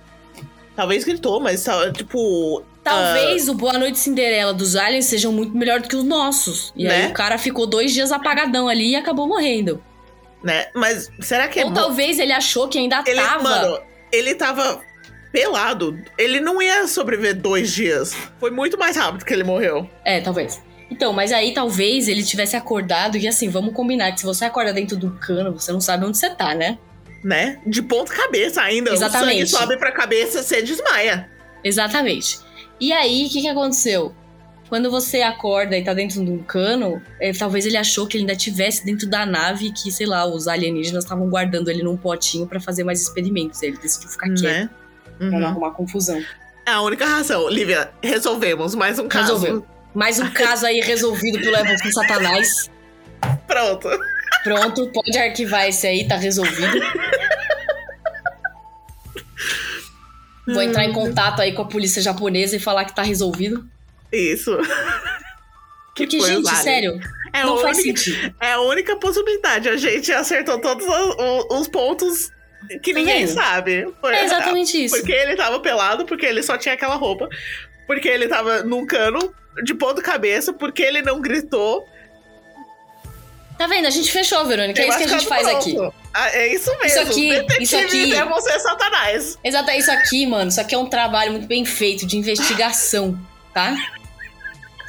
Talvez 0.78 1.04
gritou, 1.04 1.42
mas 1.42 1.62
tá, 1.62 1.92
tipo. 1.92 2.64
Talvez 2.86 3.50
o 3.50 3.56
Boa 3.56 3.74
Noite 3.80 3.98
Cinderela 3.98 4.54
dos 4.54 4.76
aliens 4.76 5.06
sejam 5.06 5.32
muito 5.32 5.58
melhor 5.58 5.82
do 5.82 5.88
que 5.90 5.96
os 5.96 6.04
nossos. 6.04 6.72
E 6.76 6.88
aí 6.88 7.04
Né? 7.04 7.08
o 7.10 7.14
cara 7.14 7.38
ficou 7.38 7.66
dois 7.66 7.92
dias 7.92 8.12
apagadão 8.12 8.68
ali 8.68 8.92
e 8.92 8.96
acabou 8.96 9.28
morrendo. 9.28 9.84
né? 10.44 10.68
Mas 10.76 11.10
será 11.20 11.48
que 11.48 11.60
é 11.60 11.66
Ou 11.66 11.74
talvez 11.74 12.20
ele 12.20 12.32
achou 12.32 12.68
que 12.68 12.78
ainda 12.78 13.04
Ele, 13.08 13.20
tava. 13.20 13.44
mano, 13.44 13.80
ele 14.12 14.36
tava 14.36 14.80
pelado. 15.32 15.98
Ele 16.18 16.40
não 16.40 16.62
ia 16.62 16.88
sobreviver 16.88 17.34
dois 17.36 17.72
dias. 17.74 18.16
Foi 18.40 18.52
muito 18.52 18.78
mais 18.78 18.96
rápido 18.96 19.26
que 19.26 19.34
ele 19.34 19.44
morreu. 19.44 19.90
É, 20.06 20.22
talvez. 20.22 20.62
Então, 20.92 21.12
mas 21.12 21.32
aí 21.32 21.52
talvez 21.56 22.08
ele 22.08 22.24
tivesse 22.24 22.56
acordado 22.56 23.18
e 23.18 23.28
assim, 23.28 23.50
vamos 23.50 23.74
combinar 23.74 24.12
que 24.12 24.20
se 24.20 24.26
você 24.26 24.46
acorda 24.46 24.72
dentro 24.72 24.96
do 24.96 25.10
cano, 25.18 25.52
você 25.60 25.72
não 25.72 25.82
sabe 25.82 26.06
onde 26.06 26.18
você 26.20 26.30
tá, 26.30 26.54
né? 26.54 26.78
Né? 27.24 27.60
De 27.66 27.82
ponta 27.82 28.14
cabeça 28.14 28.62
ainda. 28.62 28.94
Exatamente. 28.94 29.44
O 29.46 29.48
sangue 29.48 29.64
sobe 29.66 29.80
pra 29.80 29.92
cabeça, 29.92 30.44
você 30.44 30.62
desmaia. 30.62 31.28
Exatamente. 31.64 32.38
E 32.80 32.92
aí, 32.92 33.26
o 33.26 33.30
que, 33.30 33.42
que 33.42 33.48
aconteceu? 33.48 34.14
Quando 34.68 34.90
você 34.90 35.22
acorda 35.22 35.78
e 35.78 35.84
tá 35.84 35.94
dentro 35.94 36.24
de 36.26 36.32
um 36.32 36.40
cano, 36.42 37.00
é, 37.22 37.32
talvez 37.32 37.66
ele 37.66 37.78
achou 37.78 38.08
que 38.08 38.18
ele 38.18 38.24
ainda 38.24 38.36
tivesse 38.36 38.84
dentro 38.84 39.08
da 39.08 39.26
nave 39.26 39.72
que, 39.72 39.92
sei 39.92 40.08
lá, 40.08 40.26
os 40.26 40.48
alienígenas 40.48 41.04
estavam 41.04 41.30
guardando 41.30 41.70
ele 41.70 41.84
num 41.84 41.96
potinho 41.96 42.48
pra 42.48 42.60
fazer 42.60 42.84
mais 42.84 43.02
experimentos. 43.02 43.62
Ele 43.62 43.78
decidiu 43.78 44.10
ficar 44.10 44.28
quieto 44.34 44.42
Né? 44.44 44.70
pra 45.18 45.28
não 45.30 45.38
Uhum. 45.40 45.46
arrumar 45.46 45.72
confusão. 45.72 46.20
É 46.66 46.72
a 46.72 46.82
única 46.82 47.06
razão. 47.06 47.48
Lívia, 47.48 47.92
resolvemos 48.02 48.74
mais 48.74 48.98
um 48.98 49.08
caso. 49.08 49.34
Resolveu. 49.34 49.66
Mais 49.94 50.20
um 50.20 50.30
caso 50.32 50.66
aí 50.66 50.80
resolvido 50.82 51.40
pelo 51.40 51.58
com 51.82 51.92
Satanás. 51.92 52.70
Pronto. 53.48 53.88
Pronto, 54.44 54.92
pode 54.92 55.18
arquivar 55.18 55.68
esse 55.68 55.88
aí, 55.88 56.08
tá 56.08 56.18
resolvido. 56.18 56.80
Vou 60.48 60.62
entrar 60.62 60.86
em 60.86 60.94
contato 60.94 61.42
aí 61.42 61.54
com 61.54 61.62
a 61.64 61.66
polícia 61.68 62.02
japonesa 62.02 62.56
e 62.56 62.60
falar 62.60 62.86
que 62.86 62.96
tá 62.96 63.02
resolvido. 63.02 63.66
Isso. 64.12 64.56
Que 65.96 66.06
Porque, 66.06 66.20
gente, 66.22 66.56
sério, 66.58 67.00
É 67.34 67.44
não 67.44 67.58
a 67.58 67.62
faz 67.62 67.78
única- 67.80 68.00
sentido. 68.02 68.36
É 68.40 68.52
a 68.52 68.62
única 68.62 68.96
possibilidade. 68.98 69.70
A 69.70 69.78
gente 69.78 70.12
acertou 70.12 70.60
todos 70.60 70.86
os, 70.86 71.16
os- 71.50 71.60
os 71.62 71.68
pontos 71.68 72.30
que 72.84 72.94
Tá 72.94 73.00
ninguém 73.00 73.26
vendo? 73.26 73.34
sabe. 73.36 73.88
É 74.04 74.26
exatamente 74.26 74.78
isso. 74.86 74.96
Porque 74.96 75.12
ele 75.12 75.36
tava 75.36 75.60
pelado, 75.60 76.06
porque 76.06 76.26
ele 76.26 76.44
só 76.44 76.58
tinha 76.58 76.76
aquela 76.76 76.96
roupa. 76.96 77.28
Porque 77.88 78.08
ele 78.08 78.28
tava 78.28 78.64
num 78.64 78.86
cano 78.86 79.34
de 79.64 79.74
ponta 79.74 80.02
cabeça, 80.02 80.52
porque 80.54 80.84
ele 80.84 81.02
não 81.02 81.22
gritou. 81.22 81.88
Tá 83.58 83.68
vendo? 83.68 83.86
A 83.88 83.90
gente 83.90 84.12
fechou, 84.12 84.46
Verônica. 84.46 84.82
É 84.82 84.88
isso 84.88 84.98
que 84.98 85.04
a 85.06 85.08
gente 85.08 85.28
faz 85.28 85.44
machucado 85.48 85.84
aqui. 85.88 85.96
Ah, 86.18 86.30
é 86.30 86.54
isso 86.54 86.72
mesmo. 86.78 86.86
Isso 86.86 87.00
aqui- 87.02 87.30
Detetive 87.30 87.64
isso 87.64 87.76
aqui- 87.78 88.14
é 88.16 88.26
você, 88.26 88.58
Satanás. 88.60 89.38
Exato, 89.44 89.70
é 89.70 89.78
isso 89.78 89.92
aqui, 89.92 90.26
mano. 90.26 90.50
Isso 90.50 90.62
aqui 90.62 90.74
é 90.74 90.78
um 90.78 90.86
trabalho 90.88 91.32
muito 91.34 91.46
bem 91.46 91.66
feito 91.66 92.06
de 92.06 92.16
investigação, 92.18 93.20
tá? 93.54 93.76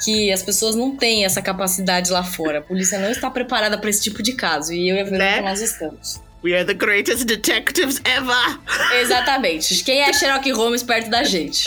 Que 0.05 0.31
as 0.31 0.41
pessoas 0.41 0.73
não 0.75 0.95
têm 0.95 1.25
essa 1.25 1.41
capacidade 1.41 2.11
lá 2.11 2.23
fora. 2.23 2.59
A 2.59 2.61
polícia 2.61 2.97
não 2.97 3.09
está 3.11 3.29
preparada 3.29 3.77
pra 3.77 3.89
esse 3.89 4.01
tipo 4.01 4.23
de 4.23 4.33
caso. 4.33 4.71
E 4.71 4.87
eu 4.87 4.95
e 4.95 5.01
a 5.01 5.03
Verônica 5.03 5.25
Né? 5.25 5.41
nós 5.41 5.59
estamos. 5.59 6.21
We 6.43 6.53
are 6.53 6.63
the 6.63 6.73
greatest 6.75 7.25
detectives 7.25 7.99
ever. 8.05 8.59
Exatamente. 9.01 9.83
Quem 9.83 10.01
é 10.03 10.13
Sherlock 10.13 10.49
Holmes 10.51 10.81
perto 10.83 11.09
da 11.09 11.23
gente? 11.23 11.65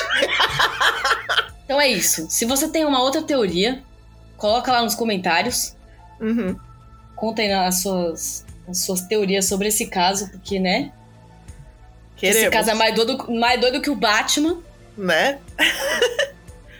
Então 1.65 1.81
é 1.81 1.89
isso. 1.89 2.27
Se 2.31 2.45
você 2.45 2.69
tem 2.69 2.85
uma 2.85 3.03
outra 3.03 3.21
teoria, 3.23 3.83
coloca 4.37 4.73
lá 4.73 4.83
nos 4.83 4.95
comentários. 4.95 5.75
Uhum. 6.21 6.57
Contem 7.17 7.53
as 7.53 7.83
suas, 7.83 8.45
as 8.71 8.79
suas 8.85 9.03
teorias 9.03 9.45
sobre 9.47 9.69
esse 9.69 9.87
caso, 9.87 10.31
porque, 10.31 10.59
né? 10.59 10.93
Queremos, 12.17 12.43
Esse 12.43 12.51
caso 12.51 12.71
é 12.71 12.75
mais 12.75 12.95
doido, 12.95 13.33
mais 13.33 13.61
doido 13.61 13.81
que 13.81 13.91
o 13.91 13.95
Batman. 13.95 14.59
né? 14.97 15.39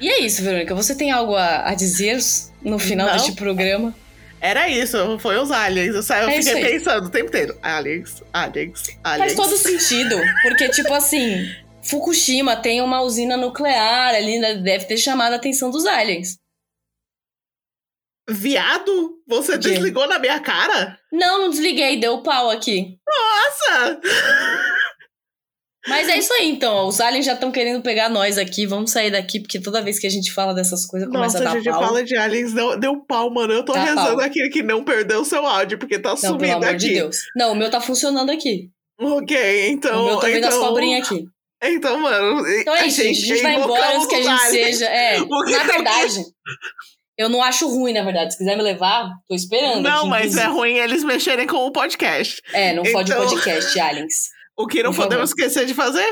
E 0.01 0.09
é 0.09 0.21
isso, 0.21 0.43
Verônica. 0.43 0.75
Você 0.75 0.95
tem 0.95 1.11
algo 1.11 1.35
a, 1.35 1.69
a 1.69 1.75
dizer 1.75 2.19
no 2.63 2.79
final 2.79 3.07
Não. 3.07 3.15
deste 3.15 3.33
programa? 3.33 3.95
Era 4.41 4.69
isso, 4.69 5.19
foi 5.19 5.37
os 5.39 5.51
aliens. 5.51 5.95
Eu, 5.95 6.03
sa- 6.03 6.23
eu 6.23 6.29
É 6.31 6.41
fiquei 6.43 6.79
pensando 6.79 7.07
o 7.07 7.11
tempo 7.11 7.27
inteiro. 7.29 7.55
Aliens, 7.63 8.23
aliens, 8.33 8.85
aliens. 9.05 9.35
Faz 9.35 9.35
todo 9.35 9.57
sentido. 9.59 10.17
Porque, 10.43 10.71
tipo 10.71 10.93
assim, 10.95 11.47
Fukushima 11.85 12.57
tem 12.57 12.81
uma 12.81 13.03
usina 13.03 13.37
nuclear 13.37 14.15
ali, 14.15 14.39
né? 14.39 14.55
deve 14.55 14.87
ter 14.87 14.97
chamado 14.97 15.35
a 15.35 15.37
atenção 15.37 15.71
dos 15.71 15.85
aliens. 15.85 16.39
Viado? 18.31 19.11
Você 19.29 19.59
desligou 19.59 20.07
na 20.09 20.19
minha 20.19 20.39
cara? 20.41 20.99
Não, 21.13 21.43
não 21.43 21.51
desliguei, 21.51 21.99
deu 21.99 22.23
pau 22.23 22.51
aqui. 22.51 22.97
Nossa! 23.07 24.01
Mas 25.89 26.09
é 26.11 26.19
isso 26.19 26.33
aí, 26.35 26.49
então. 26.51 26.75
ó, 26.75 26.87
Os 26.89 27.01
aliens 27.01 27.25
já 27.25 27.33
estão 27.33 27.51
querendo 27.51 27.83
pegar 27.83 28.09
nós 28.11 28.37
aqui. 28.37 28.67
Vamos 28.67 28.91
sair 28.91 29.11
daqui, 29.11 29.41
porque 29.41 29.59
toda 29.59 29.81
vez 29.83 29.99
que 29.99 30.07
a 30.07 30.11
gente 30.11 30.31
fala 30.31 30.53
dessas 30.55 30.87
coisas, 30.87 31.09
começa 31.09 31.39
Nossa, 31.39 31.49
a 31.49 31.51
a 31.51 31.55
dar 31.55 31.61
gente 31.61 31.73
pau. 31.73 31.83
fala 31.83 32.05
de 32.05 32.17
aliens, 32.17 32.53
deu, 32.53 32.79
deu 32.79 33.01
pau, 33.07 33.33
mano. 33.33 33.53
Eu 33.55 33.65
tô 33.65 33.73
Dá 33.73 33.85
rezando 33.85 34.17
pau. 34.19 34.21
aqui 34.21 34.49
que 34.51 34.63
não 34.63 34.85
perdeu 34.85 35.23
o 35.23 35.25
seu 35.25 35.45
áudio, 35.47 35.79
porque 35.79 35.99
tá 35.99 36.11
Não, 36.11 36.17
pelo 36.17 36.35
sumindo 36.35 36.53
amor 36.57 36.69
aqui. 36.69 36.77
de 36.77 36.95
Deus. 36.95 37.17
Não, 37.35 37.53
o 37.53 37.57
meu 37.57 37.71
tá 37.71 37.81
funcionando 37.81 38.31
aqui. 38.31 38.69
Ok, 39.01 39.69
então. 39.71 40.03
o 40.03 40.07
meu 40.07 40.17
tá 40.19 40.27
vendo 40.27 40.39
então, 40.39 40.51
as 40.51 40.69
cobrinhas 40.69 41.07
aqui. 41.07 41.25
Então, 41.63 41.99
mano. 41.99 42.47
Então 42.47 42.75
é 42.75 42.87
isso, 42.87 43.03
gente. 43.03 43.23
A 43.23 43.27
gente 43.27 43.43
vai 43.43 43.55
embora 43.55 43.97
antes 43.97 44.07
que 44.07 44.15
a 44.17 44.23
gente 44.23 44.51
seja. 44.51 44.85
É, 44.87 45.19
na 45.51 45.65
verdade. 45.65 46.23
Eu 47.21 47.29
não 47.29 47.43
acho 47.43 47.69
ruim, 47.69 47.93
na 47.93 48.03
verdade. 48.03 48.33
Se 48.33 48.39
quiser 48.39 48.57
me 48.57 48.63
levar, 48.63 49.11
tô 49.29 49.35
esperando. 49.35 49.83
Não, 49.83 50.07
mas 50.07 50.39
é 50.39 50.47
ruim 50.47 50.79
eles 50.79 51.05
mexerem 51.05 51.47
com 51.47 51.59
o 51.67 51.71
podcast. 51.71 52.41
É, 52.51 52.73
não 52.73 52.83
fode 52.87 53.13
Então- 53.13 53.27
podcast, 53.27 53.79
aliens. 53.79 54.15
O 54.57 54.67
que 54.67 54.83
não 54.83 54.91
Por 54.91 54.97
favor. 54.97 55.09
podemos 55.09 55.31
esquecer 55.31 55.67
de 55.67 55.75
fazer? 55.75 56.07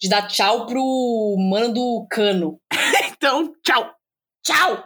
De 0.00 0.08
dar 0.08 0.26
tchau 0.28 0.66
pro 0.66 1.36
mano 1.50 1.72
do 1.72 2.06
cano. 2.10 2.58
Então, 3.12 3.52
tchau! 3.64 3.90
Tchau! 4.44 4.84